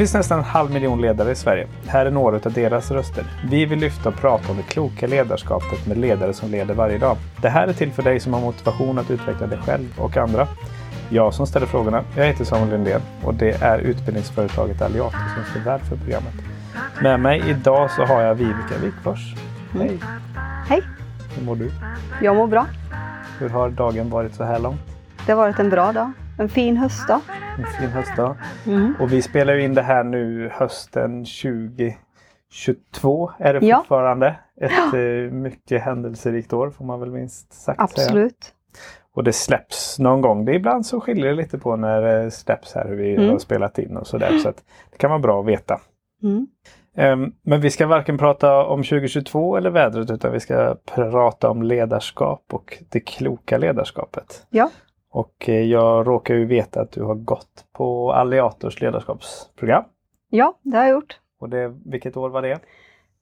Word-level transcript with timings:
finns 0.00 0.14
nästan 0.14 0.38
en 0.38 0.44
halv 0.44 0.70
miljon 0.70 1.00
ledare 1.00 1.30
i 1.30 1.34
Sverige. 1.34 1.66
Här 1.86 2.06
är 2.06 2.10
några 2.10 2.36
av 2.36 2.52
deras 2.52 2.90
röster. 2.90 3.24
Vi 3.50 3.66
vill 3.66 3.78
lyfta 3.78 4.08
och 4.08 4.14
prata 4.14 4.50
om 4.50 4.56
det 4.56 4.62
kloka 4.62 5.06
ledarskapet 5.06 5.86
med 5.86 5.98
ledare 5.98 6.34
som 6.34 6.50
leder 6.50 6.74
varje 6.74 6.98
dag. 6.98 7.16
Det 7.42 7.48
här 7.48 7.68
är 7.68 7.72
till 7.72 7.92
för 7.92 8.02
dig 8.02 8.20
som 8.20 8.34
har 8.34 8.40
motivation 8.40 8.98
att 8.98 9.10
utveckla 9.10 9.46
dig 9.46 9.58
själv 9.58 9.86
och 9.98 10.16
andra. 10.16 10.48
Jag 11.10 11.34
som 11.34 11.46
ställer 11.46 11.66
frågorna, 11.66 12.04
jag 12.16 12.26
heter 12.26 12.44
Samuel 12.44 12.70
Lindén 12.70 13.00
och 13.24 13.34
det 13.34 13.62
är 13.62 13.78
utbildningsföretaget 13.78 14.82
Aliato 14.82 15.16
som 15.34 15.44
står 15.50 15.60
värd 15.60 15.80
för 15.80 15.96
programmet. 15.96 16.34
Med 17.02 17.20
mig 17.20 17.42
idag 17.50 17.90
så 17.90 18.04
har 18.04 18.22
jag 18.22 18.34
Vivica 18.34 18.78
Wikfors. 18.82 19.34
Hej! 19.72 19.88
Mm. 19.88 19.98
Hej! 20.68 20.82
Hur 21.36 21.44
mår 21.44 21.56
du? 21.56 21.70
Jag 22.22 22.36
mår 22.36 22.46
bra. 22.46 22.66
Hur 23.38 23.48
har 23.48 23.70
dagen 23.70 24.10
varit 24.10 24.34
så 24.34 24.44
här 24.44 24.58
långt? 24.58 24.80
Det 25.26 25.32
har 25.32 25.36
varit 25.36 25.58
en 25.58 25.70
bra 25.70 25.92
dag. 25.92 26.12
En 26.40 26.48
fin 26.48 26.76
höstdag. 26.76 27.20
En 27.58 27.66
fin 27.80 27.90
höstdag. 27.90 28.36
Mm. 28.66 28.94
Och 29.00 29.12
vi 29.12 29.22
spelar 29.22 29.58
in 29.58 29.74
det 29.74 29.82
här 29.82 30.04
nu 30.04 30.50
hösten 30.52 31.24
2022 31.24 33.30
är 33.38 33.54
det 33.54 33.66
Ja. 33.66 33.76
fortfarande. 33.78 34.36
Ett 34.60 34.94
eh, 34.94 35.32
mycket 35.32 35.82
händelserikt 35.82 36.52
år 36.52 36.70
får 36.70 36.84
man 36.84 37.00
väl 37.00 37.10
minst 37.10 37.52
sagt 37.52 37.64
säga. 37.64 37.76
Absolut. 37.84 38.54
Och 39.14 39.24
det 39.24 39.32
släpps 39.32 39.98
någon 39.98 40.20
gång. 40.20 40.44
Det 40.44 40.54
ibland 40.54 40.86
så 40.86 41.00
skiljer 41.00 41.26
det 41.26 41.34
lite 41.34 41.58
på 41.58 41.76
när 41.76 42.02
det 42.02 42.30
släpps 42.30 42.74
här 42.74 42.88
hur 42.88 42.96
vi 42.96 43.14
Mm. 43.16 43.28
har 43.30 43.38
spelat 43.38 43.78
in 43.78 43.96
och 43.96 44.06
sådär. 44.06 44.38
Så 44.38 44.48
att 44.48 44.64
det 44.90 44.98
kan 44.98 45.10
vara 45.10 45.20
bra 45.20 45.40
att 45.40 45.46
veta. 45.46 45.80
Mm. 46.22 46.46
Ehm, 46.96 47.32
Men 47.42 47.60
vi 47.60 47.70
ska 47.70 47.86
varken 47.86 48.18
prata 48.18 48.64
om 48.64 48.82
2022 48.82 49.56
eller 49.56 49.70
vädret 49.70 50.10
utan 50.10 50.32
vi 50.32 50.40
ska 50.40 50.76
prata 50.94 51.50
om 51.50 51.62
ledarskap 51.62 52.44
och 52.52 52.78
det 52.88 53.00
kloka 53.00 53.58
ledarskapet. 53.58 54.46
Ja. 54.50 54.70
Och 55.10 55.48
eh, 55.48 55.62
jag 55.62 56.06
råkar 56.06 56.34
ju 56.34 56.44
veta 56.44 56.80
att 56.80 56.92
du 56.92 57.02
har 57.02 57.14
gått 57.14 57.64
på 57.72 58.12
Alliators 58.12 58.80
ledarskapsprogram. 58.80 59.84
ja, 60.28 60.58
det 60.62 60.76
har 60.76 60.84
jag 60.84 60.92
gjort. 60.92 61.20
Och 61.38 61.48
det, 61.48 61.68
vilket 61.84 62.16
år 62.16 62.30
var 62.30 62.42
det? 62.42 62.60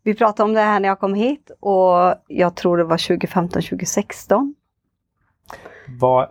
Vi 0.02 0.14
pratade 0.14 0.48
om 0.48 0.54
det 0.54 0.60
här 0.60 0.80
när 0.80 0.88
jag 0.88 1.00
kom 1.00 1.14
hit 1.14 1.50
och 1.60 2.14
jag 2.26 2.56
tror 2.56 2.76
det 2.76 2.84
var 2.84 2.96
2015-2016. 2.96 4.54
Vad 6.00 6.28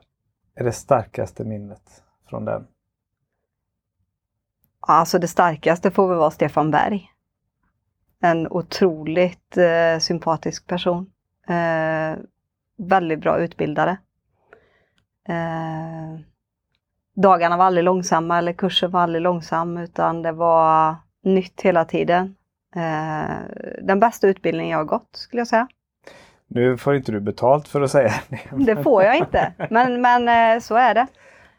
är 0.56 0.64
det 0.64 0.72
starkaste 0.72 1.44
minnet 1.44 2.04
från 2.30 2.46
den? 2.46 2.68
Alltså 4.80 5.20
det 5.20 5.28
starkaste 5.28 5.92
får 5.92 6.08
väl 6.08 6.18
vara 6.18 6.32
Stefan 6.32 6.72
Berg. 6.72 7.12
En 8.20 8.48
otroligt 8.48 9.58
eh, 9.58 10.00
sympatisk 10.00 10.68
person. 10.68 11.12
Eh, 11.48 12.18
väldigt 12.78 13.20
bra 13.20 13.40
utbildare. 13.40 13.98
Eh, 15.28 16.20
dagarna 17.16 17.58
var 17.58 17.66
aldrig 17.66 17.84
långsamma 17.84 18.38
eller 18.38 18.54
kursen 18.54 18.92
var 18.92 19.02
aldrig 19.02 19.22
långsam 19.22 19.78
utan 19.78 20.22
det 20.22 20.32
var 20.32 20.96
nytt 21.24 21.62
hela 21.62 21.86
tiden. 21.86 22.36
Eh, 22.76 23.36
den 23.82 24.00
bästa 24.00 24.28
utbildningen 24.28 24.72
jag 24.72 24.78
har 24.78 24.86
gått 24.86 25.10
skulle 25.12 25.40
jag 25.40 25.48
säga. 25.48 25.68
Nu 26.48 26.78
får 26.78 26.96
inte 26.96 27.12
du 27.12 27.20
betalt 27.20 27.68
för 27.68 27.82
att 27.82 27.92
säga 27.92 28.12
det. 28.30 28.40
Det 28.66 28.84
får 28.84 29.04
jag 29.04 29.16
inte, 29.18 29.54
men, 29.70 30.02
men 30.02 30.56
eh, 30.56 30.60
så 30.62 30.76
är 30.76 30.94
det. 30.94 31.08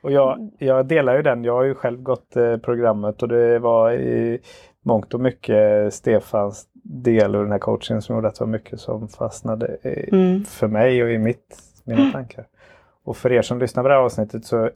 Och 0.02 0.12
jag, 0.12 0.50
jag 0.58 0.86
delar 0.86 1.16
ju 1.16 1.22
den. 1.22 1.44
Jag 1.44 1.54
har 1.54 1.62
ju 1.64 1.74
själv 1.74 2.02
gått 2.02 2.36
eh, 2.36 2.56
programmet 2.56 3.22
och 3.22 3.28
det 3.28 3.58
var 3.58 3.92
i 3.92 4.38
mångt 4.84 5.14
och 5.14 5.20
mycket 5.20 5.94
Stefans 5.94 6.66
del 6.82 7.36
och 7.36 7.42
den 7.42 7.52
här 7.52 7.58
coachingen 7.58 8.02
som 8.02 8.14
gjorde 8.14 8.28
att 8.28 8.34
det 8.34 8.44
var 8.44 8.52
mycket 8.52 8.80
som 8.80 9.08
fastnade 9.08 9.76
Mm. 10.12 10.44
för 10.44 10.66
mig 10.68 11.02
och 11.02 11.10
i 11.10 11.18
mitt, 11.18 11.58
mina 11.84 12.12
tankar. 12.12 12.44
Och 13.08 13.16
för 13.16 13.32
er 13.32 13.42
som 13.42 13.58
lyssnar 13.58 13.82
på 13.82 13.88
det 13.88 13.94
här 13.94 14.00
avsnittet 14.02 14.44
så 14.44 14.70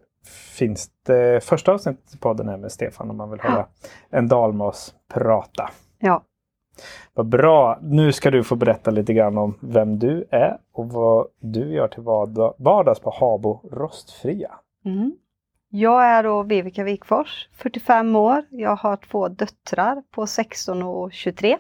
finns 0.57 0.91
det 1.07 1.45
första 1.45 1.73
avsnittet 1.73 2.15
i 2.15 2.19
podden 2.19 2.49
här 2.49 2.57
med 2.57 2.73
Stefan 2.73 3.11
om 3.11 3.17
man 3.17 3.31
vill 3.31 3.41
höra 3.41 3.67
en 4.11 4.29
dalmas 4.29 4.95
prata. 5.15 5.71
Ja. 5.99 6.23
Vad 7.15 7.27
bra! 7.27 7.79
Nu 7.83 8.13
ska 8.13 8.31
du 8.31 8.45
få 8.45 8.57
berätta 8.57 8.91
lite 8.91 9.15
grann 9.15 9.39
om 9.39 9.55
vem 9.61 9.99
du 9.99 10.25
är 10.31 10.59
och 10.73 10.89
vad 10.89 11.27
du 11.41 11.73
gör 11.75 11.89
till 11.89 12.03
vardag- 12.03 12.55
vardags 12.59 13.01
på 13.01 13.11
Habo 13.21 13.61
Rostfria. 13.73 14.51
Mm. 14.85 15.13
Jag 15.69 16.05
är 16.05 16.23
då 16.23 16.43
Vivica 16.43 16.85
Wikfors, 16.85 17.49
45 17.53 18.17
år. 18.17 18.45
Jag 18.51 18.77
har 18.77 18.97
två 18.97 19.29
döttrar 19.29 20.03
på 20.11 20.27
16 20.27 20.83
och 20.83 21.13
23. 21.13 21.59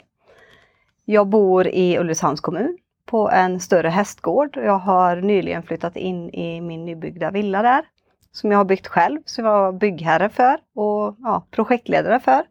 Jag 1.04 1.28
bor 1.28 1.66
i 1.66 1.98
Ulricehamns 1.98 2.40
kommun 2.40 2.78
på 3.12 3.30
en 3.30 3.60
större 3.60 3.88
hästgård. 3.88 4.56
Jag 4.56 4.78
har 4.78 5.16
nyligen 5.16 5.62
flyttat 5.62 5.96
in 5.96 6.30
i 6.30 6.60
min 6.60 6.84
nybyggda 6.84 7.30
villa 7.30 7.62
där. 7.62 7.84
Som 8.30 8.50
jag 8.50 8.58
har 8.58 8.64
byggt 8.64 8.86
själv, 8.86 9.20
som 9.24 9.44
jag 9.44 9.52
var 9.52 9.72
byggherre 9.72 10.28
för 10.28 10.58
och 10.74 11.16
ja, 11.18 11.46
projektledare 11.50 12.20
för. 12.20 12.42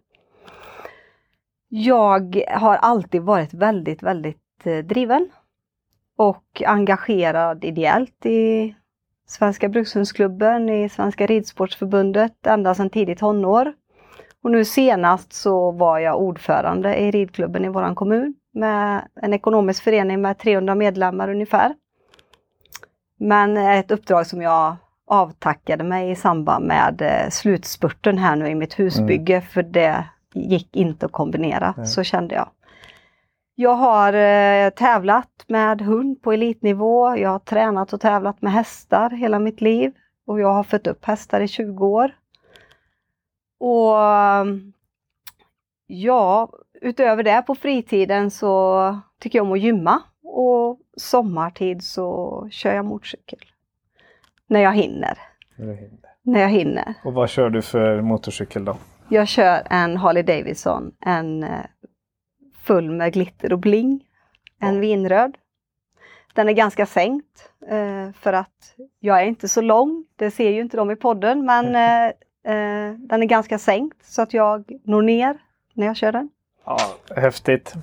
Jag 1.70 2.44
har 2.48 2.76
alltid 2.76 3.22
varit 3.22 3.54
väldigt, 3.54 4.04
väldigt 4.04 4.66
eh, 4.66 4.78
driven. 4.78 5.30
Och 6.18 6.62
engagerad 6.66 7.64
ideellt 7.64 8.26
i 8.26 8.76
Svenska 9.28 9.70
Brukshundsklubben, 9.70 10.70
i 10.70 10.90
Svenska 10.90 11.26
Ridsportsförbundet 11.26 12.48
ända 12.48 12.76
sedan 12.76 12.90
tidigt 12.90 13.20
tonår. 13.20 13.74
Och 14.44 14.52
nu 14.52 14.66
senast 14.66 15.34
så 15.34 15.72
var 15.72 16.00
jag 16.00 16.22
ordförande 16.22 16.96
i 16.96 17.12
ridklubben 17.12 17.66
i 17.66 17.70
våran 17.70 17.96
kommun 17.96 18.36
med 18.52 19.08
en 19.16 19.34
ekonomisk 19.34 19.84
förening 19.84 20.22
med 20.22 20.38
300 20.38 20.76
medlemmar 20.76 21.30
ungefär. 21.30 21.76
Men 23.18 23.58
ett 23.58 23.92
uppdrag 23.92 24.28
som 24.28 24.42
jag 24.42 24.76
avtackade 25.08 25.84
mig 25.84 26.12
i 26.12 26.16
samband 26.16 26.66
med 26.66 27.02
eh, 27.02 27.30
slutspurten 27.30 28.18
här 28.18 28.36
nu 28.36 28.48
i 28.48 28.56
mitt 28.56 28.80
husbygge 28.80 29.42
för 29.42 29.64
det 29.64 30.06
gick 30.34 30.76
inte 30.76 31.06
att 31.06 31.12
kombinera, 31.12 31.74
Nej. 31.78 31.88
så 31.88 32.04
kände 32.04 32.36
jag. 32.36 32.50
Jag 33.56 33.76
har 33.76 34.14
eh, 34.14 34.70
tävlat 34.70 35.46
med 35.48 35.82
hund 35.82 36.22
på 36.22 36.32
elitnivå. 36.32 37.18
Jag 37.18 37.30
har 37.30 37.40
tränat 37.40 37.94
och 37.94 38.02
tävlat 38.02 38.42
med 38.42 38.52
hästar 38.52 39.10
hela 39.10 39.40
mitt 39.40 39.62
liv. 39.62 39.94
Och 40.28 40.40
jag 40.40 40.54
har 40.54 40.64
fött 40.64 40.88
upp 40.88 41.06
hästar 41.06 41.42
i 41.42 41.48
20 41.48 41.88
år. 41.88 42.12
Och 43.60 43.96
ja, 45.88 46.50
utöver 46.82 47.24
det 47.24 47.44
på 47.48 47.56
fritiden 47.56 48.32
så 48.32 49.00
tycker 49.20 49.40
jag 49.40 49.46
om 49.46 49.52
att 49.52 49.60
gymma. 49.60 50.02
Och 50.24 50.80
sommartid 50.98 51.84
så 51.84 52.48
kör 52.52 52.74
jag 52.74 52.86
motorcykel. 52.86 53.40
När 54.48 54.60
jag 54.60 54.74
hinner. 54.74 55.18
När 56.22 56.42
jag 56.42 56.50
hinner. 56.50 56.94
Och 57.04 57.14
vad 57.14 57.30
kör 57.30 57.50
du 57.50 57.62
för 57.62 58.02
motorcykel 58.02 58.66
då? 58.66 58.78
Jag 59.10 59.28
kör 59.28 59.68
en 59.70 59.98
Harley 59.98 60.24
Davidson, 60.24 60.92
en 61.00 61.44
eh, 61.44 61.50
full 62.58 62.92
med 62.92 63.14
glitter 63.14 63.54
och 63.54 63.60
bling. 63.60 64.04
En 64.60 64.80
vinröd. 64.80 65.38
Den 66.34 66.50
är 66.50 66.54
ganska 66.54 66.86
sänkt 66.86 67.52
eh, 67.70 68.12
för 68.14 68.34
att 68.34 68.76
jag 69.00 69.22
är 69.22 69.26
inte 69.26 69.48
så 69.48 69.62
lång. 69.62 70.06
Det 70.16 70.32
ser 70.32 70.50
ju 70.50 70.62
inte 70.62 70.78
de 70.78 70.92
i 70.92 70.96
podden 70.96 71.46
men 71.46 71.66
eh, 72.46 72.98
den 72.98 73.24
är 73.24 73.26
ganska 73.26 73.58
sänkt 73.58 74.06
så 74.06 74.22
att 74.22 74.34
jag 74.34 74.72
når 74.84 75.02
ner 75.02 75.38
när 75.74 75.88
jag 75.88 75.96
kör 75.96 76.12
den. 76.12 76.30
Ja, 76.66 76.78
häftigt. 77.16 77.74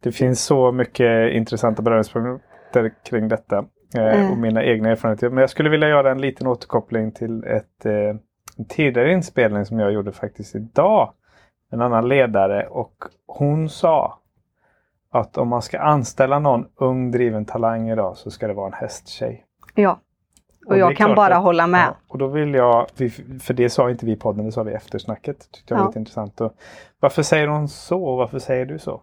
Det 0.00 0.12
finns 0.12 0.44
så 0.44 0.72
mycket 0.72 1.32
intressanta 1.32 1.82
beröringspunkter 1.82 2.92
kring 3.04 3.28
detta. 3.28 3.58
Eh, 3.96 4.18
Mm. 4.18 4.30
Och 4.32 4.38
mina 4.38 4.64
egna 4.64 4.90
erfarenheter. 4.90 5.28
Men 5.30 5.40
jag 5.40 5.50
skulle 5.50 5.68
vilja 5.70 5.88
göra 5.88 6.10
en 6.10 6.20
liten 6.20 6.46
återkoppling 6.46 7.12
till 7.12 7.44
ett, 7.44 7.86
eh, 7.86 7.92
en 8.56 8.64
tidigare 8.68 9.12
inspelning 9.12 9.64
som 9.66 9.78
jag 9.78 9.92
gjorde 9.92 10.12
faktiskt 10.12 10.54
idag. 10.54 11.12
En 11.72 11.80
annan 11.80 12.08
ledare 12.08 12.66
och 12.66 12.94
hon 13.26 13.68
sa 13.68 14.18
att 15.10 15.38
om 15.38 15.48
man 15.48 15.62
ska 15.62 15.78
anställa 15.78 16.38
någon 16.38 16.66
ung 16.76 17.10
driven 17.10 17.44
talang 17.44 17.90
idag 17.90 18.16
så 18.16 18.30
ska 18.30 18.46
det 18.48 18.54
vara 18.54 18.66
en 18.66 18.72
hästtjej. 18.72 19.44
Ja, 19.74 20.00
och, 20.68 20.78
jag 20.78 20.96
kan 20.96 21.14
bara 21.14 21.36
att- 21.36 21.42
hålla 21.42 21.66
med. 21.66 21.86
Ja, 21.86 21.96
och 22.08 22.18
då 22.18 22.26
vill 22.26 22.54
jag, 22.54 22.86
för 23.40 23.52
det 23.54 23.70
sa 23.70 23.90
inte 23.90 24.06
vi 24.06 24.12
i 24.12 24.16
podden, 24.16 24.46
det 24.46 24.52
sa 24.52 24.62
vi 24.62 24.70
i 24.70 24.74
eftersnacket. 24.74 25.52
Tyckte 25.52 25.74
jag 25.74 25.78
var 25.78 25.84
Ja. 25.84 25.88
lite 25.88 25.98
intressant. 25.98 26.40
Och 26.40 26.54
varför 27.00 27.22
säger 27.22 27.46
hon 27.48 27.68
så 27.68 28.04
och 28.04 28.16
varför 28.16 28.38
säger 28.38 28.66
du 28.66 28.78
så? 28.78 29.02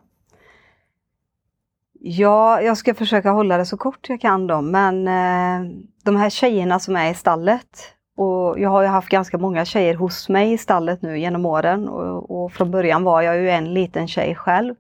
Ja, 2.00 2.62
jag 2.62 2.78
ska 2.78 2.94
försöka 2.94 3.32
hålla 3.32 3.58
det 3.58 3.66
så 3.66 3.78
kort 3.78 4.10
jag 4.10 4.22
kan 4.22 4.48
då, 4.48 4.62
men 4.62 5.08
eh, 5.08 5.72
de 6.04 6.16
här 6.16 6.30
tjejerna 6.30 6.80
som 6.80 6.96
är 6.96 7.12
i 7.12 7.14
stallet 7.14 7.94
och 8.18 8.60
jag 8.60 8.70
har 8.70 8.82
ju 8.82 8.88
haft 8.88 9.10
ganska 9.10 9.38
många 9.38 9.66
tjejer 9.66 9.94
hos 9.96 10.30
mig 10.30 10.54
i 10.54 10.58
stallet 10.58 11.02
nu 11.02 11.20
genom 11.20 11.46
åren 11.46 11.88
och, 11.90 12.44
och 12.44 12.52
från 12.52 12.72
början 12.72 13.04
var 13.04 13.22
jag 13.22 13.38
ju 13.38 13.50
en 13.50 13.74
liten 13.74 14.08
tjej 14.08 14.36
själv. 14.36 14.76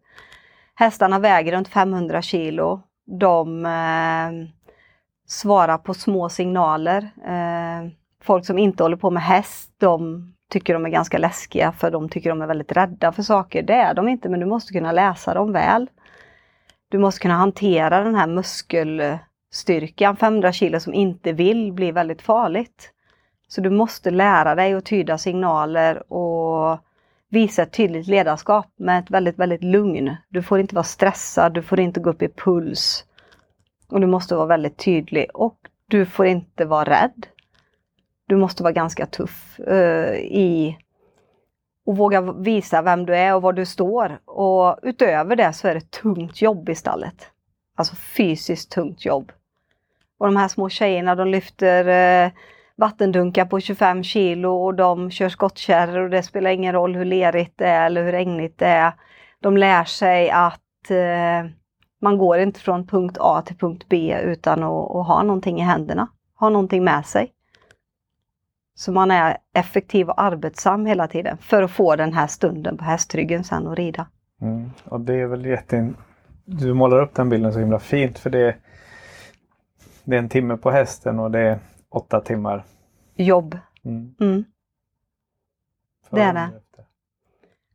Hästarna 0.75 1.19
väger 1.19 1.51
runt 1.51 1.67
500 1.67 2.21
kilo. 2.21 2.81
De 3.19 3.65
eh, 3.65 4.47
svara 5.27 5.77
på 5.77 5.93
små 5.93 6.29
signaler. 6.29 7.11
Eh, 7.25 7.89
folk 8.23 8.45
som 8.45 8.57
inte 8.57 8.83
håller 8.83 8.97
på 8.97 9.09
med 9.11 9.23
häst, 9.23 9.71
de 9.77 10.31
tycker 10.49 10.73
de 10.73 10.85
är 10.85 10.89
ganska 10.89 11.17
läskiga 11.17 11.71
för 11.71 11.91
de 11.91 12.09
tycker 12.09 12.29
de 12.29 12.41
är 12.41 12.47
väldigt 12.47 12.71
rädda 12.71 13.11
för 13.11 13.23
saker. 13.23 13.63
Det 13.63 13.73
är 13.73 13.93
de 13.93 14.07
inte, 14.07 14.29
men 14.29 14.39
du 14.39 14.45
måste 14.45 14.73
kunna 14.73 14.91
läsa 14.91 15.33
dem 15.33 15.51
väl. 15.51 15.89
Du 16.89 16.99
måste 16.99 17.21
kunna 17.21 17.37
hantera 17.37 18.03
den 18.03 18.15
här 18.15 18.27
muskelstyrkan. 18.27 20.15
500 20.15 20.51
kilo 20.51 20.79
som 20.79 20.93
inte 20.93 21.31
vill 21.31 21.73
blir 21.73 21.91
väldigt 21.91 22.21
farligt. 22.21 22.91
Så 23.47 23.61
du 23.61 23.69
måste 23.69 24.11
lära 24.11 24.55
dig 24.55 24.73
att 24.73 24.85
tyda 24.85 25.17
signaler 25.17 26.13
och 26.13 26.79
visa 27.29 27.63
ett 27.63 27.73
tydligt 27.73 28.07
ledarskap 28.07 28.67
med 28.75 28.99
ett 28.99 29.11
väldigt, 29.11 29.39
väldigt 29.39 29.63
lugn. 29.63 30.15
Du 30.29 30.43
får 30.43 30.59
inte 30.59 30.75
vara 30.75 30.83
stressad, 30.83 31.53
du 31.53 31.61
får 31.61 31.79
inte 31.79 31.99
gå 31.99 32.09
upp 32.09 32.21
i 32.21 32.27
puls. 32.27 33.05
Och 33.87 34.01
du 34.01 34.07
måste 34.07 34.35
vara 34.35 34.45
väldigt 34.45 34.77
tydlig 34.77 35.27
och 35.33 35.57
du 35.87 36.05
får 36.05 36.25
inte 36.25 36.65
vara 36.65 36.89
rädd. 36.89 37.27
Du 38.27 38.35
måste 38.35 38.63
vara 38.63 38.73
ganska 38.73 39.05
tuff 39.05 39.59
uh, 39.67 40.15
i 40.15 40.77
och 41.85 41.97
våga 41.97 42.21
visa 42.21 42.81
vem 42.81 43.05
du 43.05 43.15
är 43.15 43.35
och 43.35 43.41
var 43.41 43.53
du 43.53 43.65
står. 43.65 44.19
Och 44.25 44.79
utöver 44.83 45.35
det 45.35 45.53
så 45.53 45.67
är 45.67 45.73
det 45.73 45.91
tungt 45.91 46.41
jobb 46.41 46.69
i 46.69 46.75
stallet. 46.75 47.31
Alltså 47.75 47.95
fysiskt 47.95 48.71
tungt 48.71 49.05
jobb. 49.05 49.31
Och 50.17 50.25
de 50.25 50.35
här 50.35 50.47
små 50.47 50.69
tjejerna 50.69 51.15
de 51.15 51.27
lyfter 51.27 51.87
eh, 51.87 52.31
vattendunkar 52.75 53.45
på 53.45 53.59
25 53.59 54.03
kilo 54.03 54.49
och 54.49 54.75
de 54.75 55.11
kör 55.11 55.29
skottkärror 55.29 56.03
och 56.03 56.09
det 56.09 56.23
spelar 56.23 56.51
ingen 56.51 56.73
roll 56.73 56.95
hur 56.95 57.05
lerigt 57.05 57.53
det 57.57 57.67
är 57.67 57.85
eller 57.85 58.03
hur 58.03 58.11
regnigt 58.11 58.57
det 58.57 58.67
är. 58.67 58.93
De 59.39 59.57
lär 59.57 59.83
sig 59.83 60.29
att 60.29 60.91
eh, 60.91 61.51
man 62.05 62.17
går 62.17 62.37
inte 62.37 62.59
från 62.59 62.87
punkt 62.87 63.17
A 63.19 63.41
till 63.45 63.57
punkt 63.57 63.85
B 63.89 64.19
utan 64.23 64.63
att, 64.63 64.91
att 64.95 65.07
ha 65.07 65.23
någonting 65.23 65.59
i 65.59 65.63
händerna, 65.63 66.07
ha 66.35 66.49
någonting 66.49 66.83
med 66.83 67.05
sig. 67.05 67.31
Så 68.75 68.91
man 68.91 69.11
är 69.11 69.37
effektiv 69.53 70.09
och 70.09 70.21
arbetsam 70.21 70.85
hela 70.85 71.07
tiden 71.07 71.37
för 71.37 71.63
att 71.63 71.71
få 71.71 71.95
den 71.95 72.13
här 72.13 72.27
stunden 72.27 72.77
på 72.77 72.83
hästryggen 72.83 73.43
sen 73.43 73.67
och 73.67 73.75
rida. 73.75 74.07
Mm. 74.41 74.71
Och 74.83 75.01
det 75.01 75.13
är 75.13 75.25
väl 75.27 75.45
jätte... 75.45 75.93
Du 76.45 76.73
målar 76.73 77.01
upp 77.01 77.15
den 77.15 77.29
bilden 77.29 77.53
så 77.53 77.59
himla 77.59 77.79
fint 77.79 78.19
för 78.19 78.29
det, 78.29 78.55
det 80.03 80.15
är 80.15 80.19
en 80.19 80.29
timme 80.29 80.57
på 80.57 80.71
hästen 80.71 81.19
och 81.19 81.31
det 81.31 81.39
är 81.39 81.59
åtta 81.89 82.21
timmar 82.21 82.63
jobb. 83.15 83.57
Mm. 83.83 84.15
Mm. 84.19 84.45
Det 86.09 86.21
är 86.21 86.33
det. 86.33 86.49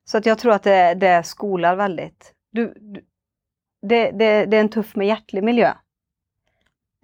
Så 0.04 0.18
att 0.18 0.26
jag 0.26 0.38
tror 0.38 0.52
att 0.52 0.62
det, 0.62 0.94
det 0.94 1.26
skolar 1.26 1.76
väldigt. 1.76 2.34
Du, 2.50 2.74
du 2.80 3.04
det, 3.82 4.10
det, 4.10 4.46
det, 4.46 4.56
är 4.56 4.60
en 4.60 4.68
tuff 4.68 4.96
men 4.96 5.06
hjärtlig 5.06 5.44
miljö. 5.44 5.68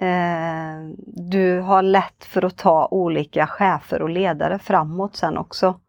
Eh, 0.00 0.90
du 1.06 1.60
har 1.60 1.82
lätt 1.82 2.24
för 2.24 2.44
att 2.44 2.56
ta 2.56 2.88
olika 2.90 3.46
chefer 3.46 4.02
och 4.02 4.10
ledare 4.10 4.58
framåt 4.58 5.16
sen 5.16 5.38
också. 5.38 5.80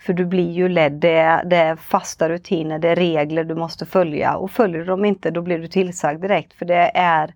För 0.00 0.12
du 0.12 0.24
blir 0.24 0.50
ju 0.50 0.68
ledd, 0.68 0.92
det 0.92 1.16
är, 1.16 1.44
det 1.44 1.56
är 1.56 1.76
fasta 1.76 2.28
rutiner, 2.28 2.78
det 2.78 2.88
är 2.88 2.96
regler 2.96 3.44
du 3.44 3.54
måste 3.54 3.86
följa 3.86 4.36
och 4.36 4.50
följer 4.50 4.78
du 4.78 4.84
dem 4.84 5.04
inte 5.04 5.30
då 5.30 5.42
blir 5.42 5.58
du 5.58 5.66
tillsagd 5.66 6.22
direkt 6.22 6.52
för 6.52 6.64
det 6.64 6.90
är 6.94 7.34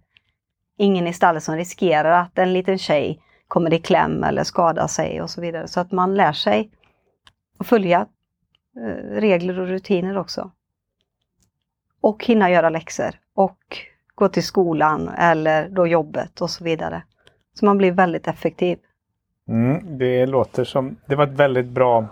ingen 0.76 1.06
i 1.06 1.12
stallet 1.12 1.42
som 1.42 1.56
riskerar 1.56 2.10
att 2.10 2.38
en 2.38 2.52
liten 2.52 2.78
tjej 2.78 3.22
kommer 3.48 3.72
i 3.74 3.78
kläm 3.78 4.24
eller 4.24 4.44
skadar 4.44 4.86
sig 4.86 5.22
och 5.22 5.30
så 5.30 5.40
vidare. 5.40 5.68
Så 5.68 5.80
att 5.80 5.92
man 5.92 6.14
lär 6.14 6.32
sig 6.32 6.70
att 7.58 7.66
följa 7.66 8.06
eh, 8.76 9.20
regler 9.20 9.60
och 9.60 9.66
rutiner 9.66 10.18
också. 10.18 10.50
Och 12.02 12.24
hinna 12.24 12.50
göra 12.50 12.68
läxor 12.68 13.10
och 13.34 13.58
gå 14.14 14.28
till 14.28 14.42
skolan 14.42 15.08
eller 15.08 15.68
då 15.68 15.86
jobbet 15.86 16.40
och 16.40 16.50
så 16.50 16.64
vidare. 16.64 17.02
Så 17.54 17.64
man 17.64 17.78
blir 17.78 17.92
väldigt 17.92 18.28
effektiv. 18.28 18.78
Mm, 19.48 19.98
det 19.98 20.26
låter 20.26 20.64
som, 20.64 20.96
det 21.06 21.16
var 21.16 21.24
ett 21.24 21.30
väldigt 21.30 21.66
bra 21.66 22.06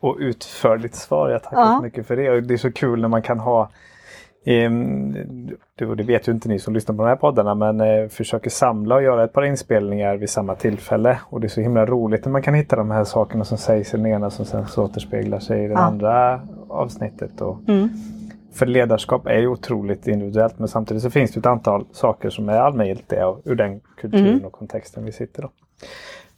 och 0.00 0.16
utförligt 0.20 0.94
svar. 0.94 1.30
Jag 1.30 1.42
tackar 1.42 1.60
ja. 1.60 1.76
så 1.78 1.82
mycket 1.82 2.06
för 2.06 2.16
det. 2.16 2.30
Och 2.30 2.42
det 2.42 2.54
är 2.54 2.58
så 2.58 2.72
kul 2.72 3.00
när 3.00 3.08
man 3.08 3.22
kan 3.22 3.38
ha 3.38 3.70
Ehm, 4.44 5.14
det 5.76 6.02
vet 6.02 6.28
ju 6.28 6.32
inte 6.32 6.48
ni 6.48 6.58
som 6.58 6.74
lyssnar 6.74 6.94
på 6.94 7.02
de 7.02 7.08
här 7.08 7.16
poddarna 7.16 7.54
men 7.54 7.80
eh, 7.80 8.08
försöker 8.08 8.50
samla 8.50 8.94
och 8.94 9.02
göra 9.02 9.24
ett 9.24 9.32
par 9.32 9.42
inspelningar 9.42 10.16
vid 10.16 10.30
samma 10.30 10.54
tillfälle. 10.54 11.18
Och 11.24 11.40
det 11.40 11.46
är 11.46 11.48
så 11.48 11.60
himla 11.60 11.86
roligt 11.86 12.24
när 12.24 12.32
man 12.32 12.42
kan 12.42 12.54
hitta 12.54 12.76
de 12.76 12.90
här 12.90 13.04
sakerna 13.04 13.44
som 13.44 13.58
sägs 13.58 13.94
i 13.94 13.96
den 13.96 14.06
ena 14.06 14.30
som 14.30 14.44
sen 14.44 14.66
så 14.66 14.84
återspeglar 14.84 15.38
sig 15.38 15.64
i 15.64 15.68
det 15.68 15.74
ja. 15.74 15.80
andra 15.80 16.40
avsnittet. 16.68 17.40
Och 17.40 17.58
mm. 17.68 17.88
För 18.54 18.66
ledarskap 18.66 19.26
är 19.26 19.38
ju 19.38 19.46
otroligt 19.46 20.06
individuellt 20.06 20.58
men 20.58 20.68
samtidigt 20.68 21.02
så 21.02 21.10
finns 21.10 21.32
det 21.32 21.40
ett 21.40 21.46
antal 21.46 21.86
saker 21.92 22.30
som 22.30 22.48
är 22.48 22.58
allmängiltiga 22.58 23.36
ur 23.44 23.54
den 23.54 23.80
kulturen 23.80 24.28
mm. 24.28 24.44
och 24.44 24.52
kontexten 24.52 25.04
vi 25.04 25.12
sitter 25.12 25.42
då. 25.42 25.50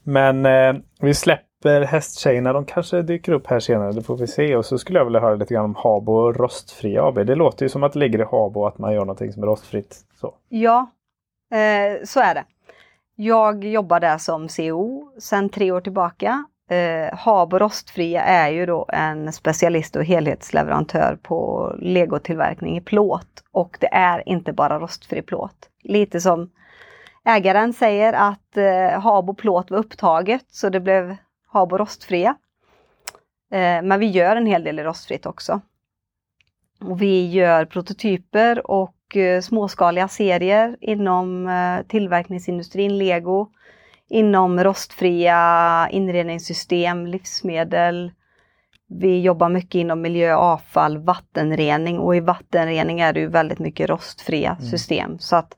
Men 0.02 0.46
eh, 0.46 0.82
vi 1.00 1.14
släpper 1.14 1.80
hästtjejerna. 1.80 2.52
De 2.52 2.64
kanske 2.64 3.02
dyker 3.02 3.32
upp 3.32 3.46
här 3.46 3.60
senare, 3.60 3.92
det 3.92 4.02
får 4.02 4.16
vi 4.16 4.26
se. 4.26 4.56
Och 4.56 4.66
så 4.66 4.78
skulle 4.78 4.98
jag 4.98 5.04
vilja 5.04 5.20
höra 5.20 5.34
lite 5.34 5.54
grann 5.54 5.64
om 5.64 5.74
Habo 5.74 6.32
Rostfria 6.32 7.04
AB. 7.04 7.26
Det 7.26 7.34
låter 7.34 7.64
ju 7.64 7.68
som 7.68 7.82
att 7.82 7.92
det 7.92 7.98
ligger 7.98 8.20
i 8.20 8.24
Habo 8.24 8.66
att 8.66 8.78
man 8.78 8.92
gör 8.92 9.00
någonting 9.00 9.32
som 9.32 9.42
är 9.42 9.46
rostfritt. 9.46 10.00
Så. 10.20 10.34
Ja, 10.48 10.90
eh, 11.52 12.04
så 12.04 12.20
är 12.20 12.34
det. 12.34 12.44
Jag 13.16 13.64
jobbar 13.64 14.00
där 14.00 14.18
som 14.18 14.48
CEO 14.48 15.12
sedan 15.18 15.48
tre 15.48 15.72
år 15.72 15.80
tillbaka. 15.80 16.44
Eh, 16.70 17.14
Habo 17.14 17.58
Rostfria 17.58 18.22
är 18.22 18.48
ju 18.48 18.66
då 18.66 18.86
en 18.88 19.32
specialist 19.32 19.96
och 19.96 20.04
helhetsleverantör 20.04 21.18
på 21.22 21.72
legotillverkning 21.78 22.76
i 22.76 22.80
plåt. 22.80 23.44
Och 23.52 23.76
det 23.80 23.94
är 23.94 24.28
inte 24.28 24.52
bara 24.52 24.78
rostfri 24.78 25.22
plåt. 25.22 25.68
Lite 25.82 26.20
som 26.20 26.50
ägaren 27.24 27.72
säger 27.72 28.12
att 28.12 28.56
eh, 28.56 29.00
Habo 29.00 29.34
plåt 29.34 29.70
var 29.70 29.78
upptaget 29.78 30.44
så 30.48 30.68
det 30.68 30.80
blev 30.80 31.16
Habo 31.46 31.78
rostfria. 31.78 32.36
Eh, 33.52 33.82
men 33.82 34.00
vi 34.00 34.06
gör 34.06 34.36
en 34.36 34.46
hel 34.46 34.64
del 34.64 34.78
i 34.78 34.82
rostfritt 34.84 35.26
också. 35.26 35.60
Och 36.80 37.02
vi 37.02 37.30
gör 37.30 37.64
prototyper 37.64 38.70
och 38.70 39.16
eh, 39.16 39.40
småskaliga 39.40 40.08
serier 40.08 40.76
inom 40.80 41.48
eh, 41.48 41.86
tillverkningsindustrin, 41.86 42.98
lego, 42.98 43.50
inom 44.08 44.64
rostfria 44.64 45.88
inredningssystem, 45.90 47.06
livsmedel. 47.06 48.12
Vi 48.88 49.20
jobbar 49.20 49.48
mycket 49.48 49.74
inom 49.74 50.00
miljö, 50.00 50.36
avfall, 50.36 50.98
vattenrening 50.98 51.98
och 51.98 52.16
i 52.16 52.20
vattenrening 52.20 53.00
är 53.00 53.12
det 53.12 53.20
ju 53.20 53.28
väldigt 53.28 53.58
mycket 53.58 53.90
rostfria 53.90 54.50
mm. 54.50 54.70
system. 54.70 55.18
Så 55.18 55.36
att 55.36 55.56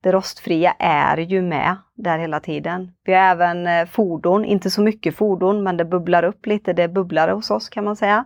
det 0.00 0.12
rostfria 0.12 0.72
är 0.78 1.16
ju 1.16 1.42
med 1.42 1.76
där 1.94 2.18
hela 2.18 2.40
tiden. 2.40 2.92
Vi 3.04 3.12
har 3.12 3.20
även 3.20 3.66
eh, 3.66 3.86
fordon, 3.86 4.44
inte 4.44 4.70
så 4.70 4.82
mycket 4.82 5.16
fordon 5.16 5.62
men 5.62 5.76
det 5.76 5.84
bubblar 5.84 6.22
upp 6.22 6.46
lite, 6.46 6.72
det 6.72 6.82
är 6.82 6.88
bubblare 6.88 7.30
hos 7.30 7.50
oss 7.50 7.68
kan 7.68 7.84
man 7.84 7.96
säga. 7.96 8.24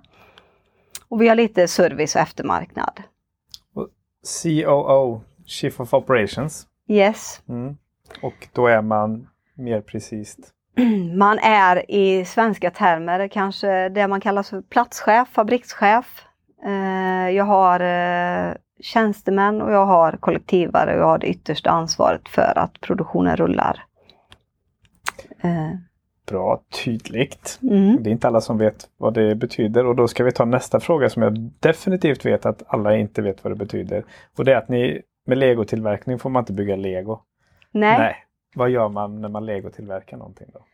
Och 1.09 1.23
vi 1.23 1.29
har 1.29 1.37
lite 1.37 1.69
service 1.69 2.15
och 2.15 2.21
eftermarknad. 2.21 3.03
COO, 4.43 5.21
Chief 5.47 5.81
of 5.81 5.95
Operations. 5.95 6.67
Yes. 6.89 7.43
Mm. 7.49 7.77
Och 8.23 8.49
då 8.53 8.67
är 8.67 8.83
man 8.83 9.29
mer 9.59 9.81
precis? 9.81 10.37
Man 11.17 11.39
är 11.39 11.91
i 11.91 12.25
svenska 12.25 12.71
termer 12.71 13.29
kanske 13.29 13.89
det 13.89 14.09
man 14.09 14.21
kallar 14.21 14.43
för 14.43 14.61
platschef, 14.61 15.29
fabrikschef. 15.29 16.25
Eh, 16.65 17.31
jag 17.31 17.45
har 17.45 17.81
eh, 17.81 18.55
tjänstemän 18.81 19.63
och 19.63 19.73
jag 19.73 19.87
har 19.87 20.13
kollektivare 20.13 20.95
och 20.95 21.01
jag 21.01 21.07
har 21.07 21.19
det 21.19 21.27
yttersta 21.27 21.71
ansvaret 21.71 22.29
för 22.29 22.59
att 22.59 22.81
produktionen 22.81 23.37
rullar. 23.37 23.85
Eh. 25.41 25.71
Bra, 26.27 26.63
tydligt. 26.85 27.59
Mm. 27.63 28.03
Det 28.03 28.11
är 28.11 28.13
inte 28.13 28.29
alla 28.29 28.41
som 28.41 28.59
vet 28.59 28.89
vad 28.97 29.15
det 29.15 29.35
betyder 29.35 29.87
och 29.87 29.97
då 29.97 30.09
ska 30.09 30.25
vi 30.25 30.33
ta 30.33 30.45
nästa 30.45 30.81
fråga 30.81 31.11
som 31.11 31.23
jag 31.23 31.51
definitivt 31.61 32.25
vet 32.25 32.47
att 32.47 32.63
alla 32.67 32.97
inte 32.97 33.23
vet 33.23 33.45
vad 33.45 33.53
det 33.53 33.57
betyder. 33.57 34.05
Och 34.39 34.45
det 34.45 34.53
är 34.53 34.57
att 34.57 34.69
ni 34.69 35.03
med 35.27 35.39
legotillverkning 35.39 36.19
får 36.19 36.31
man 36.31 36.43
inte 36.43 36.53
bygga 36.53 36.77
lego. 36.77 37.21
Nej. 37.73 37.99
Nej. 37.99 38.28
Vad 38.55 38.71
gör 38.71 38.89
man 38.89 39.21
när 39.21 39.29
man 39.29 39.47
legotillverkar 39.47 40.17
någonting 40.17 40.47
då? 40.53 40.65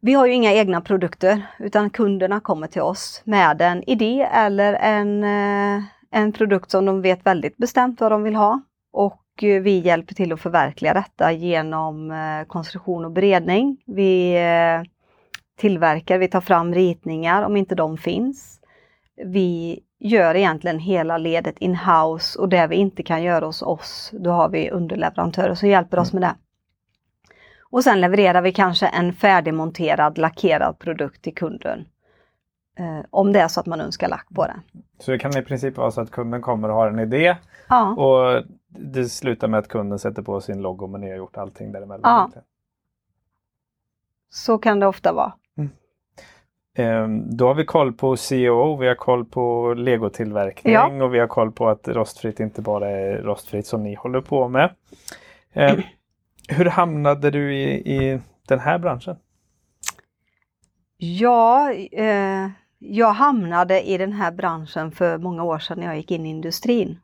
Vi 0.00 0.12
har 0.12 0.26
ju 0.26 0.32
inga 0.32 0.52
egna 0.52 0.80
produkter 0.80 1.46
utan 1.58 1.90
kunderna 1.90 2.40
kommer 2.40 2.66
till 2.66 2.82
oss 2.82 3.22
med 3.24 3.60
en 3.60 3.90
idé 3.90 4.28
eller 4.32 4.74
en 4.74 5.24
eh, 5.24 5.84
en 6.12 6.32
produkt 6.32 6.70
som 6.70 6.84
de 6.84 7.02
vet 7.02 7.26
väldigt 7.26 7.56
bestämt 7.56 8.00
vad 8.00 8.12
de 8.12 8.22
vill 8.22 8.34
ha 8.34 8.60
och 8.92 9.42
eh, 9.42 9.62
vi 9.62 9.78
hjälper 9.78 10.14
till 10.14 10.32
att 10.32 10.40
förverkliga 10.40 10.94
detta 10.94 11.32
genom 11.32 12.10
eh, 12.10 12.46
konstruktion 12.46 13.04
och 13.04 13.10
beredning. 13.10 13.82
Vi 13.86 14.38
tillverkar, 15.58 16.18
vi 16.18 16.28
tar 16.28 16.40
fram 16.40 16.74
ritningar 16.74 17.42
om 17.42 17.56
inte 17.56 17.74
de 17.74 17.98
finns. 17.98 18.60
Vi 19.24 19.80
gör 19.98 20.34
egentligen 20.34 20.78
hela 20.78 21.18
ledet 21.18 21.58
in-house 21.58 22.38
och 22.38 22.48
det 22.48 22.66
vi 22.66 22.76
inte 22.76 23.02
kan 23.02 23.22
göra 23.22 23.46
hos 23.46 23.62
oss, 23.62 24.10
då 24.12 24.30
har 24.30 24.48
vi 24.48 24.70
underleverantörer 24.70 25.54
som 25.54 25.68
hjälper 25.68 25.98
oss 25.98 26.12
med 26.12 26.22
det. 26.22 26.34
Och 27.72 27.84
sen 27.84 28.00
levererar 28.00 28.42
vi 28.42 28.52
kanske 28.52 28.86
en 28.86 29.12
färdigmonterad 29.12 30.18
lackerad 30.18 30.78
produkt 30.78 31.22
till 31.22 31.34
kunden 31.34 31.84
eh, 32.78 33.06
om 33.10 33.32
det 33.32 33.40
är 33.40 33.48
så 33.48 33.60
att 33.60 33.66
man 33.66 33.80
önskar 33.80 34.08
lack 34.08 34.26
på 34.34 34.46
det. 34.46 34.60
Så 34.98 35.10
det 35.10 35.18
kan 35.18 35.36
i 35.36 35.42
princip 35.42 35.76
vara 35.76 35.90
så 35.90 36.00
att 36.00 36.10
kunden 36.10 36.42
kommer 36.42 36.68
och 36.68 36.74
har 36.74 36.88
en 36.88 36.98
idé 36.98 37.36
ja. 37.68 37.90
och 37.90 38.44
det 38.68 39.04
slutar 39.04 39.48
med 39.48 39.58
att 39.58 39.68
kunden 39.68 39.98
sätter 39.98 40.22
på 40.22 40.40
sin 40.40 40.62
logo 40.62 40.86
men 40.86 41.00
ni 41.00 41.10
har 41.10 41.16
gjort 41.16 41.36
allting 41.36 41.72
däremellan? 41.72 42.30
Ja. 42.34 42.42
Så 44.30 44.58
kan 44.58 44.80
det 44.80 44.86
ofta 44.86 45.12
vara. 45.12 45.32
Mm. 45.56 45.70
Eh, 46.76 47.26
då 47.36 47.46
har 47.46 47.54
vi 47.54 47.64
koll 47.64 47.92
på 47.92 48.16
CEO, 48.16 48.76
vi 48.76 48.88
har 48.88 48.94
koll 48.94 49.24
på 49.24 49.74
legotillverkning 49.74 50.74
ja. 50.74 51.04
och 51.04 51.14
vi 51.14 51.18
har 51.18 51.26
koll 51.26 51.52
på 51.52 51.68
att 51.68 51.88
rostfritt 51.88 52.40
inte 52.40 52.62
bara 52.62 52.90
är 52.90 53.22
rostfritt 53.22 53.66
som 53.66 53.82
ni 53.82 53.94
håller 53.94 54.20
på 54.20 54.48
med. 54.48 54.70
Hur 56.48 56.64
hamnade 56.64 57.30
du 57.30 57.54
i, 57.54 57.94
i 57.96 58.20
den 58.48 58.58
här 58.58 58.78
branschen? 58.78 59.16
Ja, 60.96 61.72
eh, 61.72 62.50
jag 62.78 63.12
hamnade 63.12 63.88
i 63.88 63.98
den 63.98 64.12
här 64.12 64.32
branschen 64.32 64.92
för 64.92 65.18
många 65.18 65.42
år 65.42 65.58
sedan 65.58 65.78
när 65.78 65.86
jag 65.86 65.96
gick 65.96 66.10
in 66.10 66.26
i 66.26 66.30
industrin. 66.30 66.98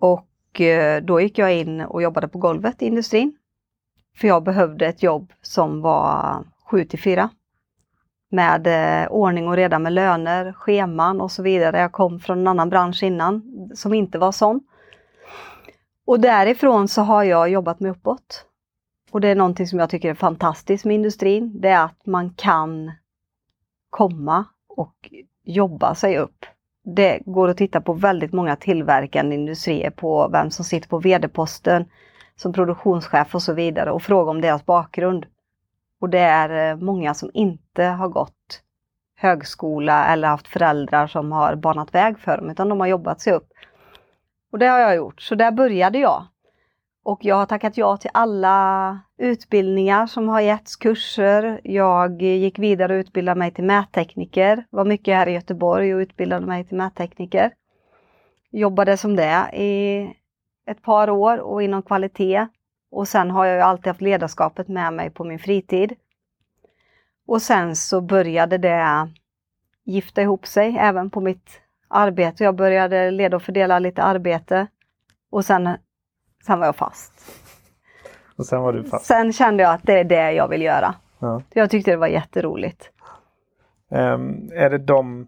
Och 0.00 0.60
eh, 0.60 1.02
då 1.02 1.20
gick 1.20 1.38
jag 1.38 1.54
in 1.54 1.80
och 1.80 2.02
jobbade 2.02 2.28
på 2.28 2.38
golvet 2.38 2.82
i 2.82 2.86
industrin. 2.86 3.36
För 4.16 4.28
jag 4.28 4.42
behövde 4.42 4.86
ett 4.86 5.02
jobb 5.02 5.32
som 5.42 5.80
var 5.80 6.44
7 6.64 6.84
till 6.84 6.98
4. 6.98 7.30
Med 8.30 8.66
eh, 8.66 9.08
ordning 9.08 9.48
och 9.48 9.56
reda 9.56 9.78
med 9.78 9.92
löner, 9.92 10.52
scheman 10.52 11.20
och 11.20 11.30
så 11.30 11.42
vidare. 11.42 11.80
Jag 11.80 11.92
kom 11.92 12.20
från 12.20 12.38
en 12.38 12.46
annan 12.46 12.70
bransch 12.70 13.02
innan 13.02 13.70
som 13.74 13.94
inte 13.94 14.18
var 14.18 14.32
sån. 14.32 14.60
Och 16.06 16.20
därifrån 16.20 16.88
så 16.88 17.02
har 17.02 17.24
jag 17.24 17.48
jobbat 17.48 17.80
mig 17.80 17.90
uppåt. 17.90 18.46
Och 19.10 19.20
det 19.20 19.28
är 19.28 19.34
någonting 19.34 19.66
som 19.66 19.78
jag 19.78 19.90
tycker 19.90 20.10
är 20.10 20.14
fantastiskt 20.14 20.84
med 20.84 20.94
industrin. 20.94 21.60
Det 21.60 21.68
är 21.68 21.84
att 21.84 22.06
man 22.06 22.30
kan 22.30 22.92
komma 23.90 24.44
och 24.68 25.10
jobba 25.44 25.94
sig 25.94 26.18
upp. 26.18 26.46
Det 26.84 27.18
går 27.26 27.48
att 27.48 27.56
titta 27.56 27.80
på 27.80 27.92
väldigt 27.92 28.32
många 28.32 28.56
tillverkande 28.56 29.34
industrier 29.34 29.90
på 29.90 30.28
vem 30.28 30.50
som 30.50 30.64
sitter 30.64 30.88
på 30.88 30.98
vd-posten 30.98 31.84
som 32.36 32.52
produktionschef 32.52 33.34
och 33.34 33.42
så 33.42 33.52
vidare 33.52 33.90
och 33.90 34.02
fråga 34.02 34.30
om 34.30 34.40
deras 34.40 34.66
bakgrund. 34.66 35.26
Och 36.00 36.10
det 36.10 36.18
är 36.18 36.70
eh, 36.70 36.76
många 36.76 37.14
som 37.14 37.30
inte 37.34 37.84
har 37.84 38.08
gått 38.08 38.62
högskola 39.16 40.06
eller 40.06 40.28
haft 40.28 40.48
föräldrar 40.48 41.06
som 41.06 41.32
har 41.32 41.54
banat 41.54 41.94
väg 41.94 42.18
för 42.18 42.36
dem, 42.36 42.50
utan 42.50 42.68
de 42.68 42.80
har 42.80 42.86
jobbat 42.86 43.20
sig 43.20 43.32
upp. 43.32 43.48
Och 44.54 44.60
det 44.60 44.66
har 44.66 44.78
jag 44.78 44.96
gjort, 44.96 45.20
så 45.22 45.34
där 45.34 45.50
började 45.50 45.98
jag. 45.98 46.26
Och 47.02 47.24
jag 47.24 47.36
har 47.36 47.46
tackat 47.46 47.76
ja 47.76 47.96
till 47.96 48.10
alla 48.14 48.98
utbildningar 49.18 50.06
som 50.06 50.28
har 50.28 50.40
getts, 50.40 50.76
kurser. 50.76 51.60
Jag 51.64 52.22
gick 52.22 52.58
vidare 52.58 52.94
och 52.94 52.98
utbildade 52.98 53.38
mig 53.38 53.50
till 53.50 53.64
mättekniker. 53.64 54.66
Var 54.70 54.84
mycket 54.84 55.14
här 55.14 55.26
i 55.26 55.32
Göteborg 55.32 55.94
och 55.94 55.98
utbildade 55.98 56.46
mig 56.46 56.64
till 56.64 56.76
mättekniker. 56.76 57.52
Jobbade 58.50 58.96
som 58.96 59.16
det 59.16 59.50
i 59.52 60.08
ett 60.66 60.82
par 60.82 61.10
år 61.10 61.38
och 61.38 61.62
inom 61.62 61.82
kvalitet. 61.82 62.46
Och 62.90 63.08
sen 63.08 63.30
har 63.30 63.44
jag 63.44 63.60
alltid 63.60 63.86
haft 63.86 64.00
ledarskapet 64.00 64.68
med 64.68 64.92
mig 64.92 65.10
på 65.10 65.24
min 65.24 65.38
fritid. 65.38 65.94
Och 67.26 67.42
sen 67.42 67.76
så 67.76 68.00
började 68.00 68.58
det 68.58 69.08
gifta 69.84 70.22
ihop 70.22 70.46
sig 70.46 70.76
även 70.78 71.10
på 71.10 71.20
mitt 71.20 71.60
arbete. 71.88 72.44
Jag 72.44 72.56
började 72.56 73.10
leda 73.10 73.36
och 73.36 73.42
fördela 73.42 73.78
lite 73.78 74.02
arbete. 74.02 74.66
Och 75.30 75.44
sen 75.44 75.68
Sen 76.46 76.58
var 76.58 76.66
jag 76.66 76.76
fast. 76.76 77.12
Och 78.36 78.46
sen 78.46 78.62
var 78.62 78.72
du 78.72 78.84
fast? 78.84 79.06
Sen 79.06 79.32
kände 79.32 79.62
jag 79.62 79.74
att 79.74 79.82
det 79.82 80.00
är 80.00 80.04
det 80.04 80.32
jag 80.32 80.48
vill 80.48 80.62
göra. 80.62 80.94
Ja. 81.18 81.42
Jag 81.54 81.70
tyckte 81.70 81.90
det 81.90 81.96
var 81.96 82.06
jätteroligt. 82.06 82.90
Um, 83.90 84.50
är 84.52 84.70
det 84.70 84.78
de 84.78 85.26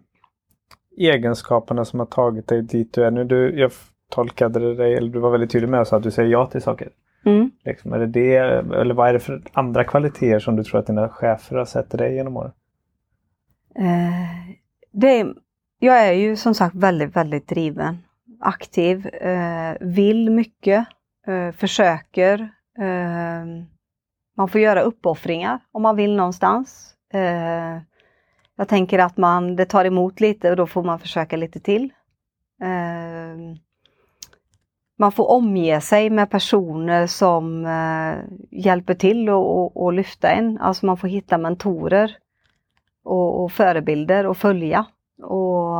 egenskaperna 0.97 1.85
som 1.85 1.99
har 1.99 2.05
tagit 2.05 2.47
dig 2.47 2.61
dit 2.61 2.93
du 2.93 3.03
är 3.05 3.11
nu? 3.11 3.23
Du, 3.23 3.59
jag 3.59 3.71
tolkade 4.09 4.75
dig, 4.75 4.95
eller 4.95 5.09
du 5.09 5.19
var 5.19 5.31
väldigt 5.31 5.51
tydlig 5.51 5.69
med 5.69 5.81
att 5.81 6.03
du 6.03 6.11
säger 6.11 6.29
ja 6.29 6.47
till 6.47 6.61
saker. 6.61 6.89
Mm. 7.25 7.51
Liksom, 7.65 7.93
är 7.93 7.99
det 7.99 8.07
det, 8.07 8.35
eller 8.35 8.93
vad 8.93 9.09
är 9.09 9.13
det 9.13 9.19
för 9.19 9.41
andra 9.53 9.83
kvaliteter 9.83 10.39
som 10.39 10.55
du 10.55 10.63
tror 10.63 10.79
att 10.79 10.87
dina 10.87 11.09
chefer 11.09 11.55
har 11.55 11.65
sett 11.65 11.93
i 11.93 11.97
dig 11.97 12.15
genom 12.15 12.37
åren? 12.37 12.51
Uh, 13.79 14.55
det 14.91 15.19
är, 15.19 15.33
jag 15.79 16.07
är 16.07 16.11
ju 16.11 16.35
som 16.35 16.55
sagt 16.55 16.75
väldigt, 16.75 17.15
väldigt 17.15 17.47
driven, 17.47 17.97
aktiv, 18.39 19.07
eh, 19.07 19.73
vill 19.79 20.31
mycket 20.31 20.87
eh, 21.27 21.51
försöker. 21.51 22.39
Eh, 22.79 23.45
man 24.37 24.49
får 24.49 24.61
göra 24.61 24.81
uppoffringar 24.81 25.59
om 25.71 25.81
man 25.81 25.95
vill 25.95 26.15
någonstans. 26.15 26.93
Eh, 27.13 27.81
jag 28.55 28.67
tänker 28.67 28.99
att 28.99 29.17
man, 29.17 29.55
det 29.55 29.65
tar 29.65 29.85
emot 29.85 30.19
lite 30.19 30.49
och 30.49 30.55
då 30.55 30.67
får 30.67 30.83
man 30.83 30.99
försöka 30.99 31.37
lite 31.37 31.59
till. 31.59 31.93
Eh, 32.61 33.57
man 34.99 35.11
får 35.11 35.31
omge 35.31 35.81
sig 35.81 36.09
med 36.09 36.29
personer 36.29 37.07
som 37.07 37.65
eh, 37.65 38.15
hjälper 38.51 38.93
till 38.93 39.29
och 39.29 39.93
lyfta 39.93 40.29
en. 40.29 40.57
Alltså 40.57 40.85
man 40.85 40.97
får 40.97 41.07
hitta 41.07 41.37
mentorer 41.37 42.17
och, 43.03 43.43
och 43.43 43.51
förebilder 43.51 44.25
och 44.25 44.37
följa. 44.37 44.85
Och 45.21 45.77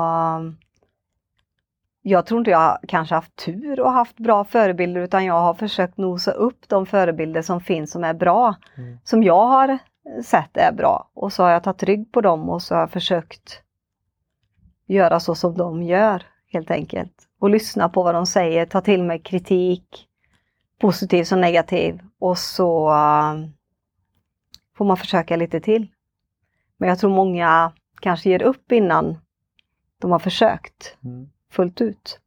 jag 2.01 2.25
tror 2.25 2.39
inte 2.39 2.51
jag 2.51 2.77
kanske 2.87 3.15
haft 3.15 3.35
tur 3.35 3.79
och 3.79 3.91
haft 3.91 4.17
bra 4.17 4.43
förebilder 4.43 5.01
utan 5.01 5.25
jag 5.25 5.41
har 5.41 5.53
försökt 5.53 5.97
nosa 5.97 6.31
upp 6.31 6.69
de 6.69 6.85
förebilder 6.85 7.41
som 7.41 7.61
finns 7.61 7.91
som 7.91 8.03
är 8.03 8.13
bra. 8.13 8.55
Mm. 8.77 8.97
Som 9.03 9.23
jag 9.23 9.45
har 9.45 9.77
sett 10.23 10.57
är 10.57 10.73
bra. 10.73 11.09
Och 11.13 11.33
så 11.33 11.43
har 11.43 11.49
jag 11.49 11.63
tagit 11.63 11.83
rygg 11.83 12.11
på 12.11 12.21
dem 12.21 12.49
och 12.49 12.61
så 12.61 12.75
har 12.75 12.79
jag 12.79 12.91
försökt 12.91 13.61
göra 14.87 15.19
så 15.19 15.35
som 15.35 15.57
de 15.57 15.83
gör 15.83 16.23
helt 16.53 16.71
enkelt. 16.71 17.27
Och 17.39 17.49
lyssna 17.49 17.89
på 17.89 18.03
vad 18.03 18.15
de 18.15 18.25
säger, 18.25 18.65
ta 18.65 18.81
till 18.81 19.03
mig 19.03 19.19
kritik, 19.19 20.07
positiv 20.79 21.23
som 21.23 21.41
negativ. 21.41 21.99
Och 22.19 22.37
så 22.37 22.89
uh, 22.89 23.47
får 24.77 24.85
man 24.85 24.97
försöka 24.97 25.35
lite 25.35 25.59
till. 25.59 25.87
Men 26.77 26.89
jag 26.89 26.99
tror 26.99 27.09
många 27.09 27.71
kanske 28.01 28.29
ger 28.29 28.41
upp 28.41 28.71
innan 28.71 29.17
de 30.01 30.11
har 30.11 30.19
försökt. 30.19 30.97
Mm 31.03 31.29
fullt 31.51 31.81
ut. 31.81 32.19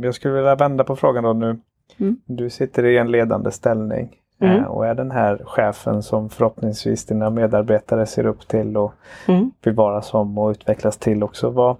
Jag 0.00 0.14
skulle 0.14 0.34
vilja 0.34 0.54
vända 0.54 0.84
på 0.84 0.96
frågan 0.96 1.24
då 1.24 1.32
nu. 1.32 1.60
Mm. 1.98 2.16
Du 2.24 2.50
sitter 2.50 2.84
i 2.84 2.98
en 2.98 3.10
ledande 3.10 3.50
ställning 3.50 4.16
mm. 4.40 4.56
Eh, 4.58 4.64
och 4.64 4.86
är 4.86 4.94
den 4.94 5.10
här 5.10 5.42
chefen 5.46 6.02
som 6.02 6.30
förhoppningsvis 6.30 7.06
dina 7.06 7.30
medarbetare 7.30 8.06
ser 8.06 8.26
upp 8.26 8.48
till 8.48 8.76
och 8.76 8.94
mm. 9.28 9.50
vill 9.62 9.74
vara 9.74 10.02
som 10.02 10.38
och 10.38 10.50
utvecklas 10.50 10.96
till 10.96 11.22
också. 11.22 11.50
Vad, 11.50 11.76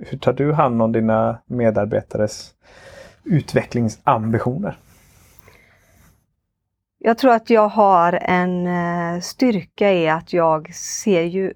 hur 0.00 0.18
tar 0.18 0.32
du 0.32 0.52
hand 0.52 0.82
om 0.82 0.92
dina 0.92 1.38
medarbetares 1.46 2.54
utvecklingsambitioner? 3.24 4.76
Jag 6.98 7.18
tror 7.18 7.32
att 7.32 7.50
jag 7.50 7.68
har 7.68 8.12
en 8.12 8.66
eh, 8.66 9.20
styrka 9.20 9.92
i 9.92 10.08
att 10.08 10.32
jag 10.32 10.74
ser 10.74 11.22
ju 11.22 11.52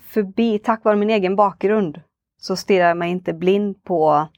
förbi, 0.00 0.58
tack 0.58 0.84
vare 0.84 0.96
min 0.96 1.10
egen 1.10 1.36
bakgrund, 1.36 2.00
så 2.40 2.56
stirrar 2.56 2.88
jag 2.88 2.96
mig 2.96 3.10
inte 3.10 3.32
blind 3.32 3.84
på 3.84 4.28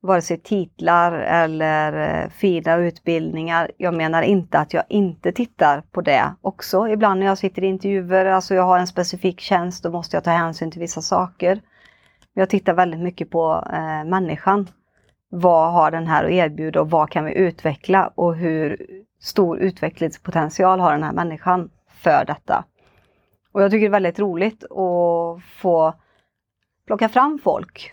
vare 0.00 0.22
sig 0.22 0.38
titlar 0.38 1.12
eller 1.12 2.22
eh, 2.22 2.28
fina 2.30 2.76
utbildningar. 2.76 3.70
Jag 3.76 3.94
menar 3.94 4.22
inte 4.22 4.58
att 4.58 4.74
jag 4.74 4.84
inte 4.88 5.32
tittar 5.32 5.80
på 5.80 6.00
det 6.00 6.34
också. 6.40 6.88
Ibland 6.88 7.20
när 7.20 7.26
jag 7.26 7.38
sitter 7.38 7.64
i 7.64 7.66
intervjuer, 7.66 8.26
alltså 8.26 8.54
jag 8.54 8.62
har 8.62 8.78
en 8.78 8.86
specifik 8.86 9.40
tjänst, 9.40 9.82
då 9.82 9.90
måste 9.90 10.16
jag 10.16 10.24
ta 10.24 10.30
hänsyn 10.30 10.70
till 10.70 10.80
vissa 10.80 11.02
saker. 11.02 11.60
Jag 12.34 12.50
tittar 12.50 12.74
väldigt 12.74 13.00
mycket 13.00 13.30
på 13.30 13.64
eh, 13.72 14.04
människan. 14.04 14.68
Vad 15.30 15.72
har 15.72 15.90
den 15.90 16.06
här 16.06 16.24
att 16.24 16.30
erbjuda 16.30 16.80
och 16.80 16.90
vad 16.90 17.10
kan 17.10 17.24
vi 17.24 17.34
utveckla 17.34 18.12
och 18.14 18.36
hur 18.36 18.86
stor 19.20 19.58
utvecklingspotential 19.58 20.80
har 20.80 20.92
den 20.92 21.02
här 21.02 21.12
människan 21.12 21.70
för 21.90 22.24
detta? 22.24 22.64
Och 23.58 23.64
jag 23.64 23.70
tycker 23.70 23.80
det 23.80 23.88
är 23.88 24.00
väldigt 24.00 24.18
roligt 24.18 24.64
att 24.64 25.42
få 25.44 25.94
plocka 26.86 27.08
fram 27.08 27.38
folk 27.44 27.92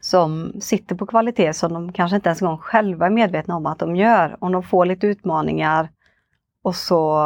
som 0.00 0.52
sitter 0.60 0.94
på 0.94 1.06
kvalitet 1.06 1.52
som 1.52 1.72
de 1.72 1.92
kanske 1.92 2.16
inte 2.16 2.28
ens 2.28 2.42
en 2.42 2.48
gång 2.48 2.58
själva 2.58 3.06
är 3.06 3.10
medvetna 3.10 3.56
om 3.56 3.66
att 3.66 3.78
de 3.78 3.96
gör. 3.96 4.36
Om 4.40 4.52
de 4.52 4.62
får 4.62 4.86
lite 4.86 5.06
utmaningar 5.06 5.88
och 6.62 6.76
så 6.76 7.22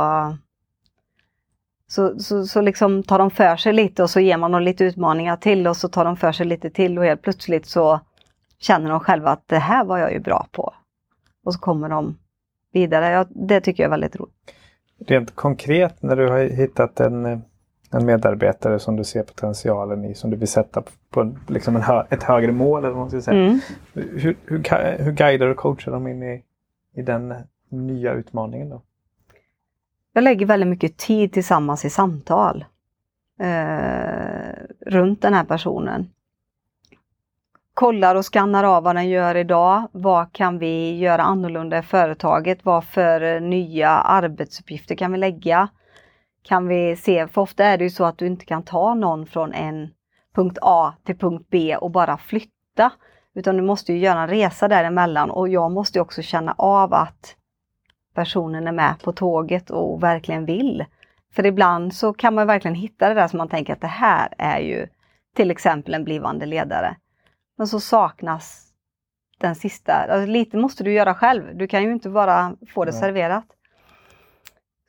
så, 1.86 2.18
så, 2.18 2.46
så 2.46 2.60
liksom 2.60 3.02
tar 3.02 3.18
de 3.18 3.30
för 3.30 3.56
sig 3.56 3.72
lite 3.72 4.02
och 4.02 4.10
så 4.10 4.20
ger 4.20 4.36
man 4.36 4.52
dem 4.52 4.62
lite 4.62 4.84
utmaningar 4.84 5.36
till 5.36 5.66
och 5.66 5.76
så 5.76 5.88
tar 5.88 6.04
de 6.04 6.16
för 6.16 6.32
sig 6.32 6.46
lite 6.46 6.70
till 6.70 6.98
och 6.98 7.04
helt 7.04 7.22
plötsligt 7.22 7.66
så 7.66 8.00
känner 8.58 8.90
de 8.90 9.00
själva 9.00 9.30
att 9.30 9.48
det 9.48 9.58
här 9.58 9.84
var 9.84 9.98
jag 9.98 10.12
ju 10.12 10.18
bra 10.18 10.46
på. 10.52 10.74
Och 11.44 11.54
så 11.54 11.60
kommer 11.60 11.88
de 11.88 12.18
vidare. 12.72 13.10
Ja, 13.10 13.26
det 13.30 13.60
tycker 13.60 13.82
jag 13.82 13.88
är 13.88 13.90
väldigt 13.90 14.16
roligt. 14.16 14.54
Rent 15.06 15.34
konkret 15.34 16.02
när 16.02 16.16
du 16.16 16.28
har 16.28 16.38
hittat 16.38 17.00
en 17.00 17.42
en 17.90 18.06
medarbetare 18.06 18.78
som 18.78 18.96
du 18.96 19.04
ser 19.04 19.22
potentialen 19.22 20.04
i, 20.04 20.14
som 20.14 20.30
du 20.30 20.36
vill 20.36 20.48
sätta 20.48 20.82
på 21.10 21.34
liksom 21.48 21.76
en 21.76 21.82
hö 21.82 22.04
ett 22.10 22.22
högre 22.22 22.52
mål. 22.52 22.84
Eller 22.84 22.94
vad 22.94 22.98
man 22.98 23.10
ska 23.10 23.20
säga. 23.20 23.42
Mm. 23.42 23.60
Hur, 23.92 24.36
hur, 24.46 24.98
hur 25.04 25.12
guidar 25.12 25.46
och 25.46 25.56
coachar 25.56 25.92
de 25.92 26.06
in 26.06 26.22
i, 26.22 26.42
i 26.94 27.02
den 27.02 27.34
nya 27.68 28.12
utmaningen? 28.12 28.68
då? 28.68 28.82
Jag 30.12 30.24
lägger 30.24 30.46
väldigt 30.46 30.68
mycket 30.68 30.96
tid 30.96 31.32
tillsammans 31.32 31.84
i 31.84 31.90
samtal 31.90 32.64
eh, 33.40 34.52
runt 34.86 35.22
den 35.22 35.34
här 35.34 35.44
personen. 35.44 36.10
Kollar 37.80 38.14
och 38.14 38.24
skannar 38.24 38.64
av 38.64 38.82
vad 38.82 38.96
den 38.96 39.08
gör 39.08 39.34
idag. 39.34 39.88
Vad 39.92 40.32
kan 40.32 40.58
vi 40.58 40.98
göra 40.98 41.22
annorlunda 41.22 41.78
i 41.78 41.82
företaget? 41.82 42.64
Vad 42.64 42.84
för 42.84 43.20
eh, 43.20 43.40
nya 43.40 43.90
arbetsuppgifter 43.90 44.94
kan 44.94 45.12
vi 45.12 45.18
lägga? 45.18 45.68
kan 46.42 46.68
vi 46.68 46.96
se, 46.96 47.28
för 47.28 47.40
ofta 47.40 47.64
är 47.64 47.78
det 47.78 47.84
ju 47.84 47.90
så 47.90 48.04
att 48.04 48.18
du 48.18 48.26
inte 48.26 48.44
kan 48.44 48.62
ta 48.62 48.94
någon 48.94 49.26
från 49.26 49.52
en 49.52 49.88
punkt 50.34 50.58
A 50.62 50.94
till 51.04 51.18
punkt 51.18 51.46
B 51.50 51.76
och 51.76 51.90
bara 51.90 52.16
flytta. 52.16 52.92
Utan 53.34 53.56
du 53.56 53.62
måste 53.62 53.92
ju 53.92 53.98
göra 53.98 54.20
en 54.20 54.28
resa 54.28 54.68
däremellan 54.68 55.30
och 55.30 55.48
jag 55.48 55.70
måste 55.72 56.00
också 56.00 56.22
känna 56.22 56.54
av 56.58 56.94
att 56.94 57.36
personen 58.14 58.68
är 58.68 58.72
med 58.72 58.94
på 59.04 59.12
tåget 59.12 59.70
och 59.70 60.02
verkligen 60.02 60.44
vill. 60.44 60.84
För 61.34 61.46
ibland 61.46 61.94
så 61.94 62.12
kan 62.12 62.34
man 62.34 62.46
verkligen 62.46 62.74
hitta 62.74 63.08
det 63.08 63.14
där 63.14 63.28
som 63.28 63.38
man 63.38 63.48
tänker 63.48 63.72
att 63.72 63.80
det 63.80 63.86
här 63.86 64.34
är 64.38 64.58
ju 64.58 64.86
till 65.36 65.50
exempel 65.50 65.94
en 65.94 66.04
blivande 66.04 66.46
ledare. 66.46 66.96
Men 67.60 67.66
så 67.66 67.80
saknas 67.80 68.66
den 69.38 69.54
sista, 69.54 69.94
alltså 69.94 70.26
lite 70.26 70.56
måste 70.56 70.84
du 70.84 70.92
göra 70.92 71.14
själv. 71.14 71.56
Du 71.56 71.66
kan 71.66 71.82
ju 71.82 71.92
inte 71.92 72.08
bara 72.08 72.56
få 72.74 72.84
det 72.84 72.90
Nej. 72.90 73.00
serverat. 73.00 73.44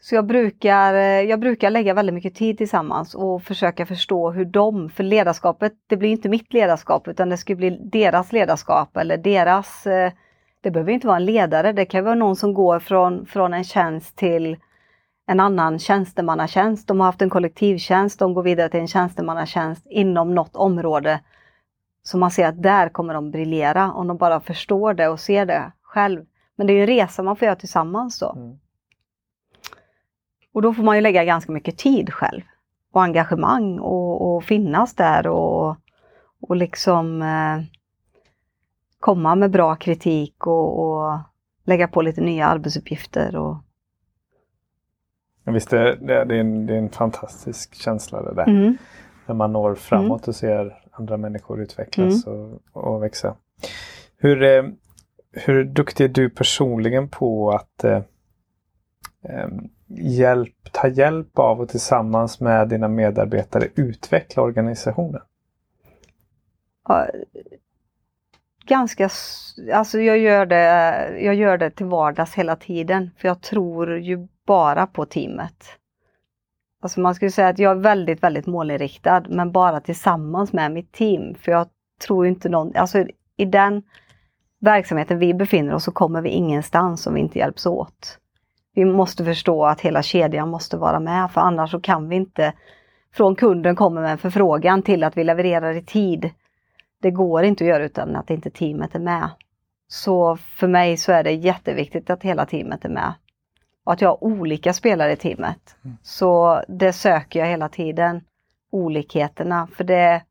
Så 0.02 0.16
jag 0.16 0.26
brukar, 0.26 0.94
eh, 0.94 1.02
jag 1.02 1.40
brukar 1.40 1.70
lägga 1.70 1.94
väldigt 1.94 2.14
mycket 2.14 2.36
tid 2.36 2.58
tillsammans 2.58 3.16
och 3.16 3.44
försöka 3.44 3.86
förstå 3.86 4.32
hur 4.32 4.46
de, 4.46 4.90
för 4.90 5.04
ledarskapet, 5.04 5.74
det 5.88 5.98
blir 5.98 6.10
inte 6.10 6.30
mitt 6.30 6.54
ledarskap 6.54 7.08
utan 7.08 7.30
det 7.30 7.38
ska 7.38 7.56
bli 7.56 7.70
deras 7.70 8.32
ledarskap 8.32 8.98
eller 8.98 9.18
deras, 9.18 9.88
eh, 9.88 10.12
det 10.62 10.72
behöver 10.72 10.92
inte 10.92 11.08
vara 11.08 11.18
en 11.18 11.26
ledare, 11.26 11.74
det 11.74 11.86
kan 11.86 12.04
vara 12.04 12.16
någon 12.16 12.36
som 12.36 12.54
går 12.54 12.80
från, 12.80 13.26
från 13.26 13.54
en 13.54 13.64
tjänst 13.64 14.16
till 14.16 14.58
en 15.28 15.40
annan 15.40 15.80
tjänstemannatjänst. 15.80 16.88
De 16.88 17.00
har 17.00 17.08
haft 17.08 17.22
en 17.22 17.30
kollektivtjänst, 17.30 18.20
de 18.20 18.34
går 18.34 18.44
vidare 18.44 18.70
till 18.70 18.80
en 18.80 18.88
tjänstemannatjänst 18.88 19.86
inom 19.90 20.36
något 20.36 20.56
område. 20.56 21.20
Så 22.04 22.18
man 22.18 22.32
ser 22.32 22.48
att 22.48 22.62
där 22.64 22.90
kommer 22.90 23.14
de 23.14 23.32
briljera 23.32 23.92
om 23.92 24.08
de 24.08 24.18
bara 24.18 24.40
förstår 24.40 24.94
det 24.94 25.08
och 25.08 25.20
ser 25.20 25.46
det 25.46 25.72
själv. 25.82 26.26
Men 26.56 26.68
det 26.68 26.74
är 26.74 26.76
ju 26.76 26.82
en 26.82 26.88
resa 26.88 27.24
man 27.24 27.36
får 27.36 27.46
göra 27.46 27.56
tillsammans 27.56 28.20
då. 28.20 28.34
Mm. 28.36 28.58
Och 30.54 30.62
då 30.62 30.74
får 30.74 30.84
man 30.84 30.96
ju 30.96 31.02
lägga 31.02 31.24
ganska 31.24 31.52
mycket 31.52 31.78
tid 31.78 32.14
själv. 32.14 32.42
Och 32.92 33.04
engagemang 33.04 33.80
och, 33.80 34.36
och 34.36 34.44
finnas 34.44 34.96
där 34.96 35.28
och, 35.28 35.76
och 36.42 36.56
liksom 36.56 37.22
eh, 37.22 37.64
komma 39.00 39.36
med 39.36 39.52
bra 39.52 39.76
kritik 39.76 40.48
och, 40.48 40.80
och 40.80 41.20
lägga 41.64 41.88
på 41.88 42.02
lite 42.02 42.22
nya 42.22 42.48
arbetsuppgifter. 42.48 43.36
Och, 43.36 43.58
Visst, 45.44 45.70
det, 45.70 45.96
det, 45.96 46.26
det, 46.26 46.36
är 46.36 46.40
en, 46.40 46.66
det 46.66 46.74
är 46.74 46.78
en 46.78 46.90
fantastisk 46.90 47.76
känsla 47.76 48.22
det 48.22 48.34
där. 48.34 48.48
mm, 48.50 48.78
När 49.26 49.36
man 49.36 49.54
når 49.54 49.76
framåt 49.76 50.28
och 50.28 50.36
ser 50.36 50.81
andra 51.02 51.18
människor 51.18 51.62
utvecklas 51.62 52.28
och, 52.28 52.62
och 52.72 53.04
växa. 53.04 53.36
Hur, 54.18 54.44
eh, 54.44 54.64
hur 55.32 55.64
duktig 55.64 56.04
är 56.04 56.10
du 56.10 56.30
personligen 56.30 57.10
på 57.10 57.52
att 57.52 57.84
eh, 57.84 58.02
em, 59.24 59.70
hjälp, 59.88 60.56
ta 60.72 60.88
hjälp 60.88 61.40
av 61.40 61.62
och 61.62 61.70
tillsammans 61.70 62.40
med 62.40 62.70
dina 62.70 62.88
medarbetare 62.88 63.68
utveckla 63.76 64.44
organisationen? 64.44 65.22
ja, 66.88 67.08
ganska, 68.66 69.10
alltså 69.74 70.00
jag 70.00 70.18
gör, 70.18 70.46
det, 70.46 70.64
jag 71.20 71.36
gör 71.36 71.58
det 71.58 71.72
till 71.72 71.86
vardags 71.86 72.34
hela 72.34 72.56
tiden. 72.56 73.12
För 73.18 73.28
jag 73.28 73.42
tror 73.42 74.00
ju 74.00 74.28
bara 74.46 74.88
på 74.88 75.06
teamet. 75.06 75.81
Alltså 76.84 77.00
man 77.00 77.16
skulle 77.16 77.32
säga 77.32 77.48
att 77.48 77.60
jag 77.60 77.72
är 77.72 77.82
väldigt, 77.82 78.24
väldigt 78.24 78.48
målinriktad 78.48 79.24
men 79.30 79.52
bara 79.52 79.80
tillsammans 79.80 80.54
med 80.54 80.72
mitt 80.72 80.92
team. 80.92 81.36
För 81.36 81.52
jag 81.52 81.68
tror 82.08 82.28
inte 82.28 82.50
någon, 82.50 82.76
alltså 82.76 83.06
i 83.38 83.46
den 83.46 83.84
verksamheten 84.60 85.20
vi 85.20 85.34
befinner 85.34 85.74
oss 85.74 85.84
så 85.84 85.92
kommer 85.92 86.22
vi 86.22 86.30
ingenstans 86.30 87.08
om 87.08 87.14
vi 87.14 87.20
inte 87.20 87.40
hjälps 87.40 87.66
åt. 87.66 88.18
Vi 88.74 88.86
måste 88.86 89.26
förstå 89.26 89.66
att 89.66 89.82
hela 89.82 90.04
kedjan 90.04 90.50
måste 90.50 90.78
vara 90.78 91.00
med 91.00 91.32
för 91.32 91.42
annars 91.42 91.72
så 91.72 91.80
kan 91.80 92.10
vi 92.10 92.16
inte 92.16 92.54
från 93.14 93.36
kunden 93.36 93.76
kommer 93.76 94.02
med 94.02 94.12
en 94.12 94.18
förfrågan 94.18 94.82
till 94.82 95.04
att 95.04 95.18
vi 95.18 95.24
levererar 95.24 95.74
i 95.74 95.84
tid. 95.84 96.30
Det 97.02 97.12
går 97.12 97.44
inte 97.44 97.64
att 97.64 97.68
göra 97.68 97.86
utan 97.86 98.16
att 98.16 98.30
inte 98.30 98.50
teamet 98.50 98.96
är 98.96 99.00
med. 99.00 99.30
Så 99.88 100.38
för 100.38 100.68
mig 100.68 100.98
så 100.98 101.12
är 101.12 101.24
det 101.24 101.32
jätteviktigt 101.32 102.10
att 102.10 102.24
hela 102.24 102.46
teamet 102.46 102.86
är 102.86 102.90
med. 102.90 103.14
Och 103.86 103.94
att 103.94 104.02
jag 104.02 104.10
har 104.10 104.24
olika 104.24 104.74
spelare 104.74 105.12
i 105.12 105.16
teamet. 105.16 105.76
Mm. 105.86 105.98
Så 106.04 106.62
det 106.68 106.94
söker 106.94 107.40
jag 107.40 107.48
hela 107.48 107.70
tiden. 107.70 108.22
Olikheterna. 108.72 109.68
För 109.76 109.84
det 109.84 110.24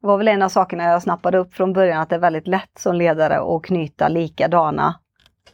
var 0.00 0.18
väl 0.18 0.28
en 0.28 0.42
av 0.42 0.48
sakerna 0.48 0.84
jag 0.84 1.02
snappade 1.02 1.38
upp 1.38 1.54
från 1.54 1.72
början 1.72 2.00
att 2.00 2.08
det 2.08 2.14
är 2.14 2.20
väldigt 2.20 2.46
lätt 2.46 2.78
som 2.78 2.94
ledare 2.96 3.56
att 3.56 3.62
knyta 3.62 4.08
likadana 4.08 4.98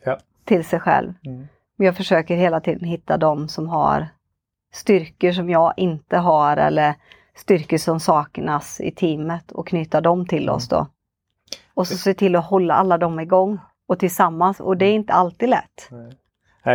Ja. 0.04 0.18
till 0.44 0.64
sig 0.64 0.80
själv. 0.80 1.12
Mm. 1.24 1.48
Men 1.76 1.84
jag 1.86 1.96
försöker 1.96 2.36
hela 2.36 2.60
tiden 2.60 2.84
hitta 2.88 3.16
de 3.16 3.48
som 3.48 3.68
har 3.68 4.08
styrkor 4.72 5.32
som 5.32 5.50
jag 5.50 5.74
inte 5.76 6.16
har 6.16 6.56
eller 6.56 6.94
styrkor 7.34 7.76
som 7.76 8.00
saknas 8.00 8.80
i 8.80 8.90
teamet 8.90 9.52
och 9.52 9.66
knyta 9.66 10.00
dem 10.00 10.26
till 10.26 10.50
oss 10.50 10.68
då. 10.68 10.86
Och 11.74 11.86
så 11.86 11.96
se 11.96 12.14
till 12.14 12.36
att 12.36 12.46
hålla 12.46 12.74
alla 12.74 12.98
dem 12.98 13.20
igång 13.20 13.58
och 13.88 13.98
tillsammans 13.98 14.60
och 14.60 14.76
det 14.76 14.86
är 14.86 14.92
inte 14.94 15.12
alltid 15.12 15.48
lätt. 15.48 15.88
Nej, 15.90 16.12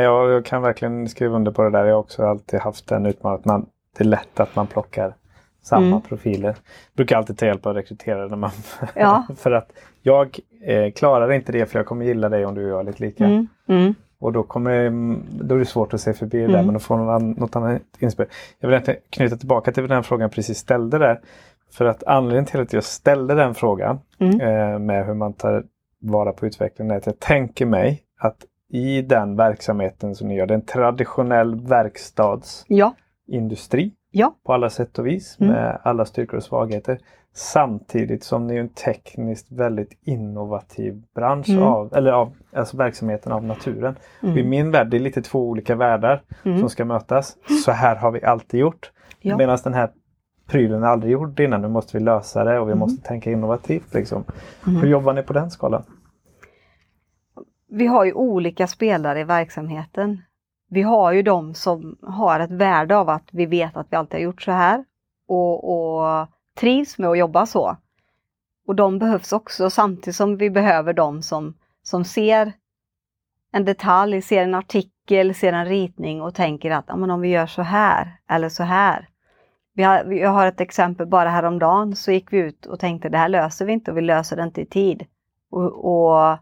jag, 0.02 0.32
jag 0.32 0.46
kan 0.46 0.62
verkligen 0.62 1.08
skriva 1.10 1.36
under 1.36 1.52
på 1.52 1.62
det 1.64 1.70
där. 1.70 1.86
Jag 1.86 1.94
har 1.94 2.00
också 2.00 2.24
alltid 2.26 2.60
haft 2.60 2.88
den 2.88 3.06
utmaningen 3.06 3.40
att 3.40 3.46
man, 3.46 3.66
det 3.98 4.04
är 4.04 4.08
lätt 4.08 4.40
att 4.40 4.56
man 4.56 4.68
plockar 4.68 5.16
samma 5.62 5.86
Mm. 5.88 6.02
profiler. 6.02 6.56
brukar 6.96 7.18
alltid 7.18 7.38
ta 7.38 7.46
hjälp 7.46 7.66
av 7.66 7.74
rekryterare 7.74 8.28
när 8.30 8.36
man 8.38 8.52
Ja. 8.96 9.24
för 9.38 9.52
att 9.52 9.72
jag 10.02 10.40
eh, 10.66 10.92
klarar 10.92 11.32
inte 11.32 11.52
det 11.52 11.66
för 11.66 11.80
jag 11.80 11.86
kommer 11.86 12.06
gilla 12.06 12.30
dig 12.30 12.46
om 12.46 12.56
du 12.56 12.64
och 12.66 12.70
jag 12.72 12.80
är 12.80 12.84
lite 12.84 13.04
lika. 13.04 13.26
Mm, 13.26 13.48
mm, 13.68 13.94
Och 14.20 14.34
då, 14.34 14.44
kommer, 14.44 14.90
då 15.44 15.56
är 15.56 15.60
det 15.60 15.66
svårt 15.66 15.94
att 15.94 16.02
se 16.02 16.14
förbi 16.14 16.38
det 16.40 16.48
där 16.48 16.54
Mm. 16.54 16.66
men 16.66 16.74
då 16.74 16.80
får 16.80 16.98
någon 16.98 17.32
något 17.32 17.56
annat 17.56 17.82
inspel. 18.00 18.26
Jag 18.60 18.70
vill 18.70 18.96
knyta 19.10 19.36
tillbaka 19.38 19.72
till 19.72 19.88
den 19.88 20.04
frågan 20.04 20.22
jag 20.22 20.32
precis 20.32 20.58
ställde 20.58 20.98
där. 20.98 21.20
För 21.72 21.86
att 21.86 22.04
anledningen 22.04 22.46
till 22.46 22.60
att 22.62 22.74
jag 22.74 22.84
ställde 22.84 23.36
den 23.36 23.56
frågan 23.56 24.00
mm, 24.20 24.42
eh, 24.42 24.80
med 24.80 25.06
hur 25.06 25.14
man 25.14 25.34
tar 25.34 25.64
vara 26.00 26.32
på 26.34 26.46
utvecklingen 26.48 26.92
är 26.92 26.98
att 26.98 27.06
jag 27.06 27.20
tänker 27.20 27.66
mig 27.66 28.04
att 28.20 28.46
i 28.74 29.02
den 29.02 29.36
verksamheten 29.36 30.16
som 30.16 30.28
ni 30.28 30.36
gör, 30.36 30.46
det 30.46 30.54
är 30.54 30.56
en 30.56 30.66
traditionell 30.66 31.56
verkstadsindustri 31.68 33.92
ja, 34.12 34.22
ja, 34.26 34.36
på 34.46 34.54
alla 34.54 34.70
sätt 34.70 35.00
och 35.00 35.08
vis 35.08 35.38
Mm. 35.40 35.54
med 35.54 35.80
alla 35.84 36.06
styrkor 36.06 36.38
och 36.38 36.44
svagheter. 36.44 36.98
Samtidigt 37.36 38.24
som 38.24 38.48
ni 38.48 38.56
är 38.56 38.60
en 38.60 38.70
tekniskt 38.70 39.52
väldigt 39.52 39.98
innovativ 40.04 41.02
bransch 41.16 41.50
Mm. 41.50 41.64
av, 41.64 41.94
eller 41.96 42.12
av, 42.12 42.32
alltså 42.56 42.78
verksamheten 42.78 43.32
av 43.32 43.44
naturen. 43.44 43.96
Och 44.22 44.28
I 44.28 44.32
mm, 44.32 44.50
min 44.50 44.72
värld, 44.72 44.88
det 44.88 44.98
är 44.98 45.02
lite 45.02 45.22
två 45.22 45.50
olika 45.50 45.76
världar 45.76 46.22
mm, 46.46 46.60
som 46.60 46.70
ska 46.70 46.86
mötas. 46.86 47.38
Så 47.66 47.72
här 47.72 47.96
har 47.96 48.12
vi 48.12 48.24
alltid 48.24 48.60
gjort. 48.60 48.92
Ja. 49.22 49.38
Medan 49.38 49.58
den 49.64 49.74
här 49.74 49.90
prylen 50.48 50.84
är 50.84 50.88
aldrig 50.88 51.12
gjord 51.12 51.40
innan. 51.40 51.62
Nu 51.62 51.68
måste 51.68 51.98
vi 51.98 52.04
lösa 52.04 52.44
det 52.44 52.60
och 52.60 52.68
vi 52.68 52.72
Mm. 52.72 52.80
måste 52.80 53.08
tänka 53.08 53.32
innovativt. 53.32 53.94
Liksom. 53.94 54.24
mm. 54.68 54.82
Hur 54.82 54.88
jobbar 54.90 55.14
ni 55.14 55.24
på 55.24 55.34
den 55.34 55.52
skalan? 55.52 55.84
Vi 57.76 57.88
har 57.88 58.06
ju 58.06 58.14
olika 58.14 58.68
spelare 58.68 59.20
i 59.20 59.24
verksamheten. 59.24 60.22
Vi 60.70 60.82
har 60.82 61.12
ju 61.12 61.22
de 61.22 61.54
som 61.54 61.98
har 62.02 62.40
ett 62.40 62.52
värde 62.52 62.98
av 62.98 63.10
att 63.10 63.30
vi 63.32 63.46
vet 63.46 63.78
att 63.78 63.88
vi 63.90 63.96
alltid 63.96 64.14
har 64.20 64.24
gjort 64.24 64.42
så 64.42 64.52
här 64.52 64.86
och, 65.28 65.74
och 65.74 66.28
trivs 66.58 66.98
med 66.98 67.10
att 67.10 67.18
jobba 67.18 67.46
så. 67.46 67.78
Och 68.68 68.76
de 68.76 69.00
behövs 69.00 69.34
också 69.34 69.70
samtidigt 69.70 70.16
som 70.16 70.38
vi 70.38 70.50
behöver 70.50 70.94
de 70.94 71.22
som, 71.22 71.54
som 71.84 72.04
ser 72.06 72.54
en 73.52 73.66
detalj, 73.66 74.22
ser 74.22 74.44
en 74.44 74.56
artikel, 74.56 75.36
ser 75.36 75.54
en 75.54 75.66
ritning 75.66 76.22
och 76.22 76.36
tänker 76.36 76.72
att 76.72 76.86
ja, 76.88 76.96
men 76.96 77.12
om 77.12 77.22
vi 77.22 77.30
gör 77.30 77.46
så 77.48 77.62
här 77.62 78.18
eller 78.30 78.50
så 78.50 78.64
här. 78.64 79.10
Vi 79.74 79.84
har, 79.84 80.04
vi- 80.04 80.22
jag 80.22 80.30
har 80.30 80.48
ett 80.48 80.62
exempel 80.62 81.08
bara 81.08 81.30
häromdagen 81.30 81.96
så 81.96 82.12
gick 82.12 82.34
vi 82.34 82.38
ut 82.38 82.66
och 82.66 82.80
tänkte 82.80 83.10
det 83.10 83.18
här 83.18 83.30
löser 83.30 83.66
vi 83.66 83.74
inte 83.74 83.92
och 83.92 83.98
vi 83.98 84.02
löser 84.02 84.36
det 84.36 84.44
inte 84.44 84.62
i 84.62 84.66
tid. 84.66 85.06
Och, 85.52 85.86
och 85.86 86.38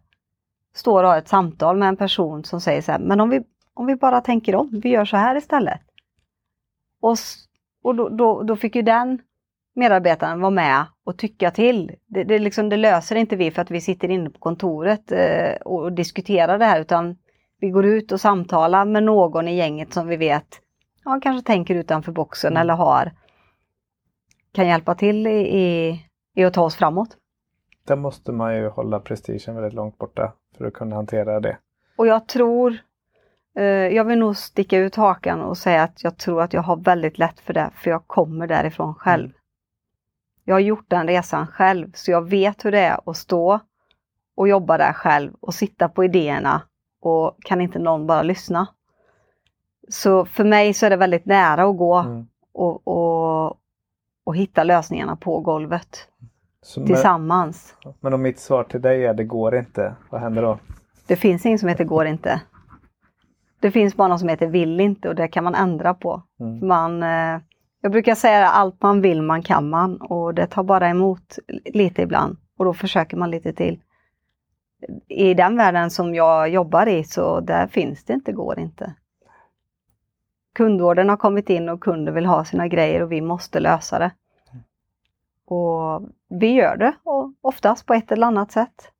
står 0.73 1.03
och 1.03 1.10
har 1.10 1.17
ett 1.17 1.27
samtal 1.27 1.77
med 1.77 1.89
en 1.89 1.97
person 1.97 2.43
som 2.43 2.62
säger 2.62 2.81
så 2.81 2.91
här, 2.91 2.99
men 2.99 3.19
om 3.21 3.29
vi, 3.29 3.43
om 3.73 3.86
vi 3.86 3.95
bara 3.95 4.21
tänker 4.21 4.55
om, 4.55 4.79
vi 4.84 4.89
gör 4.89 5.05
så 5.05 5.17
här 5.17 5.36
istället. 5.36 5.81
Och, 7.01 7.15
och 7.84 7.95
då, 7.95 8.10
då, 8.10 8.43
då 8.43 8.55
fick 8.55 8.75
ju 8.75 8.81
den 8.81 9.19
medarbetaren 9.75 10.41
vara 10.41 10.51
med 10.51 10.86
och 11.05 11.17
tycka 11.17 11.51
till. 11.51 11.91
Det, 12.07 12.23
det, 12.23 12.39
liksom, 12.39 12.69
det 12.69 12.77
löser 12.77 13.15
inte 13.15 13.36
vi 13.36 13.51
för 13.51 13.62
att 13.62 13.71
vi 13.71 13.81
sitter 13.81 14.10
inne 14.10 14.29
på 14.29 14.39
kontoret 14.39 15.12
eh, 15.12 15.62
och, 15.65 15.81
och 15.84 15.93
diskuterar 15.93 16.57
det 16.57 16.65
här 16.65 16.81
utan 16.81 17.17
vi 17.60 17.69
går 17.69 17.86
ut 17.86 18.12
och 18.12 18.21
samtalar 18.21 18.86
med 18.86 19.03
någon 19.03 19.47
i 19.47 19.55
gänget 19.55 19.93
som 19.93 20.07
vi 20.07 20.17
vet 20.17 20.62
ja, 21.05 21.19
kanske 21.23 21.47
tänker 21.47 21.75
utanför 21.75 22.12
boxen 22.12 22.53
Mm. 22.53 22.62
eller 22.62 22.73
har 22.73 23.12
kan 24.53 24.67
hjälpa 24.67 24.95
till 24.95 25.27
i, 25.27 25.60
i, 25.60 25.99
i 26.36 26.43
att 26.43 26.53
ta 26.53 26.63
oss 26.63 26.75
framåt. 26.75 27.17
Där 27.91 27.95
måste 27.95 28.32
man 28.32 28.56
ju 28.56 28.67
hålla 28.67 28.99
prestigen 28.99 29.56
väldigt 29.56 29.73
långt 29.73 29.97
borta 29.97 30.34
för 30.58 30.65
att 30.65 30.73
kunna 30.73 30.95
hantera 30.95 31.39
det. 31.39 31.58
Och 31.95 32.08
jag 32.08 32.27
tror, 32.27 32.77
eh, 33.56 33.63
jag 33.63 34.06
vill 34.06 34.19
nog 34.19 34.38
sticka 34.38 34.77
ut 34.77 34.95
hakan 34.95 35.41
och 35.41 35.58
säga 35.58 35.84
att 35.84 36.04
jag 36.04 36.17
tror 36.17 36.41
att 36.41 36.54
jag 36.54 36.62
har 36.62 36.75
väldigt 36.75 37.17
lätt 37.17 37.39
för 37.39 37.54
det, 37.54 37.69
för 37.75 37.89
jag 37.89 38.08
kommer 38.08 38.47
därifrån 38.47 38.95
själv. 38.95 39.25
Mm. 39.25 39.36
Jag 40.45 40.56
har 40.56 40.60
gjort 40.60 40.86
den 40.88 41.08
resan 41.08 41.47
själv, 41.47 41.91
så 41.93 42.12
jag 42.12 42.30
vet 42.30 42.65
hur 42.65 42.71
det 42.71 42.80
är 42.80 43.10
att 43.10 43.17
stå 43.17 43.60
och 44.36 44.47
jobba 44.47 44.77
där 44.77 44.93
själv 44.93 45.34
och 45.39 45.54
sitta 45.54 45.89
på 45.89 46.04
idéerna 46.04 46.62
och 47.01 47.43
kan 47.43 47.62
inte 47.62 47.80
någon 47.80 48.08
bara 48.08 48.23
lyssna. 48.23 48.67
Så 49.89 50.25
för 50.25 50.43
mig 50.43 50.73
så 50.73 50.86
är 50.86 50.89
det 50.89 50.97
väldigt 50.97 51.25
nära 51.25 51.63
att 51.63 51.77
gå 51.77 51.97
Mm. 51.97 52.27
och, 52.54 52.88
och, 52.88 53.58
och 54.23 54.36
hitta 54.36 54.63
lösningarna 54.63 55.15
på 55.15 55.39
golvet 55.39 56.08
Så, 56.63 56.80
men, 56.80 56.88
tillsammans. 56.88 57.76
men 58.00 58.13
om 58.13 58.21
mitt 58.21 58.39
svar 58.39 58.63
till 58.63 58.82
dig 58.82 59.06
är 59.06 59.13
det 59.13 59.24
går 59.24 59.56
inte, 59.56 59.95
vad 60.10 60.21
händer 60.21 60.41
då? 60.41 60.60
Det 61.08 61.15
finns 61.15 61.45
inget 61.45 61.60
som 61.60 61.69
heter 61.69 61.84
går 61.84 62.06
inte. 62.06 62.41
Det 63.60 63.71
finns 63.71 63.95
bara 63.95 64.08
något 64.08 64.19
som 64.19 64.30
heter 64.30 64.47
vill 64.47 64.80
inte 64.80 65.10
och 65.10 65.15
det 65.15 65.28
kan 65.28 65.43
man 65.43 65.56
ändra 65.56 65.93
på. 65.93 66.24
Mm. 66.39 66.67
Man, 66.67 67.04
eh, 67.04 67.41
jag 67.82 67.91
brukar 67.91 68.15
säga 68.15 68.47
allt 68.47 68.82
man 68.82 69.02
vill 69.02 69.21
man 69.21 69.43
kan 69.43 69.69
man 69.69 70.02
och 70.02 70.34
det 70.34 70.47
tar 70.47 70.63
bara 70.63 70.89
emot 70.89 71.39
lite 71.65 72.02
ibland 72.02 72.38
och 72.58 72.65
då 72.65 72.74
försöker 72.74 73.17
man 73.17 73.32
lite 73.32 73.54
till. 73.54 73.80
I 75.08 75.34
den 75.34 75.58
världen 75.58 75.91
som 75.91 76.15
jag 76.15 76.50
jobbar 76.50 76.88
i 76.88 77.04
så 77.04 77.39
där 77.39 77.67
finns 77.67 78.04
det 78.04 78.13
inte, 78.13 78.32
går 78.32 78.60
inte. 78.60 78.95
Kundorden 80.56 81.10
har 81.10 81.17
kommit 81.17 81.50
in 81.50 81.69
och 81.69 81.84
kunder 81.84 82.12
vill 82.12 82.26
ha 82.26 82.45
sina 82.45 82.67
grejer 82.67 83.02
och 83.02 83.12
vi 83.12 83.21
måste 83.21 83.60
lösa 83.60 84.00
det. 84.00 84.12
Och 85.53 86.01
vi 86.29 86.51
gör 86.51 86.77
det 86.77 86.93
och 87.03 87.33
oftast 87.41 87.85
på 87.85 87.93
ett 87.93 88.11
eller 88.11 88.27
annat 88.27 88.51
sätt. 88.51 88.91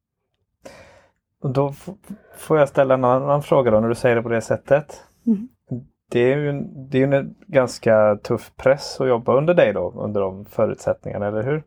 Och 1.42 1.50
då 1.50 1.74
får 2.38 2.60
jag 2.60 2.70
ställa 2.70 2.94
en 2.94 3.04
annan 3.04 3.44
fråga 3.44 3.72
då 3.72 3.80
när 3.80 3.90
du 3.90 3.96
säger 3.96 4.16
det 4.16 4.22
på 4.22 4.30
det 4.30 4.42
sättet. 4.42 5.04
Mm. 5.26 5.50
Det 6.10 6.20
är 6.20 6.38
ju 6.38 6.50
en, 6.50 6.90
det 6.90 7.04
är 7.04 7.14
en 7.14 7.36
ganska 7.48 8.16
tuff 8.16 8.52
press 8.56 9.02
att 9.02 9.08
jobba 9.08 9.38
under 9.38 9.54
dig 9.54 9.74
då, 9.74 9.94
under 9.96 10.22
de 10.22 10.46
förutsättningarna, 10.46 11.28
eller 11.28 11.44
hur? 11.44 11.64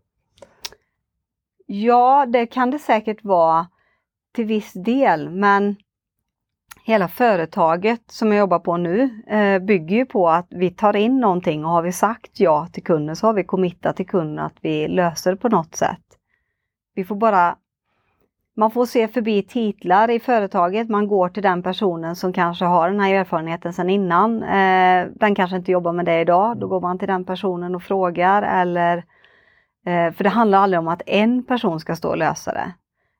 Ja, 1.66 2.26
det 2.26 2.46
kan 2.46 2.70
det 2.70 2.78
säkert 2.78 3.24
vara 3.24 3.66
till 4.32 4.46
viss 4.46 4.72
del, 4.72 5.30
men 5.30 5.76
hela 6.86 7.08
företaget 7.08 8.00
som 8.10 8.32
jag 8.32 8.38
jobbar 8.38 8.58
på 8.58 8.76
nu 8.76 9.22
eh, 9.26 9.58
bygger 9.58 9.96
ju 9.96 10.06
på 10.06 10.28
att 10.28 10.46
vi 10.50 10.70
tar 10.70 10.96
in 10.96 11.20
någonting 11.20 11.64
och 11.64 11.70
har 11.70 11.82
vi 11.82 11.92
sagt 11.92 12.40
ja 12.40 12.68
till 12.72 12.82
kunden 12.82 13.16
så 13.16 13.26
har 13.26 13.34
vi 13.34 13.44
committat 13.44 13.96
till 13.96 14.06
kunden 14.06 14.44
att 14.44 14.56
vi 14.60 14.88
löser 14.88 15.30
det 15.30 15.36
på 15.36 15.48
något 15.48 15.74
sätt. 15.74 16.00
Vi 16.94 17.04
får 17.04 17.16
bara 17.16 17.56
man 18.56 18.70
får 18.70 18.86
se 18.86 19.08
förbi 19.08 19.42
titlar 19.42 20.10
i 20.10 20.20
företaget. 20.20 20.88
Man 20.88 21.08
går 21.08 21.28
till 21.28 21.42
den 21.42 21.62
personen 21.62 22.16
som 22.16 22.32
kanske 22.32 22.64
har 22.64 22.90
den 22.90 23.00
här 23.00 23.14
erfarenheten 23.14 23.72
sedan 23.72 23.90
innan. 23.90 24.42
Eh, 24.42 25.06
den 25.14 25.34
kanske 25.34 25.56
inte 25.56 25.72
jobbar 25.72 25.92
med 25.92 26.04
det 26.04 26.20
idag. 26.20 26.58
Då 26.58 26.68
går 26.68 26.80
man 26.80 26.98
till 26.98 27.08
den 27.08 27.24
personen 27.24 27.74
och 27.74 27.82
frågar 27.82 28.42
eller 28.42 28.96
eh, 29.86 30.12
för 30.12 30.24
det 30.24 30.30
handlar 30.30 30.58
aldrig 30.58 30.80
om 30.80 30.88
att 30.88 31.02
en 31.06 31.44
person 31.44 31.80
ska 31.80 31.96
stå 31.96 32.08
och 32.08 32.18
lösa 32.18 32.52
det. 32.52 32.74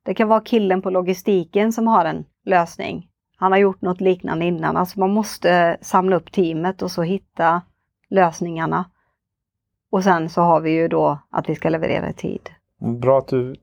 Det 0.05 0.15
kan 0.15 0.29
vara 0.29 0.41
killen 0.41 0.83
på 0.83 0.91
logistiken 0.91 1.73
som 1.73 1.87
har 1.87 2.05
en 2.05 2.25
lösning. 2.45 3.09
Han 3.45 3.53
har 3.53 3.59
gjort 3.59 3.81
något 3.83 4.01
liknande 4.01 4.45
innan. 4.45 4.77
Alltså 4.77 5.01
man 5.01 5.11
måste 5.11 5.77
samla 5.81 6.17
upp 6.17 6.33
teamet 6.33 6.83
och 6.83 6.91
så 6.91 7.03
hitta 7.03 7.63
lösningarna. 8.11 8.85
Och 9.91 10.05
sen 10.05 10.29
så 10.29 10.43
har 10.43 10.61
vi 10.61 10.71
ju 10.71 10.89
då 10.89 11.19
att 11.31 11.49
vi 11.49 11.55
ska 11.55 11.69
leverera 11.69 12.09
i 12.11 12.13
tid. 12.13 12.51
Bra 12.79 13.19
att 13.19 13.29
du 13.29 13.57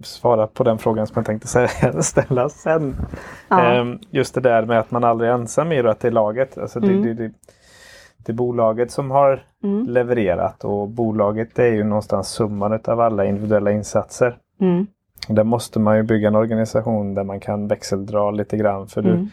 svarar 0.00 0.46
på 0.46 0.64
den 0.64 0.78
frågan 0.78 1.06
som 1.06 1.14
jag 1.16 1.26
tänkte 1.26 1.48
säga, 1.48 1.68
ställa 2.02 2.48
sen. 2.48 2.96
Ja. 3.48 3.60
Ehm, 3.64 3.98
Just 4.10 4.34
det 4.34 4.40
där 4.40 4.64
med 4.66 4.78
att 4.78 4.90
man 4.90 5.04
aldrig 5.04 5.30
är 5.30 5.34
ensam 5.34 5.68
det, 5.68 5.90
att 5.90 6.00
det 6.00 6.08
är 6.08 6.12
laget. 6.12 6.58
Alltså 6.58 6.80
det, 6.80 6.86
Mm. 6.88 7.02
det, 7.02 7.14
det, 7.14 7.32
det 8.16 8.32
är 8.32 8.36
bolaget 8.36 8.90
som 8.90 9.10
har 9.10 9.42
Mm. 9.62 9.86
levererat 9.86 10.64
och 10.64 10.88
bolaget 10.88 11.58
är 11.58 11.66
ju 11.72 11.84
någonstans 11.84 12.28
summan 12.28 12.80
av 12.84 13.00
alla 13.00 13.24
individuella 13.24 13.72
insatser. 13.72 14.38
Mm. 14.60 14.86
Där 15.28 15.44
måste 15.44 15.78
man 15.80 15.96
ju 15.96 16.02
bygga 16.02 16.28
en 16.28 16.34
organisation 16.34 17.14
där 17.14 17.24
man 17.24 17.40
kan 17.40 17.68
växeldra 17.68 18.30
lite 18.30 18.56
grann. 18.56 18.86
För 18.86 19.02
du, 19.02 19.10
Mm. 19.10 19.28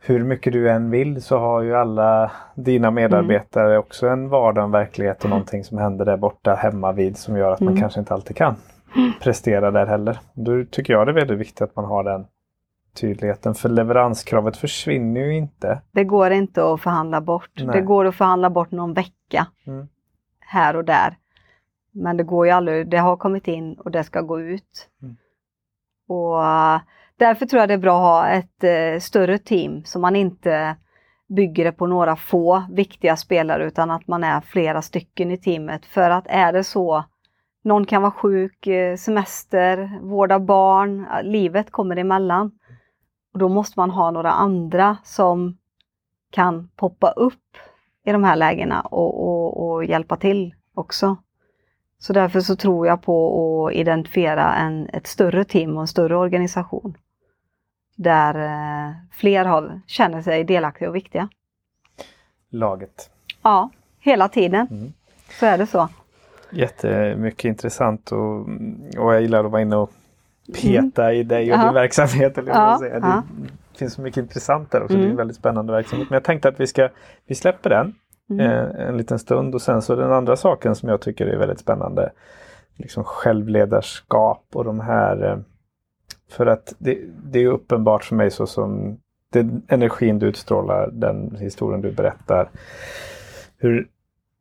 hur 0.00 0.24
mycket 0.24 0.52
du 0.52 0.70
än 0.70 0.90
vill 0.90 1.22
så 1.22 1.38
har 1.38 1.62
ju 1.62 1.76
alla 1.76 2.30
dina 2.54 2.90
medarbetare 2.90 3.78
också 3.78 4.08
en 4.08 4.28
vardag, 4.28 4.64
en 4.64 4.70
verklighet 4.70 5.24
och 5.24 5.30
någonting 5.30 5.64
som 5.64 5.78
händer 5.78 6.04
där 6.04 6.16
borta 6.16 6.54
hemma 6.54 6.92
vid 6.92 7.16
som 7.16 7.36
gör 7.36 7.50
att 7.52 7.60
man 7.60 7.68
Mm. 7.68 7.80
kanske 7.80 8.00
inte 8.00 8.14
alltid 8.14 8.36
kan 8.36 8.54
prestera 9.22 9.70
där 9.70 9.86
heller. 9.86 10.18
Då 10.32 10.64
tycker 10.70 10.92
jag 10.92 11.06
det 11.06 11.10
är 11.10 11.14
väldigt 11.14 11.38
viktigt 11.38 11.62
att 11.62 11.76
man 11.76 11.84
har 11.84 12.04
den 12.04 12.26
tydligheten. 13.00 13.54
För 13.54 13.68
leveranskravet 13.68 14.56
försvinner 14.56 15.20
ju 15.20 15.36
inte. 15.36 15.80
Det 15.92 16.04
går 16.04 16.30
inte 16.30 16.72
att 16.72 16.80
förhandla 16.80 17.20
bort. 17.20 17.50
Nej. 17.56 17.66
Det 17.72 17.80
går 17.80 18.04
att 18.04 18.14
förhandla 18.14 18.50
bort 18.50 18.70
någon 18.70 18.94
vecka 18.94 19.46
Mm. 19.66 19.88
här 20.40 20.76
och 20.76 20.84
där. 20.84 21.16
Men 21.96 22.16
det 22.16 22.24
går 22.24 22.46
ju 22.46 22.52
aldrig. 22.52 22.90
Det 22.90 22.96
har 22.96 23.16
kommit 23.16 23.48
in 23.48 23.74
och 23.74 23.90
det 23.90 24.04
ska 24.04 24.20
gå 24.20 24.40
ut. 24.40 24.88
Mm. 25.02 25.16
Och 26.08 26.44
eh, 26.44 26.80
därför 27.16 27.46
tror 27.46 27.60
jag 27.60 27.68
det 27.68 27.74
är 27.74 27.78
bra 27.78 27.96
att 27.96 28.24
ha 28.24 28.28
ett 28.28 28.64
eh, 28.64 29.00
större 29.00 29.38
team 29.38 29.84
så 29.84 29.98
man 29.98 30.16
inte 30.16 30.76
bygger 31.28 31.64
det 31.64 31.72
på 31.72 31.86
några 31.86 32.16
få 32.16 32.64
viktiga 32.70 33.16
spelare 33.16 33.66
utan 33.66 33.90
att 33.90 34.08
man 34.08 34.24
är 34.24 34.40
flera 34.40 34.82
stycken 34.82 35.30
i 35.30 35.38
teamet. 35.38 35.86
För 35.86 36.10
att 36.10 36.26
är 36.26 36.52
det 36.52 36.64
så, 36.64 37.04
någon 37.64 37.86
kan 37.86 38.02
vara 38.02 38.12
sjuk, 38.12 38.66
eh, 38.66 38.96
semester, 38.96 40.00
vårda 40.02 40.38
barn, 40.38 41.06
livet 41.22 41.70
kommer 41.70 41.96
emellan. 41.96 42.50
Och 43.32 43.38
då 43.38 43.48
måste 43.48 43.80
man 43.80 43.90
ha 43.90 44.10
några 44.10 44.30
andra 44.30 44.96
som 45.04 45.56
kan 46.30 46.68
poppa 46.76 47.10
upp 47.10 47.56
i 48.04 48.12
de 48.12 48.24
här 48.24 48.36
lägena 48.36 48.80
och, 48.80 49.28
och, 49.28 49.66
och 49.66 49.84
hjälpa 49.84 50.16
till 50.16 50.54
också. 50.74 51.16
Så 51.98 52.12
därför 52.12 52.40
så 52.40 52.56
tror 52.56 52.86
jag 52.86 53.02
på 53.02 53.66
att 53.66 53.74
identifiera 53.74 54.54
en, 54.54 54.88
ett 54.92 55.06
större 55.06 55.44
team 55.44 55.76
och 55.76 55.80
en 55.80 55.86
större 55.88 56.16
organisation. 56.16 56.96
Där 57.96 58.34
eh, 58.34 58.94
fler 59.12 59.44
har, 59.44 59.80
känner 59.86 60.22
sig 60.22 60.44
delaktiga 60.44 60.88
och 60.88 60.94
viktiga. 60.96 61.28
Laget. 62.50 63.10
Ja, 63.42 63.70
hela 64.00 64.28
tiden. 64.28 64.66
Mm. 64.70 64.92
Så 65.40 65.46
är 65.46 65.58
det 65.58 65.66
så. 65.66 65.88
Jättemycket 66.50 67.44
intressant 67.44 68.12
och, 68.12 68.40
och 68.98 69.14
jag 69.14 69.22
gillar 69.22 69.44
att 69.44 69.50
vara 69.50 69.62
inne 69.62 69.76
och 69.76 69.90
peta 70.62 71.12
i 71.12 71.22
dig 71.22 71.52
och 71.52 71.58
Ja. 71.58 71.64
din 71.64 71.74
verksamhet. 71.74 72.38
Eller 72.38 72.52
Ja, 72.52 72.58
man 72.60 72.78
säger. 72.78 72.94
ja. 73.00 73.22
Det 73.72 73.78
finns 73.78 73.94
så 73.94 74.00
mycket 74.02 74.22
intressant 74.22 74.70
där 74.70 74.82
också. 74.82 74.94
Det 74.94 75.00
är 75.00 75.02
en 75.02 75.04
Mm. 75.06 75.16
väldigt 75.16 75.36
spännande 75.36 75.72
verksamhet. 75.72 76.10
Men 76.10 76.16
jag 76.16 76.24
tänkte 76.24 76.48
att 76.48 76.60
vi 76.60 76.66
ska 76.66 76.88
vi 77.26 77.34
släpper 77.34 77.70
den 77.70 77.94
Mm. 78.30 78.46
eh, 78.46 78.88
en 78.88 78.96
liten 78.96 79.18
stund 79.18 79.54
och 79.54 79.62
sen 79.62 79.82
så 79.82 79.96
den 79.96 80.12
andra 80.12 80.36
saken 80.36 80.74
som 80.74 80.88
jag 80.88 81.00
tycker 81.00 81.26
är 81.26 81.36
väldigt 81.36 81.60
spännande. 81.60 82.12
Liksom 82.76 83.04
självledarskap 83.04 84.44
och 84.54 84.64
de 84.64 84.80
här 84.80 85.24
eh, 85.24 85.38
för 86.30 86.46
att 86.46 86.74
det, 86.78 86.98
det 87.24 87.38
är 87.38 87.46
uppenbart 87.46 88.04
för 88.04 88.14
mig 88.14 88.30
så 88.30 88.46
som 88.46 88.98
den 89.32 89.62
energin 89.68 90.18
du 90.18 90.26
utstrålar, 90.26 90.90
den 90.92 91.36
historien 91.40 91.80
du 91.80 91.92
berättar. 91.92 92.48
Hur 93.58 93.88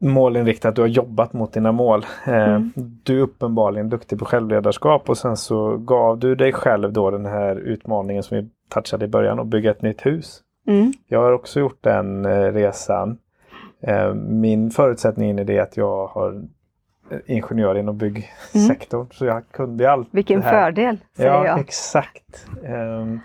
målinriktat 0.01 0.75
du 0.75 0.81
har 0.81 0.87
jobbat 0.87 1.33
mot 1.33 1.53
dina 1.53 1.71
mål. 1.71 2.05
Eh, 2.25 2.45
Mm. 2.45 2.71
Du 3.03 3.17
är 3.17 3.21
uppenbarligen 3.21 3.89
duktig 3.89 4.19
på 4.19 4.25
självledarskap 4.25 5.09
och 5.09 5.17
sen 5.17 5.37
så 5.37 5.77
gav 5.77 6.19
du 6.19 6.35
dig 6.35 6.53
själv 6.53 6.93
då 6.93 7.11
den 7.11 7.25
här 7.25 7.55
utmaningen 7.55 8.23
som 8.23 8.37
vi 8.37 8.49
touchade 8.69 9.05
i 9.05 9.07
början 9.07 9.39
att 9.39 9.47
bygga 9.47 9.71
ett 9.71 9.81
nytt 9.81 10.05
hus. 10.05 10.41
Mm. 10.67 10.93
Jag 11.07 11.21
har 11.21 11.31
också 11.31 11.59
gjort 11.59 11.77
den 11.81 12.25
eh, 12.25 12.53
resan. 12.53 13.17
Eh, 13.81 14.13
min 14.13 14.71
förutsättning 14.71 15.29
in 15.29 15.39
i 15.39 15.43
det 15.43 15.57
är 15.57 15.61
att 15.61 15.77
jag 15.77 16.07
har 16.07 16.43
eh, 17.11 17.17
ingenjör 17.25 17.77
inom 17.77 17.97
byggsektorn. 17.97 19.07
Så 19.11 19.25
jag 19.25 19.43
kunde 19.51 19.91
allt 19.91 20.07
Vilken 20.11 20.39
det 20.39 20.45
här. 20.45 20.51
fördel, 20.65 20.97
säger 21.17 21.29
Ja, 21.31 21.45
jag. 21.45 21.59
exakt. 21.59 22.47
Ehm, 22.65 23.19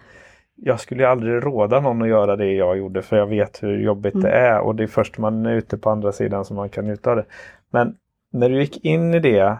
jag 0.54 0.80
skulle 0.80 1.08
aldrig 1.08 1.44
råda 1.46 1.80
någon 1.80 2.02
att 2.02 2.08
göra 2.08 2.36
det 2.36 2.52
jag 2.52 2.78
gjorde 2.78 3.02
för 3.02 3.16
jag 3.16 3.26
vet 3.26 3.62
hur 3.62 3.78
jobbigt 3.80 4.14
Mm. 4.14 4.24
det 4.24 4.30
är 4.32 4.60
och 4.60 4.74
det 4.74 4.82
är 4.82 4.86
först 4.86 5.18
när 5.18 5.22
man 5.22 5.46
är 5.46 5.52
ute 5.54 5.78
på 5.78 5.90
andra 5.90 6.12
sidan 6.12 6.44
som 6.44 6.56
man 6.56 6.68
kan 6.68 6.84
njuta 6.84 7.10
av 7.10 7.16
det. 7.16 7.24
Men 7.70 7.96
när 8.32 8.48
du 8.48 8.60
gick 8.60 8.84
in 8.84 9.14
i 9.14 9.20
det 9.20 9.56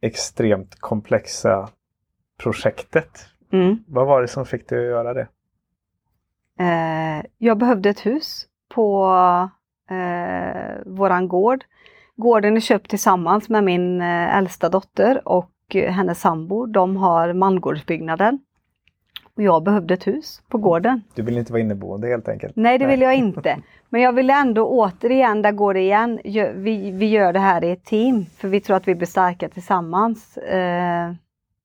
extremt 0.00 0.80
komplexa 0.80 1.68
projektet, 2.42 3.26
Mm. 3.52 3.76
vad 3.88 4.06
var 4.06 4.22
det 4.22 4.28
som 4.28 4.46
fick 4.46 4.68
dig 4.68 4.78
att 4.78 4.84
göra 4.90 5.14
det? 5.14 5.28
Eh, 6.60 7.24
jag 7.38 7.58
behövde 7.58 7.88
ett 7.90 8.06
hus 8.06 8.46
på 8.74 9.06
eh, 9.90 10.82
våran 10.86 11.28
gård. 11.28 11.64
Gården 12.16 12.56
är 12.56 12.60
köpt 12.60 12.90
tillsammans 12.90 13.48
med 13.48 13.64
min 13.64 14.00
eh, 14.00 14.36
äldsta 14.36 14.68
dotter 14.68 15.28
och 15.28 15.50
eh, 15.74 15.92
hennes 15.92 16.20
sambo. 16.20 16.66
De 16.66 16.96
har 16.96 17.32
mangårdsbyggnaden. 17.32 18.38
Och 19.34 19.42
jag 19.42 19.62
behövde 19.62 19.94
ett 19.94 20.06
hus 20.06 20.42
på 20.48 20.58
gården. 20.58 21.02
Du 21.14 21.22
vill 21.22 21.38
inte 21.38 21.52
vara 21.52 21.60
inneboende 21.60 22.08
helt 22.08 22.28
enkelt? 22.28 22.56
Nej, 22.56 22.78
det 22.78 22.86
vill 22.86 23.00
jag 23.00 23.14
inte. 23.14 23.58
Men 23.88 24.00
jag 24.00 24.12
vill 24.12 24.30
ändå 24.30 24.66
återigen, 24.66 25.42
där 25.42 25.52
går 25.52 25.74
det 25.74 25.80
igen, 25.80 26.20
vi, 26.54 26.90
vi 26.90 27.06
gör 27.06 27.32
det 27.32 27.38
här 27.38 27.64
i 27.64 27.70
ett 27.70 27.84
team. 27.84 28.26
För 28.26 28.48
vi 28.48 28.60
tror 28.60 28.76
att 28.76 28.88
vi 28.88 28.94
blir 28.94 29.06
starka 29.06 29.48
tillsammans 29.48 30.36
eh, 30.36 31.12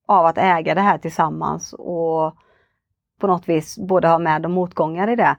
av 0.06 0.26
att 0.26 0.38
äga 0.38 0.74
det 0.74 0.80
här 0.80 0.98
tillsammans 0.98 1.72
och 1.72 2.34
på 3.20 3.26
något 3.26 3.48
vis 3.48 3.78
både 3.78 4.08
ha 4.08 4.18
med 4.18 4.44
och 4.44 4.50
motgångar 4.50 5.10
i 5.10 5.16
det. 5.16 5.36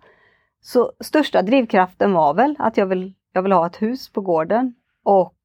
Så 0.66 0.92
största 1.00 1.42
drivkraften 1.42 2.14
var 2.14 2.34
väl 2.34 2.56
att 2.60 2.78
jag 2.78 2.86
vill, 2.86 3.14
jag 3.32 3.42
vill 3.42 3.52
ha 3.52 3.68
ett 3.68 3.82
hus 3.82 4.10
på 4.10 4.22
gården 4.22 4.76
och 5.04 5.36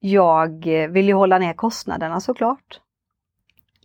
jag 0.00 0.64
vill 0.88 1.08
ju 1.08 1.14
hålla 1.14 1.38
ner 1.38 1.52
kostnaderna 1.52 2.20
såklart. 2.20 2.80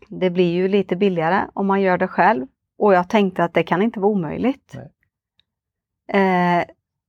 Det 0.07 0.29
blir 0.29 0.51
ju 0.51 0.67
lite 0.67 0.95
billigare 0.95 1.47
om 1.53 1.67
man 1.67 1.81
gör 1.81 1.97
det 1.97 2.07
själv 2.07 2.47
och 2.77 2.93
jag 2.93 3.09
tänkte 3.09 3.43
att 3.43 3.53
det 3.53 3.63
kan 3.63 3.81
inte 3.81 3.99
vara 3.99 4.11
omöjligt. 4.11 4.75
Eh, 6.07 6.63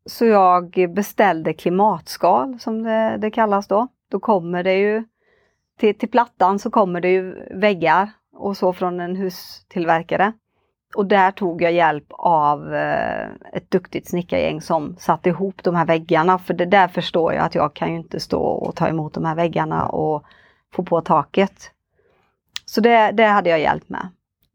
så 0.06 0.24
jag 0.24 0.90
beställde 0.94 1.52
klimatskal 1.52 2.60
som 2.60 2.82
det, 2.82 3.16
det 3.20 3.30
kallas 3.30 3.68
då. 3.68 3.88
Då 4.10 4.20
kommer 4.20 4.62
det 4.62 4.74
ju 4.74 5.04
till, 5.78 5.98
till 5.98 6.10
plattan 6.10 6.58
så 6.58 6.70
kommer 6.70 7.00
det 7.00 7.10
ju 7.10 7.48
väggar 7.50 8.10
och 8.32 8.56
så 8.56 8.72
från 8.72 9.00
en 9.00 9.16
hustillverkare. 9.16 10.32
Och 10.94 11.06
där 11.06 11.30
tog 11.30 11.62
jag 11.62 11.72
hjälp 11.72 12.04
av 12.10 12.74
eh, 12.74 13.28
ett 13.52 13.70
duktigt 13.70 14.08
snickargäng 14.08 14.60
som 14.60 14.96
satte 14.98 15.28
ihop 15.28 15.62
de 15.62 15.74
här 15.74 15.86
väggarna. 15.86 16.38
För 16.38 16.54
det 16.54 16.66
där 16.66 16.88
förstår 16.88 17.32
jag 17.32 17.44
att 17.44 17.54
jag 17.54 17.74
kan 17.74 17.90
ju 17.92 17.96
inte 17.96 18.20
stå 18.20 18.42
och 18.42 18.76
ta 18.76 18.88
emot 18.88 19.14
de 19.14 19.24
här 19.24 19.34
väggarna 19.34 19.86
och 19.86 20.24
få 20.72 20.82
på 20.82 21.00
taket. 21.00 21.70
Så 22.64 22.80
det, 22.80 23.10
det 23.12 23.24
hade 23.24 23.50
jag 23.50 23.60
hjälp 23.60 23.84
med. 23.88 24.08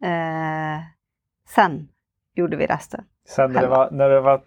Eh, 0.04 0.82
sen 1.49 1.88
gjorde 2.36 2.58
vi 2.58 2.65
resten. 2.65 3.04
Sen 3.28 3.52
när 3.52 3.62
det, 3.62 3.67
var, 3.67 3.91
när 3.91 4.10
det 4.10 4.21
var 4.21 4.41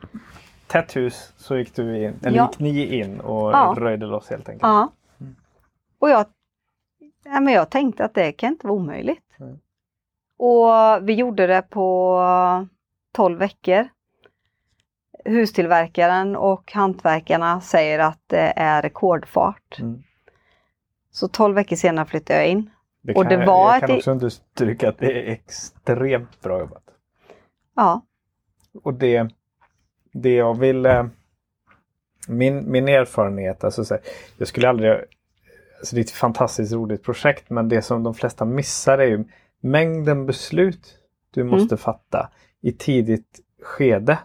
tätt 0.67 0.97
hus 0.97 1.33
så 1.37 1.57
gick 1.57 1.75
du 1.77 2.05
in, 2.05 2.15
eller 2.25 2.37
Ja. 2.37 2.49
gick 2.51 2.59
ni 2.59 2.99
in 2.99 3.21
och 3.21 3.51
Ja. 3.53 3.75
röjde 3.79 4.07
loss 4.07 4.31
helt 4.31 4.49
enkelt? 4.49 4.63
Ja. 4.63 4.89
Mm. 5.21 5.37
Och 5.99 6.11
jag, 6.11 6.27
ja, 7.25 7.41
men 7.41 7.55
jag 7.55 7.71
tänkte 7.71 8.05
att 8.05 8.15
det 8.15 8.33
kan 8.33 8.49
inte 8.49 8.67
vara 8.67 8.77
omöjligt. 8.79 9.25
Och 10.45 11.09
vi 11.09 11.15
gjorde 11.15 11.47
det 11.47 11.63
på 11.63 12.19
12 13.13 13.39
veckor. 13.39 13.89
Hustillverkaren 15.25 16.37
och 16.37 16.73
hantverkarna 16.73 17.61
säger 17.61 17.99
att 17.99 18.21
det 18.27 18.53
är 18.57 18.83
rekordfart. 18.83 19.79
Mm. 19.81 20.03
Så 21.11 21.29
12 21.29 21.55
veckor 21.55 21.77
senare 21.77 22.07
flyttade 22.07 22.39
jag 22.39 22.49
in. 22.49 22.71
Det 23.03 23.15
Och 23.15 23.23
kan, 23.23 23.39
det 23.41 23.47
var 23.47 23.67
jag 23.67 23.77
ett 23.77 23.81
kan 23.81 23.91
i- 23.91 23.99
också 23.99 24.11
understryka 24.11 24.89
att 24.89 24.99
det 24.99 25.13
är 25.29 25.33
extremt 25.33 26.41
bra 26.41 26.61
jobbat. 26.61 26.83
Ja, 27.77 28.03
Och 28.83 28.95
det, 28.95 29.29
det 30.13 30.35
jag 30.35 30.59
vill... 30.59 30.87
eh, 30.87 31.07
Min, 32.29 32.71
min 32.71 32.89
erfarenhet, 32.89 33.65
alltså 33.65 33.85
så 33.85 33.95
här, 33.95 34.03
jag 34.39 34.49
skulle 34.49 34.69
aldrig... 34.69 34.91
Alltså 35.79 35.95
det 35.97 36.01
är 36.01 36.05
ett 36.05 36.11
fantastiskt 36.11 36.73
roligt 36.73 37.03
projekt 37.03 37.51
men 37.51 37.69
det 37.69 37.83
som 37.83 38.03
de 38.03 38.15
flesta 38.15 38.45
missar 38.45 38.99
är 38.99 39.07
ju 39.07 39.25
mängden 39.63 40.27
beslut 40.27 40.99
du 41.31 41.45
måste 41.45 41.77
fatta 41.77 42.31
i 42.61 42.73
tidigt 42.73 43.41
skede. 43.63 44.19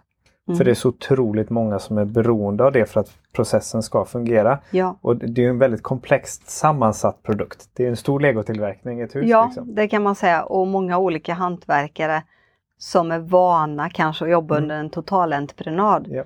Mm. 0.47 0.57
För 0.57 0.65
det 0.65 0.71
är 0.71 0.75
så 0.75 0.89
otroligt 0.89 1.49
många 1.49 1.79
som 1.79 1.97
är 1.97 2.05
beroende 2.05 2.63
av 2.63 2.71
det 2.71 2.85
för 2.85 2.99
att 2.99 3.17
processen 3.33 3.83
ska 3.83 4.05
fungera. 4.05 4.59
ja. 4.71 4.97
Och 5.01 5.15
det 5.15 5.45
är 5.45 5.49
en 5.49 5.59
väldigt 5.59 5.83
komplext 5.83 6.49
sammansatt 6.49 7.23
produkt. 7.23 7.69
Det 7.73 7.85
är 7.85 7.89
en 7.89 7.97
stor 7.97 8.19
legotillverkning 8.19 8.99
i 8.99 9.03
ett 9.03 9.15
hus. 9.15 9.25
ja 9.29 9.45
liksom. 9.45 9.75
det 9.75 9.87
kan 9.87 10.03
man 10.03 10.15
säga. 10.15 10.43
Och 10.43 10.67
många 10.67 10.97
olika 10.97 11.33
hantverkare 11.33 12.23
som 12.77 13.11
är 13.11 13.19
vana 13.19 13.89
kanske 13.89 14.25
att 14.25 14.31
jobba 14.31 14.55
Mm. 14.57 14.63
under 14.63 14.75
en 14.79 14.89
totalentreprenad. 14.89 16.07
Ja. 16.09 16.23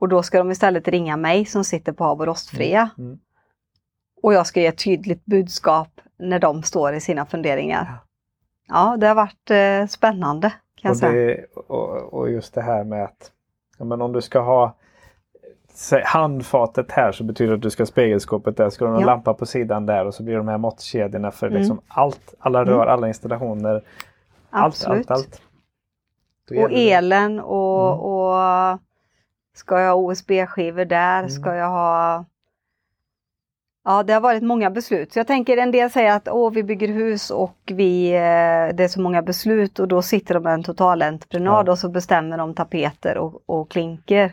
Och 0.00 0.08
då 0.08 0.22
ska 0.22 0.38
de 0.38 0.50
istället 0.50 0.88
ringa 0.88 1.16
mig 1.16 1.44
som 1.44 1.64
sitter 1.64 1.92
på 1.92 2.04
av 2.04 2.20
och 2.20 2.26
rostfria. 2.26 2.90
Mm. 2.98 3.18
Och 4.22 4.34
jag 4.34 4.46
ska 4.46 4.60
ge 4.60 4.66
ett 4.66 4.84
tydligt 4.84 5.24
budskap 5.24 6.00
när 6.18 6.38
de 6.38 6.62
står 6.62 6.94
i 6.94 7.00
sina 7.00 7.26
funderingar. 7.26 7.98
Ja, 8.68 8.96
det 8.96 9.06
har 9.06 9.14
varit 9.14 9.50
eh, 9.50 9.86
spännande 9.88 10.52
kan 10.74 10.90
Och, 10.90 10.96
säga. 10.96 11.12
det, 11.12 11.44
och, 11.54 12.14
och 12.14 12.30
just 12.30 12.54
det 12.54 12.62
här 12.62 12.84
med 12.84 13.04
att 13.04 13.32
ja, 13.78 13.84
men 13.84 14.02
om 14.02 14.12
du 14.12 14.20
ska 14.22 14.40
ha 14.40 14.74
handfatet 16.04 16.92
här 16.92 17.12
så 17.12 17.24
betyder 17.24 17.50
det 17.50 17.56
att 17.56 17.62
du 17.62 17.70
ska 17.70 17.80
ha 17.82 17.86
spegelskåpet 17.86 18.56
där. 18.56 18.70
Ska 18.70 18.84
du 18.84 18.90
ha 18.90 18.96
en 18.96 19.00
Ja. 19.00 19.06
lampa 19.06 19.34
på 19.34 19.46
sidan 19.46 19.86
där 19.86 20.04
och 20.06 20.14
så 20.14 20.22
blir 20.22 20.36
de 20.36 20.48
här 20.48 20.58
måttkedjorna 20.58 21.30
för 21.30 21.46
Mm. 21.46 21.58
liksom 21.58 21.80
allt. 21.88 22.34
Alla 22.38 22.60
Mm. 22.62 22.74
rör, 22.74 22.86
alla 22.86 23.08
installationer. 23.08 23.82
Allt, 24.50 24.64
Absolut. 24.74 25.10
allt, 25.10 25.18
allt. 25.20 25.42
Och 26.62 26.70
elen 26.72 27.40
och, 27.40 27.86
Mm. 27.92 28.00
och 28.00 28.78
ska 29.54 29.80
jag 29.80 29.96
ha 29.96 30.10
USB-skivor 30.12 30.84
där? 30.84 31.18
Mm. 31.18 31.30
Ska 31.30 31.54
jag 31.54 31.68
ha... 31.68 32.24
Ja, 33.88 34.02
det 34.02 34.12
har 34.12 34.20
varit 34.20 34.42
många 34.42 34.70
beslut. 34.70 35.12
Så 35.12 35.18
jag 35.18 35.26
tänker 35.26 35.56
en 35.56 35.70
del 35.70 35.90
säger 35.90 36.16
att 36.16 36.28
Åh, 36.28 36.52
vi 36.52 36.62
bygger 36.62 36.88
hus 36.88 37.30
och 37.30 37.56
vi, 37.66 38.08
eh, 38.12 38.74
det 38.76 38.84
är 38.84 38.88
så 38.88 39.00
många 39.00 39.22
beslut 39.22 39.78
och 39.78 39.88
då 39.88 40.02
sitter 40.02 40.34
de 40.34 40.42
med 40.42 40.54
en 40.54 40.62
totalentreprenad 40.62 41.68
Ja. 41.68 41.72
och 41.72 41.78
så 41.78 41.88
bestämmer 41.88 42.38
de 42.38 42.54
tapeter 42.54 43.18
och, 43.18 43.42
och 43.46 43.70
klinker. 43.70 44.32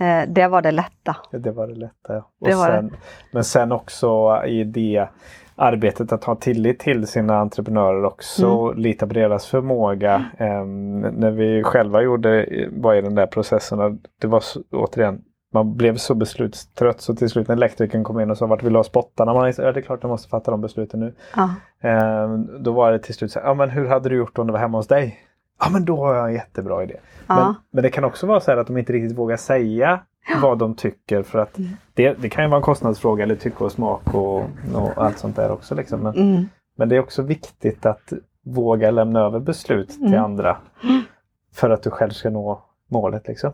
Eh, 0.00 0.22
det 0.28 0.48
var 0.48 0.62
det 0.62 0.70
lätta. 0.70 1.16
Ja, 1.30 1.38
Det 1.38 1.50
var 1.50 1.66
det 1.66 1.74
lätta. 1.74 2.14
ja. 2.14 2.28
Det 2.40 2.54
var 2.54 2.70
det. 2.70 2.76
sen, 2.76 2.96
Men 3.32 3.44
sen 3.44 3.72
också 3.72 4.42
i 4.46 4.64
det 4.64 5.08
arbetet 5.56 6.12
att 6.12 6.24
ha 6.24 6.34
tillit 6.34 6.78
till 6.78 7.06
sina 7.06 7.38
entreprenörer 7.38 8.04
också. 8.04 8.46
Mm. 8.46 8.78
Lita 8.82 9.06
på 9.06 9.14
deras 9.14 9.46
förmåga. 9.46 10.24
Ehm, 10.38 11.00
när 11.00 11.30
vi 11.30 11.62
själva 11.62 12.02
gjorde, 12.02 12.46
var 12.70 12.94
i 12.94 13.00
den 13.00 13.14
där 13.14 13.26
processen. 13.26 14.00
Det 14.20 14.26
var 14.26 14.40
så, 14.40 14.60
återigen, 14.72 15.22
man 15.52 15.76
blev 15.76 15.96
så 15.96 16.14
beslutstrött 16.14 17.00
så 17.00 17.14
till 17.14 17.28
slut 17.30 17.48
när 17.48 17.56
elektrikern 17.56 18.04
kom 18.04 18.20
in 18.20 18.30
och 18.30 18.38
sa 18.38 18.46
vart 18.46 18.62
vill 18.62 18.72
du 18.72 18.78
ha 18.78 18.84
spottarna? 18.84 19.34
Man, 19.34 19.52
ja, 19.58 19.72
det 19.72 19.80
är 19.80 19.82
klart 19.82 19.98
jag 20.02 20.08
måste 20.10 20.28
fatta 20.28 20.50
de 20.50 20.60
besluten 20.60 21.00
nu. 21.00 21.14
Ja. 21.36 21.50
Ehm, 21.80 22.62
då 22.62 22.72
var 22.72 22.92
det 22.92 22.98
till 22.98 23.14
slut 23.14 23.32
så 23.32 23.40
här, 23.40 23.46
ja 23.46 23.54
men 23.54 23.70
hur 23.70 23.86
hade 23.88 24.08
du 24.08 24.16
gjort 24.16 24.38
om 24.38 24.46
det 24.46 24.52
var 24.52 24.60
hemma 24.60 24.78
hos 24.78 24.86
dig? 24.86 25.18
Ja 25.60 25.70
men 25.72 25.84
då 25.84 25.96
har 25.96 26.14
jag 26.14 26.26
en 26.28 26.34
jättebra 26.34 26.82
idé. 26.82 26.96
Men, 27.26 27.38
Ja. 27.38 27.54
men 27.70 27.82
det 27.82 27.90
kan 27.90 28.04
också 28.04 28.26
vara 28.26 28.40
så 28.40 28.50
här 28.50 28.58
att 28.58 28.66
de 28.66 28.76
inte 28.78 28.92
riktigt 28.92 29.18
vågar 29.18 29.36
säga 29.36 30.00
vad 30.42 30.58
de 30.58 30.74
tycker 30.74 31.22
för 31.22 31.38
att 31.38 31.58
Mm. 31.58 31.70
det, 31.94 32.12
det 32.12 32.28
kan 32.28 32.44
ju 32.44 32.50
vara 32.50 32.56
en 32.58 32.62
kostnadsfråga 32.62 33.24
eller 33.24 33.36
tycke 33.36 33.64
och 33.64 33.72
smak 33.72 34.14
och, 34.14 34.36
och 34.74 34.90
allt 34.96 35.18
sånt 35.18 35.36
där 35.36 35.50
också. 35.50 35.74
Liksom. 35.74 36.00
Men, 36.00 36.14
Mm. 36.14 36.44
men 36.76 36.88
det 36.88 36.96
är 36.96 37.00
också 37.00 37.22
viktigt 37.22 37.86
att 37.86 38.12
våga 38.44 38.90
lämna 38.90 39.20
över 39.20 39.38
beslut 39.40 39.88
till 39.88 40.06
Mm. 40.06 40.24
andra 40.24 40.56
för 41.54 41.70
att 41.70 41.82
du 41.82 41.90
själv 41.90 42.10
ska 42.10 42.30
nå 42.30 42.62
målet. 42.88 43.28
Liksom. 43.28 43.52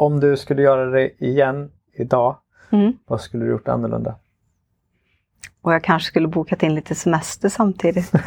Mm. 0.00 0.12
Om 0.14 0.20
du 0.20 0.36
skulle 0.36 0.62
göra 0.62 0.86
det 0.86 1.24
igen 1.24 1.70
idag, 1.92 2.36
Mm. 2.72 2.92
vad 3.06 3.20
skulle 3.20 3.44
du 3.44 3.50
gjort 3.50 3.68
annorlunda? 3.68 4.14
Och 5.62 5.74
jag 5.74 5.84
kanske 5.84 6.06
skulle 6.06 6.28
bokat 6.28 6.62
in 6.62 6.74
lite 6.74 6.94
semester 6.94 7.48
samtidigt. 7.48 8.12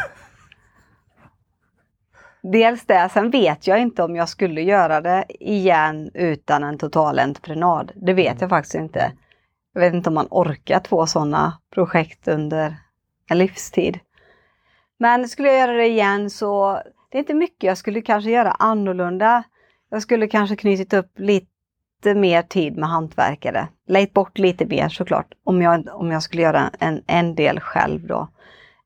Dels 2.44 2.86
det, 2.86 3.10
sen 3.14 3.30
vet 3.32 3.68
jag 3.68 3.82
inte 3.82 4.04
om 4.04 4.16
jag 4.16 4.30
skulle 4.30 4.62
göra 4.62 5.02
det 5.02 5.26
igen 5.40 6.12
utan 6.14 6.64
en 6.64 6.78
totalentreprenad. 6.78 7.92
Det 7.96 8.14
vet 8.14 8.42
jag 8.42 8.50
faktiskt 8.50 8.76
inte. 8.76 9.12
Jag 9.74 9.82
vet 9.82 9.94
inte 9.94 10.10
om 10.10 10.14
man 10.14 10.28
orkar 10.30 10.80
två 10.80 11.06
sådana 11.06 11.58
projekt 11.74 12.28
under 12.28 12.76
en 13.30 13.38
livstid. 13.38 14.00
Men 15.00 15.28
skulle 15.30 15.48
jag 15.48 15.60
göra 15.60 15.78
det 15.78 15.88
igen 15.88 16.30
så 16.30 16.82
det 17.10 17.18
är 17.18 17.20
inte 17.20 17.34
mycket 17.34 17.64
jag 17.64 17.78
skulle 17.78 18.02
kanske 18.02 18.32
göra 18.32 18.52
annorlunda. 18.52 19.44
Jag 19.90 20.02
skulle 20.02 20.28
kanske 20.28 20.56
knutit 20.56 20.94
upp 20.94 21.20
lite 21.20 21.51
mer 22.06 22.42
tid 22.42 22.78
med 22.78 22.90
hantverkare. 22.90 23.68
Lejt 23.88 24.14
bort 24.14 24.38
lite 24.38 24.66
mer 24.66 24.90
såklart 24.90 25.34
om 25.44 25.62
jag, 25.62 25.88
om 25.94 26.12
jag 26.12 26.24
skulle 26.24 26.42
göra 26.42 26.72
en, 26.80 27.04
en 27.08 27.36
del 27.36 27.60
själv 27.60 28.08
då. 28.08 28.28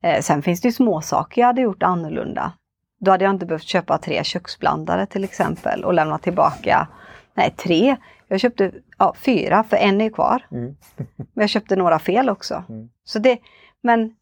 Eh, 0.04 0.22
sen 0.22 0.42
finns 0.42 0.62
det 0.62 0.68
ju 0.68 0.72
små 0.72 1.02
saker 1.02 1.42
jag 1.42 1.48
hade 1.48 1.62
gjort 1.62 1.84
annorlunda. 1.84 2.52
Då 3.00 3.12
hade 3.12 3.24
jag 3.24 3.34
inte 3.34 3.46
behövt 3.46 3.64
köpa 3.64 3.98
tre 3.98 4.24
köksblandare 4.24 5.06
till 5.06 5.24
exempel 5.24 5.84
och 5.84 5.94
lämna 5.94 6.18
tillbaka, 6.18 6.88
nej 7.34 7.54
tre, 7.58 7.96
jag 8.28 8.40
köpte 8.40 8.72
ja, 8.98 9.16
fyra 9.18 9.64
för 9.64 9.78
en 9.78 10.02
är 10.02 10.10
kvar. 10.10 10.48
Mm. 10.52 10.76
Men 11.18 11.42
jag 11.42 11.50
köpte 11.50 11.76
några 11.76 12.00
fel 12.00 12.30
också. 12.30 12.64
Mm. 12.70 12.90
Så 13.04 13.20
det, 13.20 13.40
men 13.82 14.16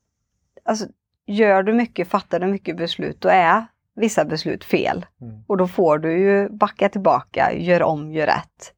alltså, 0.66 0.86
gör 1.26 1.64
du 1.64 1.74
mycket, 1.74 2.08
fattar 2.08 2.40
du 2.40 2.48
mycket 2.48 2.78
beslut, 2.78 3.22
då 3.22 3.30
är 3.30 3.66
vissa 3.96 4.26
beslut 4.26 4.64
fel. 4.64 5.06
Mm. 5.22 5.44
Och 5.48 5.58
då 5.58 5.68
får 5.68 5.98
du 5.98 6.20
ju 6.20 6.50
backa 6.50 6.90
tillbaka, 6.90 7.54
gör 7.54 7.84
om, 7.84 8.12
gör 8.12 8.26
rätt. 8.28 8.74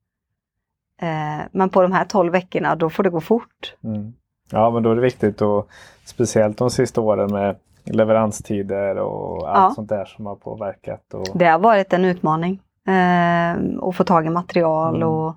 Eh, 1.01 1.45
men 1.51 1.69
på 1.69 1.81
de 1.81 1.91
här 1.91 2.05
12 2.05 2.31
veckorna, 2.31 2.75
då 2.75 2.89
får 2.89 3.03
det 3.03 3.09
gå 3.09 3.21
fort. 3.21 3.75
Mm. 3.83 4.13
Ja 4.51 4.69
men 4.69 4.83
då 4.83 4.91
är 4.91 4.95
det 4.95 5.01
viktigt 5.01 5.41
och 5.41 5.67
speciellt 6.05 6.57
de 6.57 6.69
sista 6.69 7.01
åren 7.01 7.31
med 7.31 7.55
leveranstider 7.83 8.97
och 8.97 9.49
allt 9.49 9.71
Ja. 9.71 9.75
sånt 9.75 9.89
där 9.89 10.05
som 10.05 10.25
har 10.25 10.35
påverkat. 10.35 11.13
Och, 11.13 11.27
Det 11.33 11.45
har 11.45 11.59
varit 11.59 11.93
en 11.93 12.05
utmaning. 12.05 12.59
Eh, 12.87 13.57
att 13.81 13.95
få 13.95 14.03
tag 14.03 14.25
i 14.25 14.29
material 14.29 14.95
Mm. 14.95 15.07
och, 15.07 15.35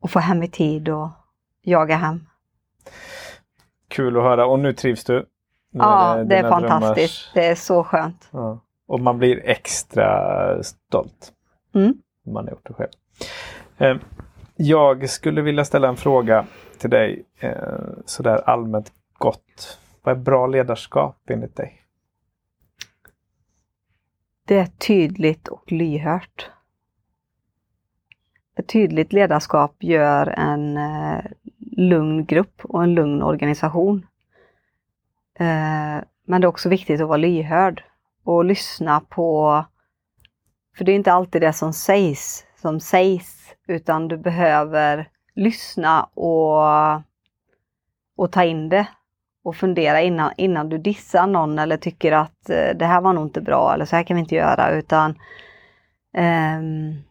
och 0.00 0.10
få 0.10 0.18
hem 0.18 0.42
i 0.42 0.48
tid 0.48 0.88
och 0.88 1.08
jaga 1.62 1.96
hem. 1.96 2.20
Kul 3.88 4.16
att 4.16 4.22
höra 4.22 4.46
och 4.46 4.58
nu 4.58 4.72
trivs 4.72 5.04
du? 5.04 5.14
Nu 5.72 5.80
Ja, 5.80 6.14
det 6.24 6.36
är 6.36 6.42
dina 6.42 6.48
fantastiskt. 6.48 7.24
drömmars- 7.26 7.30
Det 7.34 7.46
är 7.46 7.54
så 7.54 7.84
skönt. 7.84 8.28
Ja. 8.30 8.60
Och 8.88 9.00
man 9.00 9.18
blir 9.18 9.40
extra 9.44 10.62
stolt 10.62 11.32
Mm. 11.74 11.94
man 12.26 12.44
har 12.44 12.50
gjort 12.50 12.66
det 12.68 12.74
själv. 12.74 12.90
Eh, 13.78 13.96
jag 14.60 15.10
skulle 15.10 15.42
vilja 15.42 15.64
ställa 15.64 15.88
en 15.88 15.96
fråga 15.96 16.46
till 16.78 16.90
dig 16.90 17.24
eh, 17.40 17.52
sådär 18.04 18.50
allmänt 18.50 18.92
gott. 19.12 19.78
Vad 20.02 20.16
är 20.16 20.20
bra 20.20 20.46
ledarskap 20.46 21.30
enligt 21.30 21.56
dig? 21.56 21.82
Det 24.44 24.58
är 24.58 24.66
tydligt 24.66 25.48
och 25.48 25.72
lyhört. 25.72 26.50
Ett 28.56 28.68
tydligt 28.68 29.12
ledarskap 29.12 29.76
gör 29.78 30.26
en 30.26 30.76
eh, 30.76 31.24
lugn 31.76 32.24
grupp 32.24 32.64
och 32.64 32.82
en 32.82 32.94
lugn 32.94 33.22
organisation. 33.22 34.06
Eh, 35.38 36.04
men 36.24 36.40
det 36.40 36.44
är 36.44 36.46
också 36.46 36.68
viktigt 36.68 37.00
att 37.00 37.08
vara 37.08 37.16
lyhörd 37.16 37.84
och 38.24 38.44
lyssna 38.44 39.00
på, 39.00 39.64
för 40.76 40.84
det 40.84 40.92
är 40.92 40.96
inte 40.96 41.12
alltid 41.12 41.42
det 41.42 41.52
som 41.52 41.72
sägs 41.72 42.44
som 42.60 42.80
sägs, 42.80 43.37
utan 43.68 44.08
du 44.08 44.16
behöver 44.16 45.08
lyssna 45.34 46.02
och, 46.02 46.62
och 48.16 48.32
ta 48.32 48.44
in 48.44 48.68
det 48.68 48.86
och 49.44 49.56
fundera 49.56 50.00
innan, 50.00 50.32
innan 50.36 50.68
du 50.68 50.78
dissar 50.78 51.26
någon 51.26 51.58
eller 51.58 51.76
tycker 51.76 52.12
att 52.12 52.50
eh, 52.50 52.76
det 52.76 52.84
här 52.84 53.00
var 53.00 53.12
nog 53.12 53.26
inte 53.26 53.40
bra 53.40 53.74
eller 53.74 53.84
så 53.84 53.96
här 53.96 54.02
kan 54.02 54.16
vi 54.16 54.20
inte 54.20 54.34
göra 54.34 54.70
utan 54.70 55.14
ehm, 56.12 57.02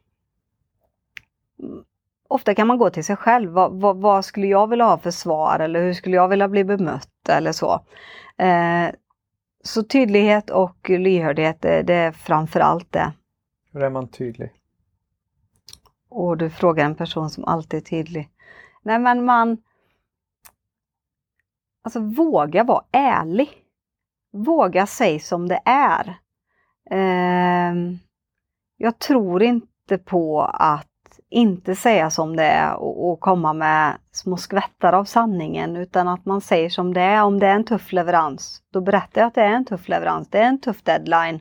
Ofta 2.30 2.56
kan 2.56 2.68
man 2.68 2.78
gå 2.78 2.90
till 2.90 3.04
sig 3.04 3.16
själv. 3.16 3.52
Vad, 3.52 3.82
vad, 3.82 3.98
vad, 3.98 4.26
skulle 4.26 4.48
jag 4.48 4.70
vilja 4.70 4.86
ha 4.86 4.98
för 4.98 5.12
svar 5.12 5.60
eller 5.60 5.82
hur 5.82 5.94
skulle 5.94 6.16
jag 6.16 6.28
vilja 6.28 6.48
bli 6.48 6.64
bemött 6.64 7.30
eller 7.30 7.52
så. 7.52 7.74
Eh, 8.38 8.90
så 9.64 9.84
tydlighet 9.84 10.50
och 10.50 10.90
lyhördhet, 10.90 11.62
det, 11.62 11.82
det 11.82 11.94
är 11.94 12.12
framför 12.12 12.60
allt 12.60 12.92
det. 12.92 13.12
Hur 13.74 13.84
är 13.84 13.90
man 13.90 14.08
tydlig? 14.08 14.52
Och 16.10 16.38
du 16.38 16.50
frågar 16.50 16.86
en 16.86 16.96
person 16.96 17.30
som 17.30 17.46
alltid 17.46 17.78
är 17.78 17.82
tydlig. 17.82 18.30
Nej 18.84 19.00
men 19.00 19.26
man 19.26 19.58
Alltså 21.88 22.00
våga 22.00 22.64
vara 22.64 22.84
ärlig. 22.92 23.50
Våga 24.34 24.86
säga 24.86 25.20
som 25.20 25.48
det 25.48 25.62
är. 25.66 26.18
Eh, 26.92 27.76
jag 28.78 29.00
tror 29.00 29.44
inte 29.44 29.98
på 29.98 30.42
att 30.42 31.20
inte 31.30 31.76
säga 31.76 32.10
som 32.10 32.36
det 32.36 32.44
är 32.44 32.74
och, 32.76 33.10
och, 33.12 33.20
komma 33.20 33.54
med 33.54 33.98
små 34.12 34.38
skvättar 34.38 34.94
av 34.94 35.06
sanningen 35.06 35.78
utan 35.78 36.08
att 36.08 36.26
man 36.26 36.42
säger 36.42 36.70
som 36.70 36.94
det 36.94 37.02
är. 37.02 37.24
Om 37.24 37.40
det 37.40 37.48
är 37.48 37.56
en 37.56 37.66
tuff 37.66 37.92
leverans, 37.92 38.62
då 38.74 38.82
berättar 38.82 39.22
jag 39.22 39.28
att 39.28 39.36
det 39.36 39.42
är 39.42 39.54
en 39.54 39.66
tuff 39.66 39.88
leverans. 39.88 40.30
Det 40.30 40.38
är 40.38 40.48
en 40.48 40.62
tuff 40.62 40.84
deadline. 40.84 41.40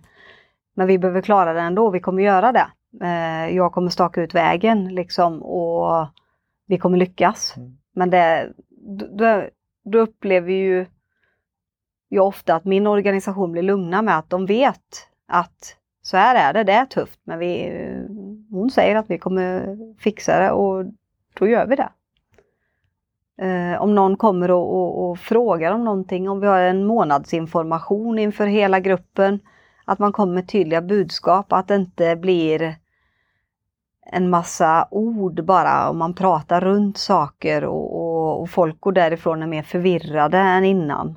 Men 0.77 0.87
vi 0.87 0.99
behöver 0.99 1.23
klara 1.23 1.53
det 1.53 1.61
ändå, 1.61 1.91
vi 1.91 2.01
kommer 2.01 2.23
göra 2.23 2.53
det. 2.53 2.67
Eh, 3.03 3.57
jag 3.57 3.73
kommer 3.73 3.91
staka 3.91 4.23
ut 4.23 4.35
vägen 4.35 4.95
liksom 4.95 5.43
och 5.43 6.07
vi 6.67 6.79
kommer 6.79 6.99
lyckas. 6.99 7.55
Mm. 7.57 7.79
Men 7.93 8.11
det, 8.11 8.53
då, 9.11 9.49
då 9.85 9.99
upplever 9.99 10.53
ju 10.53 10.87
jag 12.09 12.27
ofta 12.27 12.55
att 12.55 12.65
min 12.65 12.87
organisation 12.87 13.53
blir 13.53 13.63
lugna 13.63 14.03
med 14.03 14.19
att 14.19 14.31
de 14.31 14.47
vet 14.47 15.09
att 15.29 15.77
så 16.03 16.17
här 16.17 16.35
är 16.35 16.53
det, 16.53 16.65
det 16.65 16.73
är 16.73 16.87
tufft 16.87 17.21
men 17.25 17.39
vi, 17.39 17.73
hon 18.51 18.71
säger 18.71 18.97
att 18.97 19.11
vi 19.11 19.19
kommer 19.19 19.77
fixa 20.01 20.39
det 20.39 20.51
och 20.51 20.85
då 21.35 21.49
gör 21.49 21.67
vi 21.67 21.77
det. 21.77 21.89
Eh, 23.39 23.83
om 23.83 23.95
någon 23.95 24.17
kommer 24.17 24.51
och, 24.51 24.75
och, 24.75 25.11
och, 25.11 25.19
frågar 25.19 25.73
om 25.73 25.85
någonting, 25.85 26.29
om 26.29 26.41
vi 26.41 26.47
har 26.47 26.61
en 26.61 26.87
månadsinformation 26.87 28.19
inför 28.19 28.47
hela 28.47 28.81
gruppen, 28.81 29.41
att 29.85 29.99
man 29.99 30.13
kommer 30.13 30.35
med 30.35 30.49
tydliga 30.49 30.83
budskap, 30.83 31.53
att 31.53 31.69
det 31.69 31.75
inte 31.75 32.17
blir 32.17 32.77
en 34.13 34.31
massa 34.31 34.89
ord 34.91 35.45
bara 35.45 35.89
och 35.89 35.97
man 35.97 36.15
pratar 36.15 36.61
runt 36.61 36.99
saker 36.99 37.65
och, 37.65 37.97
och, 37.97 38.41
och 38.41 38.51
folk 38.51 38.81
går 38.81 38.93
därifrån 38.93 39.43
är 39.43 39.47
mer 39.47 39.63
förvirrade 39.63 40.39
än 40.39 40.65
innan. 40.65 41.09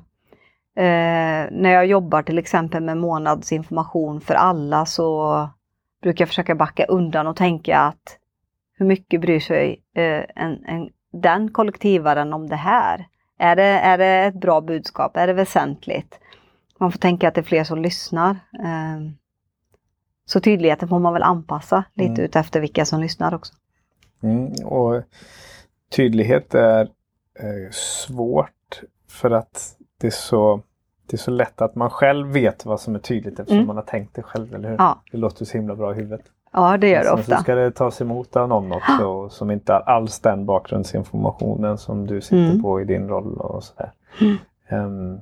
Eh, 0.76 1.46
när 1.50 1.70
jag 1.70 1.86
jobbar 1.86 2.22
till 2.22 2.38
exempel 2.38 2.82
med 2.82 2.96
månadsinformation 2.96 4.20
för 4.20 4.34
alla 4.34 4.86
så 4.86 5.48
brukar 6.02 6.22
jag 6.22 6.28
försöka 6.28 6.54
backa 6.54 6.84
undan 6.84 7.26
och 7.26 7.36
tänka 7.36 7.78
att 7.78 8.18
hur 8.78 8.86
mycket 8.86 9.20
bryr 9.20 9.40
sig 9.40 9.82
eh, 9.96 10.24
en, 10.36 10.64
en, 10.64 10.90
den 11.12 11.50
kollektivaren 11.50 12.32
om 12.32 12.48
det 12.48 12.56
här? 12.56 13.06
Är 13.38 13.56
det, 13.56 13.62
är 13.62 13.98
det 13.98 14.24
ett 14.24 14.40
bra 14.40 14.60
budskap? 14.60 15.16
Är 15.16 15.26
det 15.26 15.32
väsentligt? 15.32 16.20
Man 16.80 16.92
får 16.92 16.98
tänka 16.98 17.28
att 17.28 17.34
det 17.34 17.40
är 17.40 17.42
fler 17.42 17.64
som 17.64 17.82
lyssnar. 17.82 18.30
Eh, 18.64 19.00
så 20.30 20.40
tydligheten 20.40 20.88
får 20.88 20.98
man 20.98 21.12
väl 21.12 21.22
anpassa 21.22 21.84
lite 21.94 22.12
mm. 22.12 22.24
utefter 22.24 22.60
vilka 22.60 22.84
som 22.84 23.00
lyssnar 23.00 23.34
också. 23.34 23.52
Mm, 24.22 24.52
och 24.64 25.02
Tydlighet 25.90 26.54
är 26.54 26.80
eh, 27.38 27.70
svårt 27.70 28.82
för 29.08 29.30
att 29.30 29.76
det 30.00 30.06
är, 30.06 30.10
så, 30.10 30.60
det 31.06 31.16
är 31.16 31.18
så 31.18 31.30
lätt 31.30 31.62
att 31.62 31.74
man 31.74 31.90
själv 31.90 32.28
vet 32.28 32.66
vad 32.66 32.80
som 32.80 32.94
är 32.94 32.98
tydligt 32.98 33.38
eftersom 33.38 33.56
mm. 33.56 33.66
man 33.66 33.76
har 33.76 33.82
tänkt 33.82 34.14
det 34.14 34.22
själv, 34.22 34.54
eller 34.54 34.68
hur? 34.68 34.76
Ja. 34.76 35.02
Det 35.12 35.18
låter 35.18 35.44
så 35.44 35.58
himla 35.58 35.76
bra 35.76 35.92
i 35.92 35.94
huvudet. 35.94 36.20
Ja, 36.52 36.76
det 36.76 36.88
gör 36.88 37.04
det 37.04 37.10
ofta. 37.10 37.36
Så 37.36 37.42
ska 37.42 37.54
det 37.54 37.70
tas 37.70 38.00
emot 38.00 38.36
av 38.36 38.48
någon 38.48 38.72
också 38.72 39.28
som 39.30 39.50
inte 39.50 39.72
har 39.72 39.80
alls 39.80 40.20
den 40.20 40.46
bakgrundsinformationen 40.46 41.78
som 41.78 42.06
du 42.06 42.20
sitter 42.20 42.50
mm. 42.50 42.62
på 42.62 42.80
i 42.80 42.84
din 42.84 43.08
roll 43.08 43.36
och 43.36 43.64
sådär. 43.64 43.92
Um, 44.70 45.20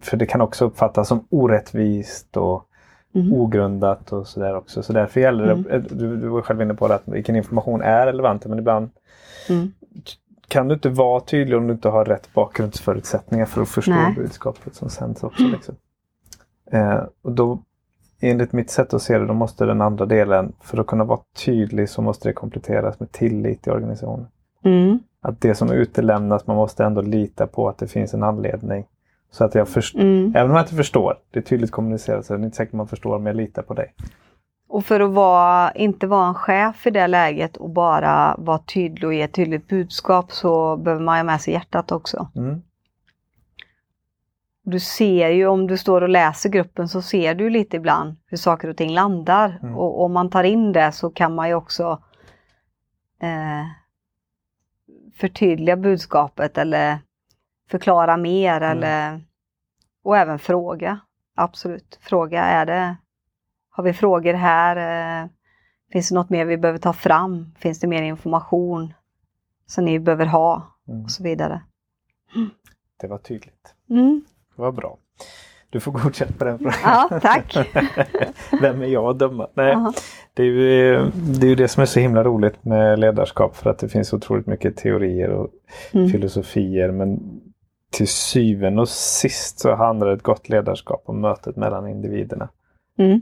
för 0.00 0.16
det 0.16 0.26
kan 0.26 0.40
också 0.40 0.64
uppfattas 0.64 1.08
som 1.08 1.26
orättvist 1.30 2.36
och 2.36 2.66
mm. 3.14 3.32
ogrundat 3.32 4.12
och 4.12 4.26
sådär 4.26 4.56
också. 4.56 4.82
Så 4.82 4.92
därför 4.92 5.20
gäller 5.20 5.46
det, 5.46 5.52
mm. 5.52 5.86
du, 5.90 6.16
du 6.16 6.28
var 6.28 6.42
själv 6.42 6.62
inne 6.62 6.74
på 6.74 6.88
det, 6.88 6.94
att 6.94 7.08
vilken 7.08 7.36
information 7.36 7.82
är 7.82 8.06
relevant 8.06 8.46
men 8.46 8.58
ibland 8.58 8.90
mm. 9.48 9.72
kan 10.48 10.68
du 10.68 10.74
inte 10.74 10.88
vara 10.88 11.20
tydlig 11.20 11.58
om 11.58 11.66
du 11.66 11.72
inte 11.72 11.88
har 11.88 12.04
rätt 12.04 12.34
bakgrundsförutsättningar 12.34 13.46
för 13.46 13.62
att 13.62 13.68
förstå 13.68 13.92
Nej. 13.92 14.14
budskapet 14.14 14.74
som 14.74 14.90
sänds 14.90 15.22
också. 15.22 15.42
Liksom. 15.42 15.74
Eh, 16.72 17.02
och 17.22 17.32
då, 17.32 17.62
enligt 18.20 18.52
mitt 18.52 18.70
sätt 18.70 18.94
att 18.94 19.02
se 19.02 19.18
det, 19.18 19.26
då 19.26 19.34
måste 19.34 19.64
den 19.64 19.80
andra 19.80 20.06
delen, 20.06 20.52
för 20.60 20.78
att 20.78 20.86
kunna 20.86 21.04
vara 21.04 21.20
tydlig 21.44 21.88
så 21.88 22.02
måste 22.02 22.28
det 22.28 22.32
kompletteras 22.32 23.00
med 23.00 23.12
tillit 23.12 23.66
i 23.66 23.70
organisationen. 23.70 24.26
Mm. 24.64 24.98
Att 25.22 25.40
det 25.40 25.54
som 25.54 25.70
utelämnas, 25.70 26.46
man 26.46 26.56
måste 26.56 26.84
ändå 26.84 27.02
lita 27.02 27.46
på 27.46 27.68
att 27.68 27.78
det 27.78 27.86
finns 27.86 28.14
en 28.14 28.22
anledning 28.22 28.86
så 29.30 29.44
att 29.44 29.54
jag 29.54 29.68
förstår, 29.68 30.00
mm. 30.00 30.32
även 30.36 30.50
om 30.50 30.56
jag 30.56 30.64
inte 30.64 30.74
förstår, 30.74 31.18
det 31.30 31.38
är 31.38 31.42
tydligt 31.42 31.70
kommunicerat 31.70 32.26
så 32.26 32.34
är 32.34 32.38
det 32.38 32.44
inte 32.44 32.56
säkert 32.56 32.74
man 32.74 32.88
förstår 32.88 33.18
men 33.18 33.26
jag 33.26 33.36
litar 33.36 33.62
på 33.62 33.74
dig. 33.74 33.94
Och 34.68 34.84
för 34.84 35.00
att 35.00 35.10
vara, 35.10 35.72
inte 35.72 36.06
vara 36.06 36.28
en 36.28 36.34
chef 36.34 36.86
i 36.86 36.90
det 36.90 37.06
läget 37.06 37.56
och 37.56 37.70
bara 37.70 38.34
vara 38.38 38.58
tydlig 38.58 39.08
och 39.08 39.14
ge 39.14 39.22
ett 39.22 39.32
tydligt 39.32 39.68
budskap 39.68 40.32
så 40.32 40.76
behöver 40.76 41.04
man 41.04 41.16
ha 41.16 41.24
med 41.24 41.40
sig 41.40 41.54
hjärtat 41.54 41.92
också. 41.92 42.28
Mm. 42.36 42.62
Du 44.62 44.80
ser 44.80 45.28
ju 45.28 45.46
om 45.46 45.66
du 45.66 45.76
står 45.76 46.00
och 46.00 46.08
läser 46.08 46.50
gruppen 46.50 46.88
så 46.88 47.02
ser 47.02 47.34
du 47.34 47.50
lite 47.50 47.76
ibland 47.76 48.16
hur 48.26 48.36
saker 48.36 48.68
och 48.68 48.76
ting 48.76 48.90
landar. 48.90 49.58
Mm. 49.62 49.76
Och 49.76 50.04
om 50.04 50.12
man 50.12 50.30
tar 50.30 50.44
in 50.44 50.72
det 50.72 50.92
så 50.92 51.10
kan 51.10 51.34
man 51.34 51.48
ju 51.48 51.54
också 51.54 52.02
eh, 53.22 53.66
förtydliga 55.14 55.76
budskapet 55.76 56.58
eller 56.58 56.98
förklara 57.70 58.16
mer 58.16 58.56
mm. 58.60 58.70
eller 58.78 59.20
och 60.04 60.16
även 60.16 60.38
fråga. 60.38 61.00
Absolut, 61.34 61.98
fråga 62.02 62.42
är 62.44 62.66
det 62.66 62.96
Har 63.70 63.84
vi 63.84 63.92
frågor 63.92 64.34
här? 64.34 64.76
Eh, 65.22 65.28
finns 65.92 66.08
det 66.08 66.14
något 66.14 66.30
mer 66.30 66.44
vi 66.44 66.56
behöver 66.56 66.78
ta 66.78 66.92
fram? 66.92 67.54
Finns 67.58 67.80
det 67.80 67.86
mer 67.86 68.02
information 68.02 68.94
som 69.66 69.84
ni 69.84 69.98
behöver 69.98 70.26
ha? 70.26 70.78
Mm. 70.88 71.04
Och 71.04 71.10
så 71.10 71.22
vidare. 71.22 71.62
Det 73.00 73.06
var 73.06 73.18
tydligt. 73.18 73.74
Mm. 73.90 74.24
Det 74.56 74.62
var 74.62 74.72
bra. 74.72 74.98
Du 75.70 75.80
får 75.80 75.92
godkänt 75.92 76.38
på 76.38 76.44
den 76.44 76.58
frågan. 76.58 76.74
Ja, 76.84 77.20
tack! 77.22 77.56
Vem 78.60 78.82
är 78.82 78.86
jag 78.86 79.04
att 79.04 79.18
döma? 79.18 79.48
Nej, 79.54 79.76
det 80.34 80.42
är, 80.42 80.46
ju, 80.46 81.10
det 81.14 81.46
är 81.46 81.48
ju 81.48 81.54
det 81.54 81.68
som 81.68 81.82
är 81.82 81.86
så 81.86 82.00
himla 82.00 82.24
roligt 82.24 82.64
med 82.64 82.98
ledarskap 82.98 83.56
för 83.56 83.70
att 83.70 83.78
det 83.78 83.88
finns 83.88 84.12
otroligt 84.12 84.46
mycket 84.46 84.76
teorier 84.76 85.30
och 85.30 85.48
mm. 85.92 86.08
filosofier 86.08 86.90
men 86.90 87.40
till 87.90 88.08
syvende 88.08 88.80
och 88.80 88.88
sist 88.88 89.60
så 89.60 89.74
handlar 89.74 90.08
ett 90.08 90.22
gott 90.22 90.48
ledarskap 90.48 91.02
om 91.06 91.20
mötet 91.20 91.56
mellan 91.56 91.88
individerna. 91.88 92.48
Mm. 92.98 93.20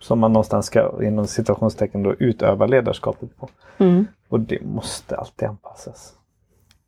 Som 0.00 0.18
man 0.18 0.32
någonstans 0.32 0.66
ska 0.66 1.04
inom 1.04 1.26
situationstecken 1.26 2.02
då 2.02 2.14
utöva 2.14 2.66
ledarskapet 2.66 3.36
på. 3.36 3.48
Mm. 3.78 4.06
Och 4.28 4.40
det 4.40 4.64
måste 4.64 5.16
alltid 5.16 5.48
anpassas. 5.48 6.14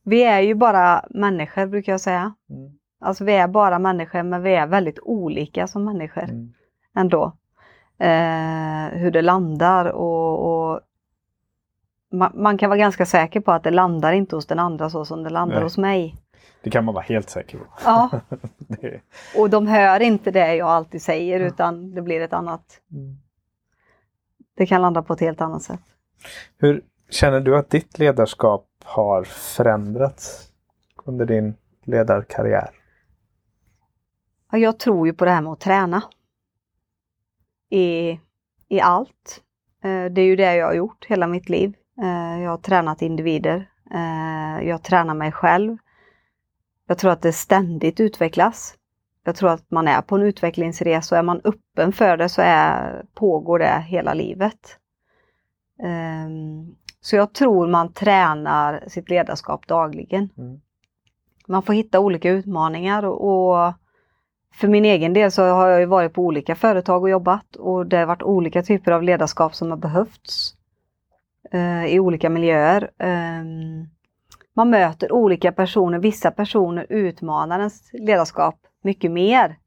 Vi 0.04 0.24
är 0.24 0.40
ju 0.40 0.54
bara 0.54 1.04
människor 1.10 1.66
brukar 1.66 1.92
jag 1.92 2.00
säga. 2.00 2.34
Mm. 2.50 2.72
Alltså 3.00 3.24
vi 3.24 3.32
är 3.32 3.48
bara 3.48 3.78
människor 3.78 4.22
men 4.22 4.42
vi 4.42 4.54
är 4.54 4.66
väldigt 4.66 4.98
olika 5.02 5.66
som 5.66 5.84
människor 5.84 6.24
mm. 6.24 6.52
ändå. 6.94 7.32
Eh, 7.98 8.98
hur 8.98 9.10
det 9.10 9.22
landar 9.22 9.84
och, 9.84 10.72
och 10.72 10.80
man, 12.12 12.32
man, 12.34 12.58
kan 12.58 12.70
vara 12.70 12.78
ganska 12.78 13.06
säker 13.06 13.40
på 13.40 13.52
att 13.52 13.62
det 13.62 13.70
landar 13.70 14.12
inte 14.12 14.36
hos 14.36 14.46
den 14.46 14.58
andra 14.58 14.90
så 14.90 15.04
som 15.04 15.22
det 15.22 15.30
landar 15.30 15.56
Nej. 15.56 15.64
hos 15.64 15.78
mig. 15.78 16.16
Det 16.64 16.70
kan 16.70 16.84
man 16.84 16.94
vara 16.94 17.04
helt 17.04 17.30
säker 17.30 17.58
på. 17.58 17.64
Ja. 17.84 18.10
det... 18.58 19.00
Och 19.36 19.50
de 19.50 19.66
hör 19.66 20.00
inte 20.00 20.30
det 20.30 20.54
jag 20.54 20.68
alltid 20.68 21.02
säger 21.02 21.40
utan 21.40 21.94
det 21.94 22.02
blir 22.02 22.20
ett 22.20 22.32
annat. 22.32 22.80
Mm. 22.92 23.16
Det 24.56 24.66
kan 24.66 24.82
landa 24.82 25.02
på 25.02 25.12
ett 25.12 25.20
helt 25.20 25.40
annat 25.40 25.62
sätt. 25.62 25.80
Hur 26.58 26.84
känner 27.10 27.40
du 27.40 27.56
att 27.56 27.70
ditt 27.70 27.98
ledarskap 27.98 28.66
har 28.84 29.24
förändrats 29.24 30.48
under 31.04 31.26
din 31.26 31.54
ledarkarriär? 31.84 32.70
Ja, 34.52 34.58
jag 34.58 34.78
tror 34.78 35.06
ju 35.06 35.12
på 35.12 35.24
det 35.24 35.30
här 35.30 35.42
med 35.42 35.52
att 35.52 35.60
träna. 35.60 36.02
I, 37.70 38.20
i 38.68 38.80
allt. 38.80 39.42
Eh, 39.84 40.04
det 40.04 40.20
är 40.20 40.26
ju 40.26 40.36
det 40.36 40.54
jag 40.56 40.66
har 40.66 40.74
gjort 40.74 41.06
hela 41.08 41.26
mitt 41.26 41.48
liv. 41.48 41.74
Eh, 42.02 42.42
jag 42.42 42.50
har 42.50 42.58
tränat 42.58 43.02
individer. 43.02 43.70
Eh, 43.94 44.68
jag 44.68 44.82
tränar 44.82 45.14
mig 45.14 45.32
själv. 45.32 45.78
Jag 46.86 46.98
tror 46.98 47.10
att 47.10 47.22
det 47.22 47.32
ständigt 47.32 48.00
utvecklas. 48.00 48.74
Jag 49.24 49.36
tror 49.36 49.50
att 49.50 49.70
man 49.70 49.88
är 49.88 50.02
på 50.02 50.16
en 50.16 50.22
utvecklingsresa 50.22 51.14
och 51.14 51.18
är 51.18 51.22
man 51.22 51.40
öppen 51.44 51.92
för 51.92 52.16
det 52.16 52.28
så 52.28 52.42
är, 52.42 53.04
pågår 53.14 53.58
det 53.58 53.84
hela 53.88 54.14
livet. 54.14 54.78
Um, 55.82 56.76
så 57.00 57.16
jag 57.16 57.32
tror 57.32 57.68
man 57.68 57.92
tränar 57.92 58.84
sitt 58.88 59.10
ledarskap 59.10 59.66
dagligen. 59.66 60.28
Mm. 60.38 60.60
man 61.48 61.62
får 61.62 61.72
hitta 61.72 62.00
olika 62.00 62.30
utmaningar 62.30 63.04
och, 63.04 63.24
och 63.24 63.72
för 64.54 64.68
min 64.68 64.84
egen 64.84 65.12
del 65.12 65.32
så 65.32 65.42
har 65.42 65.68
jag 65.68 65.86
varit 65.86 66.12
på 66.12 66.22
olika 66.22 66.56
företag 66.56 67.02
och 67.02 67.10
jobbat 67.10 67.56
och 67.56 67.86
det 67.86 67.96
har 67.96 68.06
varit 68.06 68.22
olika 68.22 68.62
typer 68.62 68.92
av 68.92 69.02
ledarskap 69.02 69.54
som 69.54 69.70
har 69.70 69.78
behövts 69.78 70.54
eh, 71.52 71.86
i 71.86 72.00
olika 72.00 72.30
miljöer. 72.30 72.90
Eh, 72.98 73.44
man 74.54 74.70
möter 74.70 75.12
olika 75.12 75.52
personer, 75.52 75.98
vissa 75.98 76.30
personer 76.30 76.86
utmanar 76.88 77.58
ens 77.58 77.92
ledarskap 77.92 78.56
mycket 78.82 79.10
mer. 79.10 79.58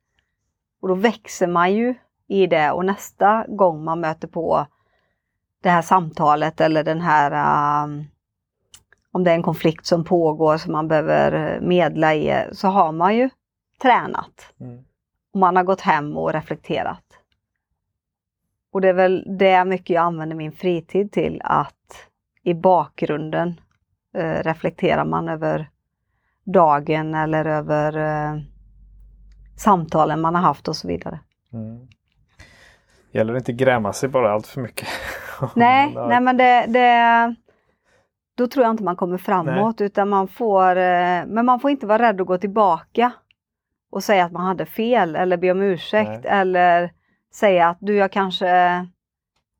Och 0.81 0.87
då 0.87 0.95
växer 0.95 1.47
man 1.47 1.73
ju 1.73 1.95
i 2.27 2.47
det 2.47 2.71
och 2.71 2.85
nästa 2.85 3.45
gång 3.47 3.83
man 3.83 3.99
möter 3.99 4.27
på 4.27 4.67
det 5.63 5.69
här 5.69 5.81
samtalet 5.81 6.61
eller 6.61 6.83
den 6.83 7.01
här 7.01 7.83
um, 7.83 8.05
om 9.11 9.23
det 9.23 9.31
är 9.31 9.35
en 9.35 9.43
konflikt 9.43 9.85
som 9.85 10.03
pågår 10.03 10.57
som 10.57 10.71
man 10.71 10.87
behöver 10.87 11.59
medla 11.61 12.15
i 12.15 12.45
så 12.51 12.67
har 12.67 12.91
man 12.91 13.15
ju 13.15 13.29
tränat. 13.81 14.53
Mm. 14.59 14.83
Och 15.33 15.39
man 15.39 15.55
har 15.55 15.63
gått 15.63 15.81
hem 15.81 16.17
och 16.17 16.33
reflekterat. 16.33 17.03
Och 18.71 18.81
det 18.81 18.89
är 18.89 18.93
väl 18.93 19.37
det 19.37 19.65
mycket 19.65 19.89
jag 19.89 20.03
använder 20.03 20.35
min 20.35 20.51
fritid 20.51 21.11
till 21.11 21.41
att 21.43 22.09
i 22.43 22.53
bakgrunden 22.53 23.61
eh, 24.15 24.43
reflekterar 24.43 25.05
man 25.05 25.29
över 25.29 25.69
dagen 26.43 27.15
eller 27.15 27.45
över 27.45 27.97
eh, 27.97 28.41
samtalen 29.57 30.21
man 30.21 30.35
har 30.35 30.41
haft 30.41 30.67
och 30.67 30.75
så 30.75 30.87
vidare. 30.87 31.19
Mm. 31.53 31.87
Gäller 33.11 33.33
det 33.33 33.39
inte 33.39 33.53
gräma 33.53 33.93
sig 33.93 34.09
bara 34.09 34.31
allt 34.31 34.47
för 34.47 34.61
mycket? 34.61 34.87
nej, 35.55 35.93
nej 35.95 36.21
men 36.21 36.37
det, 36.37 36.65
det, 36.67 37.35
då 38.35 38.47
tror 38.47 38.65
jag 38.65 38.73
inte 38.73 38.83
man 38.83 38.95
kommer 38.95 39.17
framåt 39.17 39.79
nej. 39.79 39.85
utan 39.85 40.09
man 40.09 40.27
får, 40.27 40.69
eh, 40.69 41.25
men 41.25 41.45
man 41.45 41.59
får 41.59 41.71
inte 41.71 41.85
vara 41.85 42.03
rädd 42.03 42.21
att 42.21 42.27
gå 42.27 42.37
tillbaka 42.37 43.11
och 43.91 44.03
säga 44.03 44.25
att 44.25 44.31
man 44.31 44.45
hade 44.45 44.65
fel 44.65 45.15
eller 45.15 45.37
be 45.37 45.51
om 45.51 45.61
ursäkt 45.61 46.09
nej. 46.09 46.21
eller 46.25 46.91
säga 47.33 47.69
att 47.69 47.77
du 47.79 47.95
jag 47.95 48.11
kanske 48.11 48.47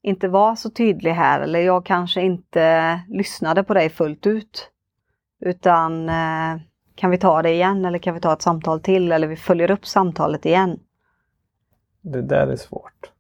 inte 0.02 0.28
var 0.28 0.56
så 0.56 0.70
tydlig 0.70 1.12
här 1.12 1.39
eller 1.39 1.60
jag 1.60 1.86
kanske 1.86 2.22
inte 2.22 3.00
lyssnade 3.10 3.64
på 3.64 3.74
dig 3.74 3.89
fullt 3.89 4.28
ut. 4.28 4.72
Utan 5.39 6.10
eh, 6.10 6.62
kan 6.95 7.12
vi 7.12 7.18
ta 7.18 7.41
det 7.41 7.52
igen 7.52 7.86
eller 7.86 8.00
kan 8.00 8.14
vi 8.14 8.20
ta 8.20 8.34
ett 8.34 8.41
samtal 8.41 8.82
till 8.82 9.12
eller 9.12 9.28
vi 9.28 9.36
följer 9.36 9.72
upp 9.72 9.86
samtalet 9.86 10.45
igen. 10.45 10.80
Det 12.02 12.22
där 12.22 12.48
är 12.48 12.56
svårt 12.56 13.12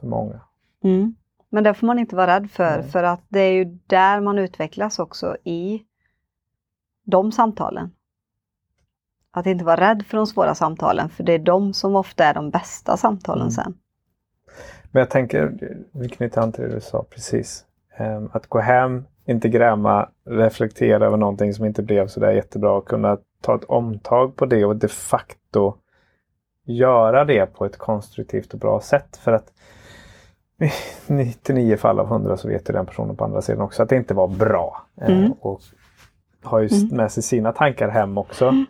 för 0.00 0.06
många. 0.06 0.40
Mm. 0.84 1.14
Men 1.48 1.64
det 1.64 1.74
får 1.74 1.86
man 1.86 1.98
inte 1.98 2.16
vara 2.16 2.36
rädd 2.36 2.50
för, 2.50 2.78
Nej. 2.78 2.90
för 2.90 3.02
att 3.02 3.24
det 3.28 3.40
är 3.40 3.52
ju 3.52 3.64
där 3.86 4.20
man 4.20 4.38
utvecklas 4.38 4.98
också 4.98 5.36
i 5.44 5.82
de 7.04 7.32
samtalen. 7.32 7.90
Att 9.30 9.46
inte 9.46 9.64
vara 9.64 9.90
rädd 9.90 10.06
för 10.06 10.16
de 10.16 10.26
svåra 10.26 10.54
samtalen, 10.54 11.10
för 11.10 11.24
det 11.24 11.32
är 11.32 11.38
de 11.38 11.72
som 11.72 11.96
ofta 11.96 12.24
är 12.24 12.34
de 12.34 12.50
bästa 12.50 12.96
samtalen 12.96 13.42
mm. 13.42 13.50
sen. 13.50 13.78
Men 14.96 15.00
jag 15.00 15.10
tänker, 15.10 15.52
vi 15.92 16.08
knyter 16.08 16.40
an 16.40 16.52
till 16.52 16.64
det 16.64 16.74
du 16.74 16.80
sa 16.80 17.04
precis. 17.10 17.64
Um, 17.98 18.30
att 18.32 18.46
gå 18.46 18.58
hem, 18.58 19.04
inte 19.24 19.48
gräma, 19.48 20.08
reflektera 20.24 21.06
över 21.06 21.16
någonting 21.16 21.54
som 21.54 21.64
inte 21.64 21.82
blev 21.82 22.06
så 22.06 22.20
där 22.20 22.32
jättebra 22.32 22.72
och 22.72 22.88
kunna 22.88 23.18
ta 23.40 23.54
ett 23.54 23.64
omtag 23.64 24.36
på 24.36 24.46
det 24.46 24.64
och 24.64 24.76
de 24.76 24.88
facto 24.88 25.74
göra 26.64 27.24
det 27.24 27.46
på 27.46 27.64
ett 27.64 27.76
konstruktivt 27.76 28.54
och 28.54 28.60
bra 28.60 28.80
sätt. 28.80 29.16
För 29.16 29.32
att 29.32 29.52
i 31.06 31.12
99 31.12 31.76
fall 31.76 32.00
av 32.00 32.06
100 32.06 32.36
så 32.36 32.48
vet 32.48 32.68
ju 32.68 32.72
den 32.72 32.86
personen 32.86 33.16
på 33.16 33.24
andra 33.24 33.42
sidan 33.42 33.62
också 33.62 33.82
att 33.82 33.88
det 33.88 33.96
inte 33.96 34.14
var 34.14 34.28
bra. 34.28 34.86
Eh, 35.00 35.18
mm. 35.18 35.32
och 35.40 35.60
har 36.42 36.60
ju 36.60 36.68
mm. 36.68 36.96
med 36.96 37.12
sig 37.12 37.22
sina 37.22 37.52
tankar 37.52 37.88
hem 37.88 38.18
också. 38.18 38.48
Mm. 38.48 38.64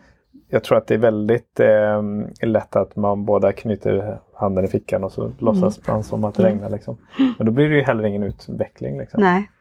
Jag 0.49 0.63
tror 0.63 0.77
att 0.77 0.87
det 0.87 0.93
är 0.93 0.97
väldigt 0.99 1.59
eh, 1.59 2.03
lätt 2.41 2.75
att 2.75 2.95
man 2.95 3.25
båda 3.25 3.53
knyter 3.53 4.19
handen 4.37 4.65
i 4.65 4.67
fickan 4.67 5.03
och 5.03 5.11
så 5.11 5.21
mm. 5.21 5.35
låtsas 5.39 5.87
man 5.87 6.03
som 6.03 6.23
att 6.23 6.35
det 6.35 6.43
regnar. 6.43 6.69
Liksom. 6.69 6.97
Men 7.37 7.45
då 7.45 7.51
blir 7.51 7.69
det 7.69 7.75
ju 7.75 7.81
heller 7.81 8.03
ingen 8.03 8.23
utveckling. 8.23 8.97
Liksom. 8.97 9.21
Nej. 9.21 9.51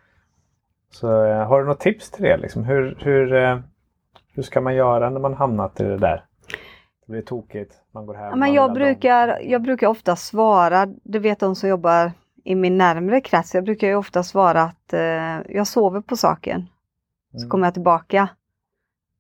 Så 0.91 1.24
eh, 1.24 1.47
har 1.47 1.61
du 1.61 1.66
något 1.66 1.81
tips 1.81 2.11
till 2.11 2.22
det? 2.22 2.37
Liksom? 2.37 2.64
Hur, 2.64 2.99
hur, 3.01 3.35
eh, 3.35 3.59
hur 4.33 4.43
ska 4.43 4.61
man 4.61 4.74
göra 4.74 5.11
när 5.11 5.20
man 5.20 5.35
hamnat 5.35 5.81
i 5.81 5.85
det 5.85 5.99
där? 5.99 6.24
Det 7.07 7.12
blir 7.12 7.22
tokigt, 7.22 7.74
man 7.93 8.07
går 8.07 8.14
hem. 8.14 8.24
Ja, 8.24 8.37
men 8.37 8.53
jag, 8.53 8.72
brukar, 8.72 9.39
jag 9.43 9.62
brukar 9.62 9.87
ofta 9.87 10.16
svara, 10.16 10.87
det 11.03 11.18
vet 11.18 11.41
de 11.41 11.57
som 11.57 11.68
jobbar 11.68 12.12
i 12.45 12.55
min 12.55 12.79
närmre 12.79 13.20
krets, 13.20 13.55
jag 13.55 13.64
brukar 13.64 13.89
ju 13.89 13.95
ofta 13.95 14.22
svara 14.22 14.62
att 14.62 14.93
eh, 14.93 15.57
jag 15.57 15.66
sover 15.66 16.01
på 16.01 16.16
saken. 16.16 16.66
Så 17.33 17.39
mm. 17.39 17.51
kommer 17.51 17.66
jag 17.66 17.74
tillbaka. 17.74 18.29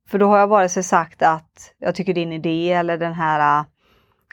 För 0.08 0.18
då 0.18 0.26
har 0.26 0.38
jag 0.38 0.46
vare 0.46 0.68
sig 0.68 0.82
sagt 0.82 1.22
att 1.22 1.74
jag 1.78 1.94
tycker 1.94 2.14
din 2.14 2.32
idé 2.32 2.72
eller 2.72 2.98
den 2.98 3.12
här, 3.12 3.64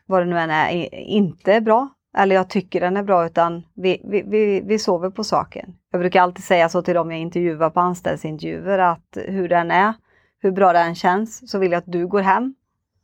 vad 0.05 0.21
det 0.21 0.25
nu 0.25 0.39
än 0.39 0.49
är, 0.49 0.95
inte 0.95 1.61
bra. 1.61 1.89
Eller 2.17 2.35
jag 2.35 2.49
tycker 2.49 2.81
den 2.81 2.97
är 2.97 3.03
bra 3.03 3.25
utan 3.25 3.63
vi, 3.73 4.01
vi, 4.03 4.21
vi, 4.21 4.61
vi 4.61 4.79
sover 4.79 5.09
på 5.09 5.23
saken. 5.23 5.75
Jag 5.91 6.01
brukar 6.01 6.21
alltid 6.21 6.43
säga 6.43 6.69
så 6.69 6.81
till 6.81 6.93
dem 6.93 7.11
jag 7.11 7.19
intervjuar 7.19 7.69
på 7.69 7.79
anställningsintervjuer 7.79 8.79
att 8.79 9.17
hur 9.27 9.49
den 9.49 9.71
är, 9.71 9.93
hur 10.39 10.51
bra 10.51 10.73
den 10.73 10.95
känns, 10.95 11.51
så 11.51 11.59
vill 11.59 11.71
jag 11.71 11.79
att 11.79 11.91
du 11.91 12.07
går 12.07 12.21
hem 12.21 12.55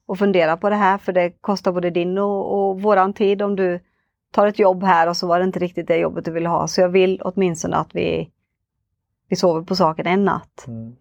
och 0.05 0.19
fundera 0.19 0.57
på 0.57 0.69
det 0.69 0.75
här 0.75 0.97
för 0.97 1.13
det 1.13 1.29
kostar 1.41 1.71
både 1.71 1.89
din 1.89 2.17
och, 2.17 2.69
och 2.69 2.81
våran 2.81 3.13
tid 3.13 3.41
om 3.41 3.55
du 3.55 3.79
tar 4.31 4.47
ett 4.47 4.59
jobb 4.59 4.83
här 4.83 5.09
och 5.09 5.17
så 5.17 5.27
var 5.27 5.39
det 5.39 5.45
inte 5.45 5.59
riktigt 5.59 5.87
det 5.87 5.97
jobbet 5.97 6.25
du 6.25 6.31
ville 6.31 6.49
ha. 6.49 6.67
Så 6.67 6.81
jag 6.81 6.89
vill 6.89 7.21
åtminstone 7.23 7.77
att 7.77 7.95
vi, 7.95 8.31
vi 9.27 9.35
sover 9.35 9.61
på 9.61 9.75
saken 9.75 10.07
en 10.07 10.25
natt. 10.25 10.65
Mm. 10.67 10.95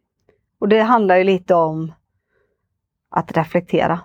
Och 0.58 0.68
det 0.68 0.80
handlar 0.80 1.16
ju 1.16 1.24
lite 1.24 1.54
om 1.54 1.92
att 3.10 3.36
reflektera. 3.36 4.00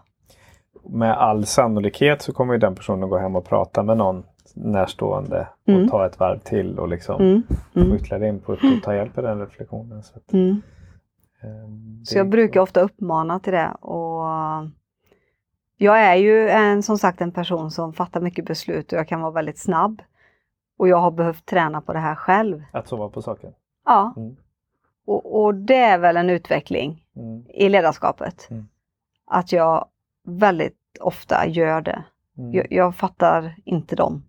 Med 0.86 1.18
all 1.18 1.46
sannolikhet 1.46 2.22
så 2.22 2.34
kommer 2.34 2.58
den 2.58 2.76
personen 2.76 3.10
gå 3.10 3.18
hem 3.18 3.36
och 3.36 3.46
prata 3.46 3.84
med 3.84 3.98
någon 3.98 4.24
närstående 4.56 5.48
och 5.64 5.70
mm. 5.70 5.90
ta 5.90 6.06
ett 6.06 6.20
varv 6.20 6.40
till 6.40 6.80
och 6.80 6.88
liksom 6.88 7.22
mm. 7.22 7.44
Mm. 7.76 7.90
få 7.90 7.96
ytterligare 7.96 8.28
input 8.28 8.60
och 8.64 8.84
ta 8.84 8.96
hjälp 8.96 9.18
i 9.18 9.22
den 9.22 9.40
reflektionen. 9.40 10.04
Så, 10.04 10.18
att, 10.18 10.34
mm. 10.34 10.62
eh, 11.44 11.70
så 12.04 12.18
jag 12.18 12.30
brukar 12.30 12.62
ofta 12.62 12.82
uppmana 12.82 13.40
till 13.40 13.54
det. 13.54 13.72
Och 13.72 14.24
jag 15.78 16.02
är 16.02 16.16
ju 16.16 16.50
en, 16.50 16.84
som 16.84 16.98
sagt 16.98 17.22
en 17.22 17.32
person 17.32 17.72
som 17.72 17.94
fattar 17.94 18.22
mycket 18.22 18.46
beslut 18.46 18.94
och 18.94 19.00
jag 19.00 19.08
kan 19.08 19.22
vara 19.22 19.32
väldigt 19.32 19.60
snabb. 19.60 20.02
Och 20.78 20.88
jag 20.88 20.98
har 20.98 21.12
behövt 21.12 21.46
träna 21.46 21.82
på 21.82 21.94
det 21.94 22.00
här 22.00 22.16
själv. 22.16 22.64
Att 22.72 22.88
sova 22.88 23.10
på 23.10 23.22
saken? 23.22 23.54
Ja. 23.86 24.14
Mm. 24.18 24.36
Och, 25.06 25.44
och, 25.44 25.56
det 25.56 25.78
är 25.78 25.98
väl 25.98 26.18
en 26.18 26.30
utveckling 26.30 27.06
mm. 27.16 27.46
i 27.50 27.70
ledarskapet. 27.70 28.48
Mm. 28.50 28.68
Att 29.26 29.52
jag 29.52 29.86
väldigt 30.28 30.78
ofta 31.00 31.48
gör 31.48 31.82
det. 31.82 32.04
Mm. 32.38 32.54
Jag, 32.54 32.68
jag, 32.70 32.96
fattar 32.96 33.56
inte 33.66 33.96
de 33.96 34.24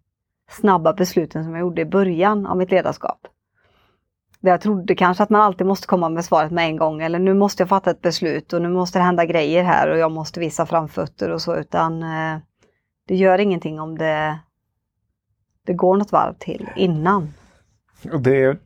snabba 0.51 0.93
besluten 0.93 1.45
som 1.45 1.53
jag 1.53 1.61
gjorde 1.61 1.83
i 1.83 1.85
början 1.85 2.47
av 2.47 2.57
mitt 2.57 2.71
ledarskap 2.71 3.29
jag 4.51 4.61
trodde 4.61 4.95
kanske 4.95 5.23
att 5.23 5.31
man 5.31 5.41
alltid 5.41 5.67
måste 5.67 5.87
komma 5.87 6.09
med 6.09 6.25
svaret 6.25 6.53
med 6.53 6.67
en 6.67 6.77
gång 6.77 7.03
eller 7.03 7.19
nu 7.19 7.35
måste 7.35 7.63
jag 7.63 7.69
fatta 7.69 7.91
ett 7.91 8.03
beslut 8.03 8.53
och 8.53 8.63
nu 8.63 8.69
måste 8.69 8.99
det 8.99 9.03
hända 9.03 9.25
grejer 9.25 9.65
här 9.65 9.91
och 9.91 9.99
jag 9.99 10.13
måste 10.13 10.41
visa 10.41 10.67
framfötter 10.67 11.31
och 11.31 11.43
så 11.43 11.57
utan 11.57 12.03
eh, 12.03 12.39
det 13.09 13.15
gör 13.17 13.39
ingenting 13.39 13.81
om 13.81 13.99
det, 13.99 14.39
det 15.67 15.73
går 15.73 15.97
något 15.97 16.13
varv 16.13 16.35
till 16.39 16.69
innan. 16.77 17.35
Och 18.13 18.21
det, 18.21 18.59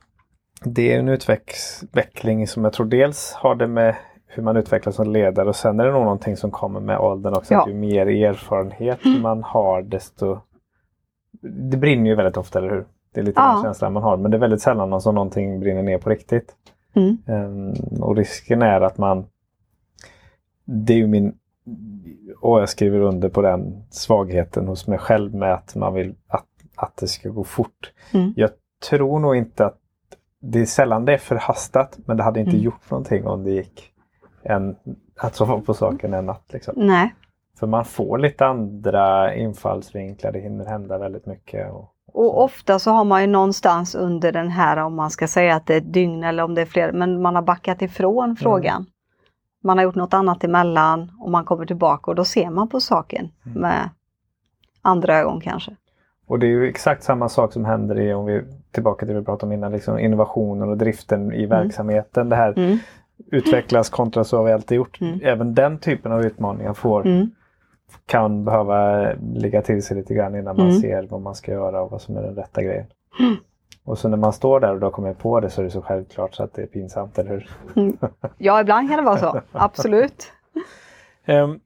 det 0.64 0.92
är 0.92 0.98
en 0.98 1.08
utveckling 1.08 2.46
som 2.46 2.64
jag 2.64 2.72
tror 2.72 2.86
dels 2.86 3.32
har 3.32 3.54
det 3.54 3.66
med 3.66 3.96
hur 4.34 4.42
man 4.42 4.56
utvecklas 4.56 4.94
som 4.96 5.10
ledare 5.10 5.48
och 5.48 5.56
sen 5.56 5.80
är 5.80 5.84
det 5.84 5.92
nog 5.92 6.02
någonting 6.02 6.36
som 6.36 6.50
kommer 6.50 6.80
med 6.80 6.98
åldern 6.98 7.34
också. 7.34 7.54
Ja. 7.54 7.62
Att 7.62 7.68
ju 7.68 7.74
mer 7.74 8.06
erfarenhet 8.06 9.04
mm. 9.04 9.22
man 9.22 9.42
har 9.42 9.82
desto... 9.82 10.38
Det 11.70 11.76
brinner 11.76 12.10
ju 12.10 12.16
väldigt 12.16 12.36
ofta, 12.36 12.58
eller 12.58 12.70
hur? 12.70 12.84
Det 13.14 13.20
är 13.20 13.24
lite 13.24 13.40
ja. 13.40 13.52
den 13.52 13.62
känslan 13.62 13.92
man 13.92 14.02
har. 14.02 14.16
Men 14.16 14.30
det 14.30 14.36
är 14.36 14.38
väldigt 14.38 14.62
sällan 14.62 15.00
som 15.00 15.14
någonting 15.14 15.60
brinner 15.60 15.82
ner 15.82 15.98
på 15.98 16.10
riktigt. 16.10 16.54
Mm. 16.94 17.18
Um, 17.26 18.02
och 18.02 18.16
risken 18.16 18.62
är 18.62 18.80
att 18.80 18.98
man... 18.98 19.26
Det 20.64 20.92
är 20.92 20.96
ju 20.96 21.06
min... 21.06 21.34
Och 22.40 22.60
jag 22.60 22.68
skriver 22.68 23.00
under 23.00 23.28
på 23.28 23.42
den 23.42 23.82
svagheten 23.90 24.68
hos 24.68 24.86
mig 24.86 24.98
själv 24.98 25.34
med 25.34 25.54
att 25.54 25.74
man 25.74 25.94
vill 25.94 26.14
att, 26.28 26.46
att 26.76 26.96
det 26.96 27.06
ska 27.06 27.28
gå 27.28 27.44
fort. 27.44 27.92
Mm. 28.12 28.32
Jag 28.36 28.50
tror 28.88 29.18
nog 29.18 29.36
inte 29.36 29.66
att... 29.66 29.78
Det 30.40 30.60
är 30.60 30.66
sällan 30.66 31.04
det 31.04 31.12
är 31.12 31.18
förhastat 31.18 31.98
men 32.06 32.16
det 32.16 32.22
hade 32.22 32.40
inte 32.40 32.52
mm. 32.52 32.62
gjort 32.62 32.90
någonting 32.90 33.26
om 33.26 33.44
det 33.44 33.50
gick 33.50 33.93
en, 34.44 34.76
att 35.16 35.34
sova 35.34 35.60
på 35.60 35.74
saken 35.74 36.14
en 36.14 36.26
natt. 36.26 36.44
Liksom. 36.52 36.74
Nej. 36.76 37.14
För 37.58 37.66
man 37.66 37.84
får 37.84 38.18
lite 38.18 38.46
andra 38.46 39.34
infallsvinklar, 39.34 40.32
det 40.32 40.40
hinner 40.40 40.64
hända 40.64 40.98
väldigt 40.98 41.26
mycket. 41.26 41.72
Och, 41.72 41.94
och 42.12 42.42
ofta 42.42 42.78
så 42.78 42.90
har 42.90 43.04
man 43.04 43.20
ju 43.20 43.26
någonstans 43.26 43.94
under 43.94 44.32
den 44.32 44.48
här, 44.48 44.76
om 44.76 44.94
man 44.94 45.10
ska 45.10 45.28
säga 45.28 45.56
att 45.56 45.66
det 45.66 45.74
är 45.74 45.78
ett 45.78 45.92
dygn 45.92 46.24
eller 46.24 46.42
om 46.42 46.54
det 46.54 46.60
är 46.60 46.66
fler, 46.66 46.92
men 46.92 47.22
man 47.22 47.34
har 47.34 47.42
backat 47.42 47.82
ifrån 47.82 48.24
mm. 48.24 48.36
frågan. 48.36 48.86
Man 49.62 49.78
har 49.78 49.84
gjort 49.84 49.94
något 49.94 50.14
annat 50.14 50.44
emellan 50.44 51.12
och 51.20 51.30
man 51.30 51.44
kommer 51.44 51.66
tillbaka 51.66 52.10
och 52.10 52.14
då 52.14 52.24
ser 52.24 52.50
man 52.50 52.68
på 52.68 52.80
saken 52.80 53.30
mm. 53.46 53.60
med 53.60 53.90
andra 54.82 55.18
ögon 55.18 55.40
kanske. 55.40 55.76
Och 56.26 56.38
det 56.38 56.46
är 56.46 56.50
ju 56.50 56.68
exakt 56.68 57.02
samma 57.02 57.28
sak 57.28 57.52
som 57.52 57.64
händer 57.64 58.00
i, 58.00 58.14
om 58.14 58.26
vi 58.26 58.42
tillbaka 58.70 59.06
till 59.06 59.14
det 59.14 59.20
vi 59.20 59.26
pratade 59.26 59.46
om 59.46 59.52
innan, 59.52 59.72
liksom 59.72 59.98
innovationen 59.98 60.68
och 60.68 60.76
driften 60.76 61.32
i 61.32 61.44
mm. 61.44 61.48
verksamheten. 61.48 62.28
Det 62.28 62.36
här 62.36 62.58
mm. 62.58 62.78
Utvecklas 63.36 63.90
kontra 63.90 64.24
så 64.24 64.36
har 64.36 64.44
vi 64.44 64.52
alltid 64.52 64.76
gjort. 64.76 65.00
Mm. 65.00 65.20
Även 65.22 65.54
den 65.54 65.78
typen 65.78 66.12
av 66.12 66.24
utmaningar 66.24 66.74
får, 66.74 67.06
Mm. 67.06 67.30
kan 68.06 68.44
behöva 68.44 69.08
ligga 69.34 69.62
till 69.62 69.82
sig 69.82 69.96
lite 69.96 70.14
grann 70.14 70.34
innan 70.36 70.56
man 70.56 70.66
Mm. 70.68 70.80
ser 70.80 71.02
vad 71.02 71.20
man 71.20 71.34
ska 71.34 71.52
göra 71.52 71.82
och 71.82 71.90
vad 71.90 72.00
som 72.02 72.16
är 72.16 72.22
den 72.22 72.34
rätta 72.34 72.62
grejen. 72.62 72.86
Mm. 73.20 73.36
Och 73.84 73.98
så 73.98 74.08
när 74.08 74.16
man 74.16 74.32
står 74.32 74.60
där 74.60 74.74
och 74.74 74.80
då 74.80 74.90
kommer 74.90 75.14
på 75.14 75.40
det 75.40 75.50
så 75.50 75.60
är 75.60 75.64
det 75.64 75.70
så 75.70 75.82
självklart 75.82 76.34
så 76.34 76.42
att 76.42 76.54
det 76.54 76.62
är 76.62 76.66
pinsamt, 76.66 77.18
eller 77.18 77.30
hur? 77.30 77.48
Ja, 78.38 78.60
ibland 78.60 78.88
kan 78.88 78.96
det 78.98 79.04
vara 79.04 79.18
så. 79.18 79.40
Absolut. 79.52 80.32
Ehm, 81.26 81.58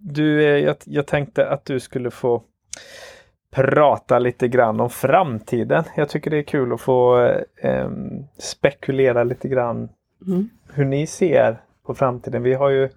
du, 0.00 0.42
eh, 0.44 0.64
jag, 0.64 0.76
jag 0.84 1.06
tänkte 1.06 1.48
att 1.48 1.64
du 1.64 1.80
skulle 1.80 2.10
få 2.10 2.42
prata 3.50 4.18
lite 4.18 4.48
grann 4.48 4.80
om 4.80 4.90
framtiden. 4.90 5.84
Jag 5.96 6.08
tycker 6.08 6.30
det 6.30 6.38
är 6.38 6.42
kul 6.42 6.72
att 6.72 6.80
få 6.80 7.16
ehm, 7.62 8.24
spekulera 8.38 9.24
lite 9.24 9.48
grann 9.48 9.88
Mm. 10.26 10.48
hur 10.72 10.84
ni 10.84 11.06
ser 11.06 11.62
på 11.86 11.94
framtiden. 11.94 12.42
Vi 12.42 12.54
har 12.54 12.70
ju 12.70 12.88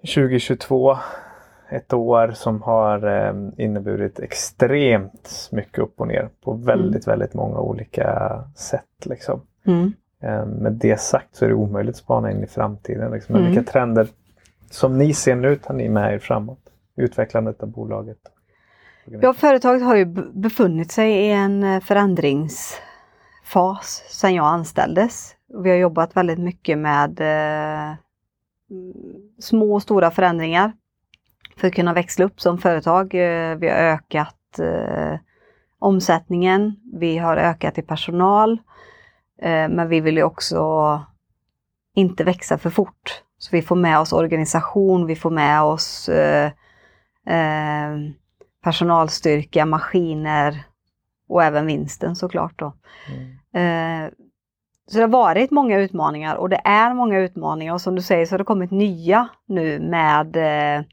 2022 0.00 0.96
ett 1.68 1.92
år 1.92 2.30
som 2.34 2.62
har 2.62 3.06
eh, 3.06 3.34
inneburit 3.64 4.20
extremt 4.20 5.48
mycket 5.52 5.78
upp 5.78 6.00
och 6.00 6.08
ner 6.08 6.28
på 6.44 6.52
väldigt, 6.52 7.08
väldigt 7.08 7.34
många 7.34 7.58
olika 7.58 8.42
sätt. 8.56 9.06
Liksom. 9.06 9.40
Mm. 9.66 9.92
Eh, 10.22 10.46
med 10.46 10.72
det 10.72 11.00
sagt 11.00 11.36
så 11.36 11.44
är 11.44 11.48
det 11.48 11.54
omöjligt 11.54 11.94
att 11.94 12.00
spana 12.00 12.30
in 12.30 12.44
i 12.44 12.46
framtiden. 12.46 13.12
Liksom. 13.12 13.32
Men 13.32 13.42
Mm. 13.42 13.54
vilka 13.54 13.70
trender 13.72 14.08
som 14.70 14.98
ni 14.98 15.14
ser 15.14 15.36
nu 15.36 15.56
tar 15.56 15.74
ni 15.74 15.88
med 15.88 16.14
er 16.14 16.18
framåt? 16.18 16.58
Utvecklandet 16.96 17.62
av 17.62 17.68
bolaget. 17.68 18.18
Ja, 19.04 19.34
företaget 19.34 19.82
har 19.82 19.96
ju 19.96 20.04
befunnit 20.32 20.92
sig 20.92 21.12
i 21.12 21.30
en 21.32 21.62
eh, 21.62 21.80
förändringsfas 21.80 24.02
sedan 24.08 24.34
jag 24.34 24.46
anställdes. 24.46 25.35
Vi 25.48 25.70
har 25.70 25.76
jobbat 25.76 26.16
väldigt 26.16 26.38
mycket 26.38 26.78
med 26.78 27.20
eh, 27.20 27.96
mm, 28.70 28.94
små 29.38 29.74
och 29.74 29.82
stora 29.82 30.10
förändringar 30.10 30.72
för 31.56 31.68
att 31.68 31.74
kunna 31.74 31.92
växla 31.92 32.24
upp 32.24 32.40
som 32.40 32.58
företag. 32.58 33.14
Eh, 33.14 33.56
vi 33.56 33.68
har 33.68 33.76
ökat 33.76 34.58
eh, 34.58 35.18
omsättningen, 35.78 36.76
vi 36.92 37.18
har 37.18 37.36
ökat 37.36 37.78
i 37.78 37.82
personal, 37.82 38.52
eh, 39.42 39.68
men 39.68 39.88
vi 39.88 40.00
vill 40.00 40.16
ju 40.16 40.22
också 40.22 41.00
inte 41.94 42.24
växa 42.24 42.58
för 42.58 42.70
fort. 42.70 43.22
Så 43.38 43.56
vi 43.56 43.62
får 43.62 43.76
med 43.76 43.98
oss 43.98 44.12
organisation, 44.12 45.06
vi 45.06 45.16
får 45.16 45.30
med 45.30 45.62
oss 45.62 46.08
eh, 46.08 46.50
eh, 47.26 47.96
personalstyrka, 48.64 49.66
maskiner 49.66 50.64
och 51.28 51.44
även 51.44 51.66
vinsten 51.66 52.16
såklart. 52.16 52.58
Då. 52.58 52.72
Mm. 53.52 54.10
Så 54.88 54.96
det 54.98 55.02
har 55.02 55.08
varit 55.08 55.50
många 55.50 55.78
utmaningar 55.78 56.36
och 56.36 56.48
det 56.48 56.60
är 56.64 56.94
många 56.94 57.18
utmaningar 57.18 57.74
och 57.74 57.80
som 57.80 57.94
du 57.94 58.02
säger 58.02 58.26
så 58.26 58.32
har 58.32 58.38
det 58.38 58.44
kommit 58.44 58.70
nya 58.70 59.28
nu 59.46 59.80
med 59.80 60.36
eh, 60.36 60.84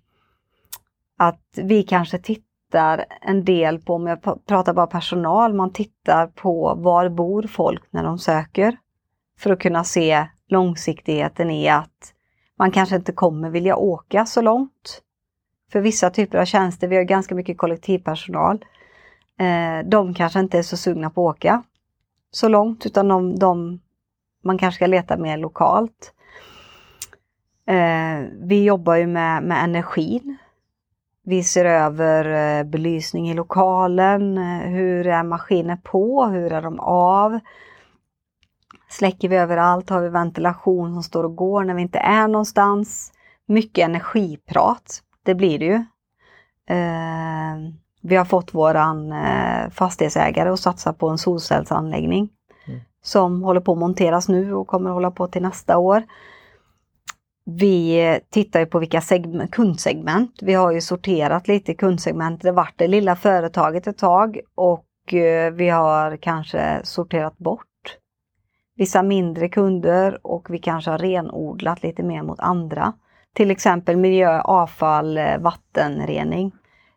att 1.17 1.41
vi 1.55 1.83
kanske 1.83 2.17
tittar 2.17 3.05
en 3.21 3.45
del 3.45 3.79
på, 3.79 3.93
om 3.93 4.07
jag 4.07 4.45
pratar 4.45 4.73
bara 4.73 4.87
personal, 4.87 5.53
man 5.53 5.73
tittar 5.73 6.27
på 6.27 6.75
var 6.75 7.09
bor 7.09 7.43
folk 7.43 7.83
när 7.89 8.03
de 8.03 8.19
söker. 8.19 8.77
För 9.39 9.49
att 9.49 9.59
kunna 9.59 9.83
se 9.83 10.27
långsiktigheten 10.47 11.51
i 11.51 11.69
att 11.69 12.13
man 12.57 12.71
kanske 12.71 12.95
inte 12.95 13.11
kommer 13.11 13.49
vilja 13.49 13.75
åka 13.75 14.25
så 14.25 14.41
långt. 14.41 15.01
För 15.71 15.81
vissa 15.81 16.09
typer 16.09 16.37
av 16.37 16.45
tjänster, 16.45 16.87
vi 16.87 16.95
har 16.95 17.03
ganska 17.03 17.35
mycket 17.35 17.57
kollektivpersonal, 17.57 18.65
eh, 19.39 19.89
de 19.89 20.13
kanske 20.13 20.39
inte 20.39 20.57
är 20.57 20.63
så 20.63 20.77
sugna 20.77 21.09
på 21.09 21.29
att 21.29 21.35
åka 21.35 21.63
så 22.35 22.47
långt 22.47 22.85
utan 22.85 23.07
de, 23.07 23.35
de, 23.39 23.79
man 24.43 24.57
kanske 24.57 24.75
ska 24.75 24.87
leta 24.87 25.17
mer 25.17 25.37
lokalt. 25.37 26.13
Eh, 27.67 28.27
vi 28.41 28.63
jobbar 28.63 28.95
ju 28.95 29.07
med, 29.07 29.43
med 29.43 29.63
energin. 29.63 30.37
Vi 31.23 31.43
ser 31.43 31.65
över 31.65 32.25
eh, 32.59 32.63
belysning 32.63 33.29
i 33.29 33.33
lokalen, 33.33 34.37
eh, 34.37 34.69
hur 34.69 35.07
är 35.07 35.23
maskiner 35.23 35.75
på, 35.75 36.25
hur 36.25 36.53
är 36.53 36.61
de 36.61 36.79
av? 36.79 37.39
Släcker 38.89 39.29
vi 39.29 39.35
överallt? 39.35 39.89
Har 39.89 40.01
vi 40.01 40.09
ventilation 40.09 40.93
som 40.93 41.03
står 41.03 41.23
och 41.23 41.35
går 41.35 41.63
när 41.63 41.73
vi 41.73 41.81
inte 41.81 41.99
är 41.99 42.27
någonstans? 42.27 43.13
Mycket 43.45 43.85
energiprat, 43.85 45.03
det 45.23 45.35
blir 45.35 45.59
det 45.59 45.65
ju. 45.65 45.85
Eh, 46.77 47.82
vi 48.03 48.15
har 48.15 48.25
fått 48.25 48.53
våran 48.53 49.11
eh, 49.11 49.69
fastighetsägare 49.69 50.49
att 50.49 50.59
satsa 50.59 50.93
på 50.93 51.09
en 51.09 51.17
solcellsanläggning 51.17 52.29
Mm. 52.67 52.79
som 53.01 53.43
håller 53.43 53.61
på 53.61 53.71
att 53.71 53.77
monteras 53.77 54.27
nu 54.29 54.53
och 54.53 54.67
kommer 54.67 54.89
att 54.89 54.93
hålla 54.93 55.11
på 55.11 55.27
till 55.27 55.41
nästa 55.41 55.77
år. 55.77 56.03
Vi 57.45 58.07
eh, 58.09 58.17
tittar 58.29 58.65
på 58.65 58.79
vilka 58.79 59.01
segment, 59.01 59.51
kundsegment. 59.51 60.31
Vi 60.41 60.53
har 60.53 60.71
ju 60.71 60.81
sorterat 60.81 61.47
lite 61.47 61.73
kundsegment. 61.73 62.41
Det 62.41 62.51
vart 62.51 62.73
det 62.77 62.87
lilla 62.87 63.15
företaget 63.15 63.87
ett 63.87 63.97
tag 63.97 64.39
och 64.55 65.13
eh, 65.13 65.51
vi 65.53 65.69
har 65.69 66.17
kanske 66.17 66.81
sorterat 66.83 67.37
bort 67.37 67.67
vissa 68.75 69.03
mindre 69.03 69.49
kunder 69.49 70.19
och 70.27 70.49
vi 70.49 70.59
kanske 70.59 70.91
har 70.91 70.97
renodlat 70.97 71.83
lite 71.83 72.03
mer 72.03 72.23
mot 72.23 72.39
andra. 72.39 72.93
Till 73.35 73.51
exempel 73.51 73.97
miljö, 73.97 74.41
avfall, 74.41 75.19
vattenrening. 75.39 76.51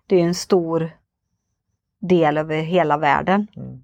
Det 0.06 0.16
är 0.16 0.24
en 0.24 0.34
stor 0.34 0.90
del 2.00 2.38
över 2.38 2.56
hela 2.56 2.96
världen. 2.96 3.46
Mm. 3.56 3.82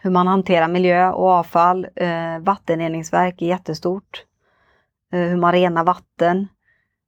Hur 0.00 0.10
man 0.10 0.26
hanterar 0.26 0.68
miljö 0.68 1.10
och 1.10 1.28
avfall. 1.28 1.86
Eh, 1.96 2.38
vattenreningsverk 2.40 3.42
är 3.42 3.46
jättestort. 3.46 4.24
Eh, 5.12 5.20
hur 5.20 5.36
man 5.36 5.52
renar 5.52 5.84
vatten. 5.84 6.48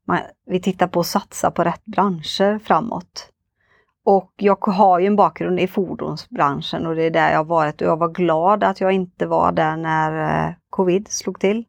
Man, 0.06 0.18
vi 0.46 0.60
tittar 0.60 0.86
på 0.86 1.00
att 1.00 1.06
satsa 1.06 1.50
på 1.50 1.64
rätt 1.64 1.84
branscher 1.84 2.58
framåt. 2.58 3.30
Och 4.04 4.32
jag 4.36 4.66
har 4.66 4.98
ju 4.98 5.06
en 5.06 5.16
bakgrund 5.16 5.60
i 5.60 5.66
fordonsbranschen 5.66 6.86
och 6.86 6.94
det 6.94 7.02
är 7.02 7.10
där 7.10 7.32
jag 7.32 7.46
varit 7.46 7.80
och 7.80 7.86
jag 7.86 7.96
var 7.96 8.08
glad 8.08 8.64
att 8.64 8.80
jag 8.80 8.92
inte 8.92 9.26
var 9.26 9.52
där 9.52 9.76
när 9.76 10.46
eh, 10.48 10.54
covid 10.70 11.08
slog 11.08 11.40
till. 11.40 11.64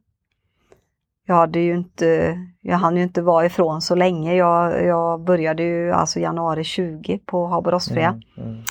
Jag 1.28 1.34
hade 1.34 1.60
ju 1.60 1.74
inte, 1.74 2.38
jag 2.60 2.76
hann 2.76 2.96
ju 2.96 3.02
inte 3.02 3.22
vara 3.22 3.46
ifrån 3.46 3.82
så 3.82 3.94
länge. 3.94 4.34
Jag, 4.34 4.84
jag 4.84 5.20
började 5.20 5.62
ju 5.62 5.92
alltså 5.92 6.20
januari 6.20 6.64
20 6.64 7.18
på 7.18 7.46
Haber 7.46 7.70
Rostfria. 7.70 8.08
Mm. 8.08 8.48
Mm. 8.50 8.62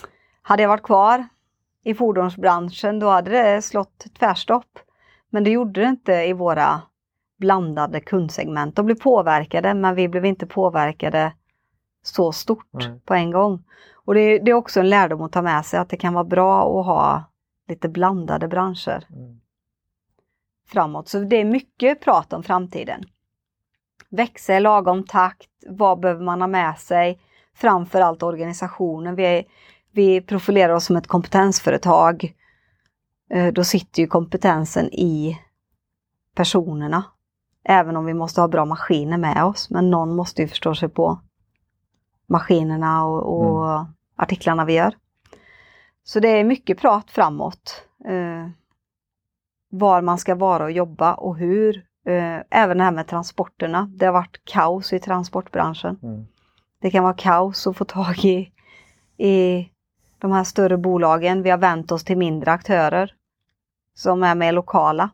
Hade 0.42 0.62
jag 0.62 0.70
varit 0.70 0.84
kvar 0.84 1.28
i 1.84 1.94
fordonsbranschen 1.94 3.00
då 3.00 3.10
hade 3.10 3.32
det 3.32 3.62
slått 3.62 4.06
tvärstopp. 4.20 4.80
Men 5.30 5.44
det 5.44 5.50
gjorde 5.50 5.82
det 5.82 5.88
inte 5.88 6.14
i 6.14 6.34
våra 6.34 6.82
blandade 7.38 8.00
kundsegment. 8.00 8.76
De 8.76 8.86
blev 8.86 8.96
påverkade 8.96 9.74
men 9.74 9.96
vi 9.96 10.08
blev 10.08 10.26
inte 10.26 10.46
påverkade 10.48 11.34
så 12.04 12.32
stort 12.32 12.68
Nej. 12.72 13.00
på 13.06 13.14
en 13.14 13.32
gång. 13.32 13.64
Och 14.06 14.14
det 14.14 14.20
är, 14.20 14.40
det 14.40 14.52
är 14.52 14.56
också 14.56 14.80
en 14.80 14.90
lärdom 14.90 15.22
att 15.22 15.32
ta 15.32 15.42
med 15.42 15.66
sig 15.66 15.80
att 15.80 15.90
det 15.90 15.98
kan 15.98 16.14
vara 16.14 16.24
bra 16.24 16.80
att 16.80 16.86
ha 16.86 17.24
lite 17.68 17.90
blandade 17.90 18.48
branscher 18.48 19.06
Mm. 19.10 19.40
Framåt. 20.68 21.10
Så 21.10 21.20
det 21.20 21.36
är 21.36 21.46
mycket 21.46 22.02
prat 22.02 22.34
om 22.34 22.44
framtiden. 22.44 23.04
Växa 24.10 24.58
i 24.58 24.60
lagom 24.60 25.04
takt, 25.04 25.50
vad 25.68 26.00
behöver 26.00 26.24
man 26.24 26.42
ha 26.42 26.48
med 26.48 26.78
sig? 26.80 27.20
Framförallt 27.56 28.24
organisationen. 28.24 29.16
Vi, 29.16 29.26
är, 29.26 29.44
vi 29.92 30.22
profilerar 30.22 30.74
oss 30.74 30.86
som 30.86 30.96
ett 30.96 31.08
kompetensföretag. 31.08 32.34
Eh, 33.30 33.48
Då 33.54 33.64
sitter 33.64 34.02
ju 34.02 34.08
kompetensen 34.08 34.86
i 34.86 35.40
personerna. 36.36 37.04
Även 37.64 37.98
om 37.98 38.06
vi 38.06 38.14
måste 38.14 38.42
ha 38.42 38.48
bra 38.48 38.66
maskiner 38.66 39.18
med 39.18 39.44
oss, 39.44 39.70
men 39.70 39.90
någon 39.92 40.16
måste 40.16 40.42
ju 40.42 40.48
förstå 40.48 40.76
sig 40.76 40.90
på 40.90 41.22
maskinerna 42.28 43.06
och, 43.06 43.40
och 43.40 43.86
artiklarna 44.16 44.66
vi 44.66 44.74
gör. 44.74 44.96
Så 46.04 46.20
det 46.20 46.28
är 46.28 46.44
mycket 46.44 46.80
prat 46.80 47.12
framåt. 47.12 47.84
Var 49.78 50.02
man 50.02 50.18
ska 50.18 50.36
vara 50.36 50.64
och 50.64 50.72
jobba 50.72 51.14
och 51.14 51.38
hur. 51.38 51.76
Eh, 52.08 52.40
även 52.50 52.78
det 52.78 52.84
här 52.84 52.92
med 52.92 53.08
transporterna. 53.08 53.92
Det 53.96 54.06
har 54.06 54.14
varit 54.14 54.42
kaos 54.44 54.94
i 54.94 55.00
transportbranschen. 55.00 56.00
Mm. 56.04 56.26
Det 56.82 56.92
kan 56.92 57.04
vara 57.04 57.14
kaos 57.14 57.68
att 57.68 57.78
få 57.78 57.86
tag 57.86 58.26
i, 58.26 58.52
i 59.18 59.70
de 60.20 60.32
här 60.32 60.44
större 60.44 60.78
bolagen. 60.78 61.42
Vi 61.42 61.50
har 61.50 61.58
vänt 61.58 61.92
oss 61.92 62.04
till 62.04 62.18
mindre 62.18 62.52
aktörer 62.52 63.12
som 63.94 64.24
är 64.24 64.36
mer 64.36 64.52
lokala. 64.52 65.10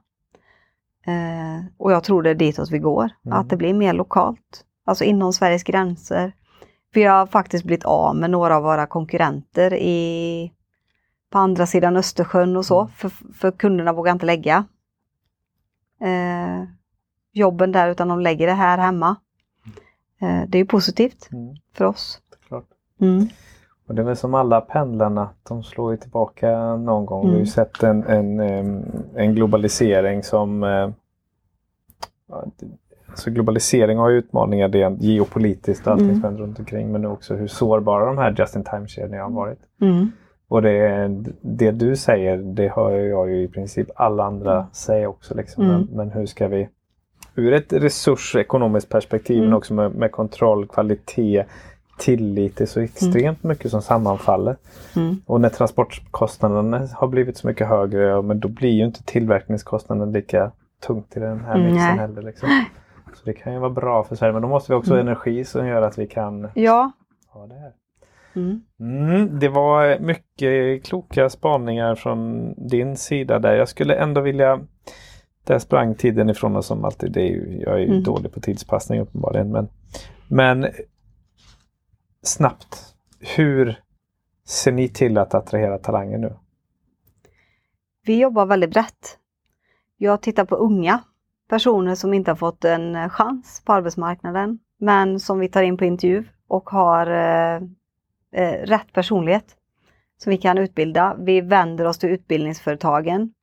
Eh, 1.05 1.66
och 1.78 1.91
jag 1.91 2.03
tror 2.03 2.24
det 2.24 2.30
är 2.30 2.36
ditåt 2.36 2.72
vi 2.72 2.80
går, 2.80 3.09
Mm. 3.26 3.38
att 3.38 3.49
det 3.49 3.57
blir 3.57 3.74
mer 3.74 3.93
lokalt. 3.93 4.66
Alltså 4.86 5.03
inom 5.03 5.34
Sveriges 5.34 5.64
gränser. 5.64 6.34
Vi 6.93 7.03
har 7.03 7.26
faktiskt 7.28 7.66
blivit 7.66 7.86
av 7.86 8.16
med 8.16 8.30
några 8.30 8.57
av 8.57 8.64
våra 8.64 8.86
konkurrenter 8.86 9.74
i, 9.74 10.51
på 11.32 11.38
andra 11.39 11.65
sidan 11.65 11.97
Östersjön 11.97 12.57
och 12.57 12.65
så, 12.65 12.79
Mm. 12.79 12.89
för, 12.91 13.09
för 13.34 13.51
kunderna 13.51 13.93
vågar 13.93 14.11
inte 14.11 14.25
lägga 14.25 14.65
eh, 16.01 16.63
jobben 17.32 17.71
där 17.71 17.89
utan 17.89 18.07
de 18.07 18.19
lägger 18.19 18.47
det 18.47 18.53
här 18.53 18.77
hemma. 18.77 19.15
Eh, 20.21 20.41
det 20.47 20.57
är 20.57 20.59
ju 20.59 20.65
positivt 20.65 21.29
Mm. 21.32 21.55
för 21.73 21.86
oss. 21.86 22.21
Mm. 23.01 23.27
Och 23.88 23.95
det 23.95 24.01
är 24.01 24.05
väl 24.05 24.15
som 24.15 24.34
alla 24.34 24.61
pendlarna, 24.61 25.29
de 25.49 25.63
slår 25.63 25.91
ju 25.91 25.97
tillbaka 25.97 26.75
någon 26.75 27.05
gång. 27.05 27.21
Mm. 27.21 27.32
Vi 27.32 27.36
har 27.38 27.45
ju 27.45 27.51
sett 27.51 27.84
en, 27.84 28.03
en, 28.03 28.39
en 29.15 29.36
globalisering 29.36 30.23
som... 30.23 30.63
eh, 30.63 30.89
ja, 32.29 32.45
det- 32.59 32.67
Så 33.15 33.32
globalisering 33.32 33.97
har 33.97 34.09
ju 34.09 34.17
utmaningar 34.17 34.69
rent 34.69 35.01
geopolitiskt 35.01 35.88
och 35.88 35.93
allting 35.93 36.07
Mm. 36.07 36.15
som 36.21 36.23
händer 36.23 36.41
runt 36.43 36.59
omkring. 36.59 36.91
Men 36.91 37.05
också 37.05 37.36
hur 37.36 37.47
sårbara 37.47 38.05
de 38.05 38.17
här 38.17 38.36
just-in-time-kedjorna 38.38 39.23
har 39.23 39.29
varit. 39.32 39.59
Mm. 39.82 40.11
Och 40.52 40.62
det, 40.62 41.08
det 41.41 41.72
du 41.72 41.95
säger, 41.95 42.38
det 42.38 42.68
hör 42.76 42.91
jag 42.91 43.30
ju 43.30 43.41
i 43.43 43.47
princip 43.47 43.88
alla 43.95 44.24
andra 44.24 44.68
säga 44.72 45.10
också. 45.10 45.36
Liksom. 45.36 45.64
Mm. 45.64 45.76
Men, 45.76 45.88
men 45.97 46.12
hur 46.12 46.26
ska 46.26 46.47
vi 46.47 46.70
ur 47.36 47.54
ett 47.54 47.74
resursekonomiskt 47.74 48.89
perspektiv 48.89 49.38
men 49.38 49.45
Mm. 49.47 49.58
också 49.58 49.74
med, 49.74 49.95
med 49.95 50.12
kontroll, 50.12 50.68
kvalitet, 50.68 51.43
tillit. 51.99 52.58
Det 52.58 52.64
är 52.64 52.66
så 52.66 52.80
extremt 52.80 53.43
mycket 53.43 53.72
som 53.72 53.82
sammanfaller. 53.82 54.56
Mm. 54.95 55.16
Och 55.26 55.41
när 55.41 55.49
transportkostnaderna 55.49 56.88
har 56.93 57.08
blivit 57.08 57.38
så 57.38 57.47
mycket 57.47 57.68
högre, 57.68 58.02
ja, 58.04 58.22
men 58.22 58.39
då 58.39 58.47
blir 58.47 58.70
ju 58.72 58.86
inte 58.86 59.04
tillverkningskostnaden 59.04 60.12
lika 60.12 60.52
tungt 60.88 61.18
i 61.18 61.20
den 61.20 61.39
här 61.45 61.56
Mm, 61.56 61.72
mixen 61.72 61.88
nej. 61.89 61.97
heller. 61.97 62.22
Liksom. 62.22 62.49
Så 63.14 63.26
det 63.26 63.34
kan 63.34 63.54
ju 63.54 63.60
vara 63.60 63.70
bra 63.70 64.04
för 64.04 64.16
Sverige. 64.16 64.34
Men 64.34 64.41
då 64.41 64.47
måste 64.47 64.72
vi 64.72 64.76
också 64.78 64.93
ha 64.93 64.99
energi 64.99 65.45
som 65.45 65.68
gör 65.68 65.82
att 65.82 65.97
vi 65.97 66.08
kan 66.08 66.47
Ja. 66.54 66.91
ha 67.30 67.47
det 67.47 67.56
här. 67.56 67.72
Mm. 68.34 68.61
Mm, 68.79 69.39
det 69.39 69.49
var 69.49 69.99
mycket 69.99 70.84
kloka 70.86 71.29
spaningar 71.29 71.95
från 71.95 72.53
din 72.69 72.97
sida 72.97 73.39
där. 73.39 73.55
Jag 73.55 73.69
skulle 73.69 73.95
ändå 73.95 74.21
vilja... 74.21 74.59
Där 75.43 75.59
sprang 75.59 75.95
tiden 75.95 76.29
ifrån 76.29 76.55
oss 76.55 76.65
som 76.65 76.86
alltid. 76.86 77.11
Det 77.11 77.21
är 77.21 77.27
ju, 77.27 77.61
jag 77.65 77.82
är 77.82 77.86
Mm. 77.86 78.03
dålig 78.03 78.32
på 78.34 78.39
tidspassning 78.39 78.99
uppenbarligen. 78.99 79.51
Men, 79.51 79.69
men 80.27 80.67
snabbt. 82.23 82.95
Hur 83.36 83.79
ser 84.45 84.71
ni 84.71 84.88
till 84.89 85.17
att 85.17 85.34
attrahera 85.34 85.77
talanger 85.77 86.17
nu? 86.17 86.34
Vi 88.05 88.19
jobbar 88.21 88.45
väldigt 88.45 88.69
brett. 88.71 89.17
Jag 89.97 90.21
tittar 90.21 90.45
på 90.45 90.55
unga 90.55 90.99
personer 91.49 91.95
som 91.95 92.13
inte 92.13 92.32
har 92.32 92.36
fått 92.36 92.65
en 92.65 93.09
chans 93.09 93.61
på 93.65 93.73
arbetsmarknaden, 93.73 94.59
men 94.79 95.19
som 95.19 95.39
vi 95.39 95.49
tar 95.49 95.61
in 95.61 95.77
på 95.77 95.86
intervju 95.86 96.23
och 96.47 96.69
har 96.69 97.05
eh, 98.32 98.51
rätt 98.51 98.93
personlighet 98.93 99.55
som 100.17 100.29
vi 100.29 100.38
kan 100.38 100.57
utbilda. 100.57 101.15
Vi 101.19 101.41
vänder 101.41 101.86
oss 101.86 101.97
till 101.97 102.09
utbildningsföretagen. 102.09 103.34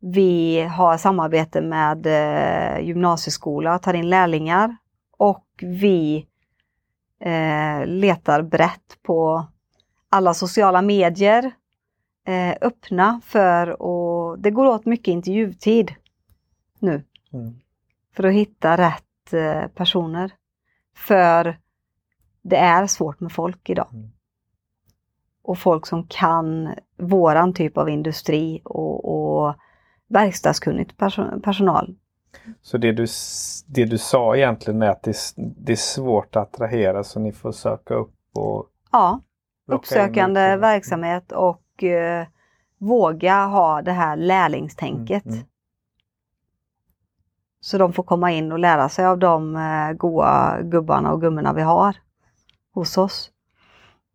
Vi 0.00 0.60
har 0.60 0.96
samarbete 0.96 1.60
med 1.60 2.06
eh, 2.06 2.86
gymnasieskola, 2.86 3.78
tar 3.78 3.94
in 3.94 4.08
lärlingar 4.08 4.76
och 5.18 5.46
vi 5.62 6.26
eh, 7.20 7.86
letar 7.86 8.42
brett 8.42 8.98
på 9.02 9.46
alla 10.10 10.34
sociala 10.34 10.82
medier, 10.82 11.50
eh, 12.26 12.54
öppna 12.60 13.20
för 13.24 13.82
och 13.82 14.38
det 14.38 14.50
går 14.50 14.66
åt 14.66 14.86
mycket 14.86 15.12
intervjutid 15.12 15.94
nu 16.78 17.02
Mm. 17.32 17.54
för 18.16 18.24
att 18.24 18.34
hitta 18.34 18.76
rätt 18.76 19.32
eh, 19.32 19.66
personer. 19.66 20.32
För 20.96 21.58
det 22.48 22.56
är 22.56 22.86
svårt 22.86 23.20
med 23.20 23.32
folk 23.32 23.70
idag. 23.70 23.88
Mm. 23.92 24.10
Och 25.42 25.58
folk 25.58 25.86
som 25.86 26.06
kan 26.06 26.74
våran 26.96 27.52
typ 27.54 27.78
av 27.78 27.88
industri 27.88 28.60
och, 28.64 29.04
och 29.04 29.54
verkstadskunnigt 30.08 30.96
perso- 30.96 31.40
personal. 31.42 31.94
Så 32.62 32.78
det 32.78 32.92
du, 32.92 33.06
det 33.66 33.84
du 33.84 33.98
sa 33.98 34.36
egentligen 34.36 34.82
är 34.82 34.88
att 34.90 35.02
det, 35.02 35.16
det 35.36 35.72
är 35.72 35.76
svårt 35.76 36.36
att 36.36 36.54
attrahera 36.54 37.04
så 37.04 37.20
ni 37.20 37.32
får 37.32 37.52
söka 37.52 37.94
upp 37.94 38.14
och 38.34 38.66
Ja, 38.92 39.20
uppsökande 39.66 40.40
utbildning. 40.40 40.60
verksamhet 40.60 41.32
och 41.32 41.84
eh, 41.84 42.26
våga 42.78 43.44
ha 43.46 43.82
det 43.82 43.92
här 43.92 44.16
lärlingstänket. 44.16 45.24
Mm, 45.24 45.36
mm. 45.36 45.46
Så 47.60 47.78
de 47.78 47.92
får 47.92 48.02
komma 48.02 48.32
in 48.32 48.52
och 48.52 48.58
lära 48.58 48.88
sig 48.88 49.06
av 49.06 49.18
de 49.18 49.56
eh, 49.56 49.92
goa 49.92 50.62
gubbarna 50.62 51.12
och 51.12 51.20
gummorna 51.20 51.52
vi 51.52 51.62
har 51.62 51.96
hos 52.78 52.98
oss. 52.98 53.30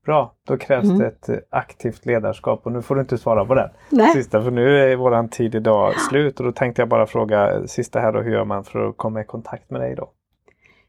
Bra, 0.06 0.34
då 0.48 0.58
krävs 0.58 0.84
Mm. 0.86 1.00
det 1.00 1.08
ett 1.08 1.30
eh, 1.30 1.36
aktivt 1.50 2.06
ledarskap 2.06 2.66
och 2.66 2.72
nu 2.72 2.82
får 2.82 2.96
du 2.96 3.02
inte 3.02 3.18
svara 3.18 3.46
på 3.46 3.56
den. 3.56 3.70
Nej. 3.90 4.14
Sista, 4.14 4.44
för 4.44 4.52
nu 4.52 4.80
är 4.92 4.96
våran 4.96 5.30
tid 5.30 5.56
idag 5.56 5.94
slut 6.10 6.40
och 6.40 6.46
då 6.46 6.52
tänkte 6.52 6.82
jag 6.82 6.90
bara 6.90 7.08
fråga 7.08 7.52
eh, 7.54 7.64
sista 7.66 8.00
här 8.00 8.12
då, 8.14 8.22
hur 8.22 8.32
gör 8.34 8.46
man 8.46 8.64
för 8.64 8.90
att 8.90 8.98
komma 8.98 9.22
i 9.22 9.24
kontakt 9.26 9.70
med 9.72 9.82
dig 9.82 9.96
då? 9.96 10.10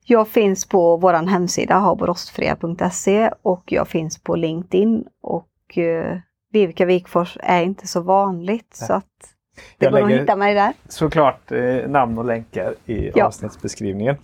Jag 0.06 0.28
finns 0.28 0.68
på 0.68 0.96
vår 0.96 1.12
hemsida 1.12 1.74
haborostfria.se 1.74 3.30
och 3.42 3.62
jag 3.72 3.88
finns 3.88 4.22
på 4.22 4.36
LinkedIn 4.36 5.04
och 5.22 5.78
eh, 5.78 6.18
Vivica 6.52 6.84
Wikfors 6.84 7.36
är 7.40 7.62
inte 7.62 7.86
så 7.86 8.00
vanligt 8.00 8.76
Nej. 8.80 8.86
så 8.86 8.92
att 8.92 9.04
det 9.78 9.84
Jag 9.86 9.92
går 9.92 10.00
att 10.02 10.06
lägger- 10.08 10.20
hitta 10.20 10.36
mig 10.36 10.54
där. 10.54 10.72
Såklart 10.88 11.52
eh, 11.52 11.88
namn 11.88 12.18
och 12.18 12.24
länkar 12.24 12.74
i 12.86 13.10
Ja. 13.14 13.26
avsnittsbeskrivningen. 13.26 14.16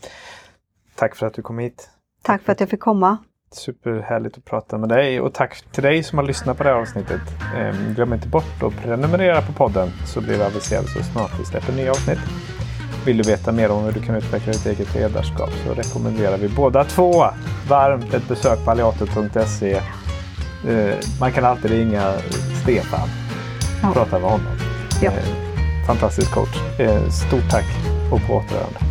Tack 0.94 1.16
för 1.16 1.26
att 1.26 1.34
du 1.34 1.42
kom 1.42 1.58
hit. 1.58 1.90
Tack 2.22 2.42
för 2.42 2.52
att 2.52 2.60
jag 2.60 2.68
fick 2.68 2.80
komma. 2.80 3.18
Superhärligt 3.52 4.36
att 4.38 4.44
prata 4.44 4.78
med 4.78 4.88
dig 4.88 5.20
och 5.20 5.34
tack 5.34 5.62
till 5.72 5.82
dig 5.82 6.02
som 6.02 6.18
har 6.18 6.26
lyssnat 6.26 6.56
på 6.56 6.62
det 6.64 6.68
här 6.70 6.76
avsnittet. 6.76 7.20
Ehm, 7.56 7.94
glöm 7.94 8.12
inte 8.12 8.28
bort 8.28 8.62
att 8.62 8.76
prenumerera 8.82 9.42
på 9.42 9.52
podden 9.52 9.90
så 10.06 10.20
blir 10.20 10.38
du 10.38 10.44
aviserad 10.44 10.84
så 10.88 11.02
snart 11.02 11.30
vi 11.40 11.44
släpper 11.44 11.72
nya 11.72 11.90
avsnitt. 11.90 12.18
Vill 13.06 13.16
du 13.16 13.22
veta 13.22 13.52
mer 13.52 13.70
om 13.70 13.84
hur 13.84 13.92
du 13.92 14.00
kan 14.02 14.14
utveckla 14.14 14.52
ditt 14.52 14.66
eget 14.66 14.94
ledarskap 14.94 15.50
så 15.66 15.74
rekommenderar 15.74 16.38
vi 16.38 16.48
båda 16.48 16.84
två 16.84 17.24
varmt 17.68 18.14
ett 18.14 18.28
besök 18.28 18.64
på 18.64 18.70
alliator.se. 18.70 19.72
Eh, 20.68 20.94
man 21.20 21.32
kan 21.32 21.44
alltid 21.44 21.70
ringa 21.70 22.12
Stefan 22.62 23.00
och 23.02 23.82
Ja. 23.82 23.92
prata 23.92 24.18
med 24.18 24.30
honom. 24.30 24.46
Ja. 25.02 25.10
Eh, 25.10 25.86
fantastisk 25.86 26.34
coach. 26.34 26.56
Stort 27.10 27.50
tack 27.50 27.66
och 28.12 28.20
på 28.26 28.32
återhörande. 28.34 28.89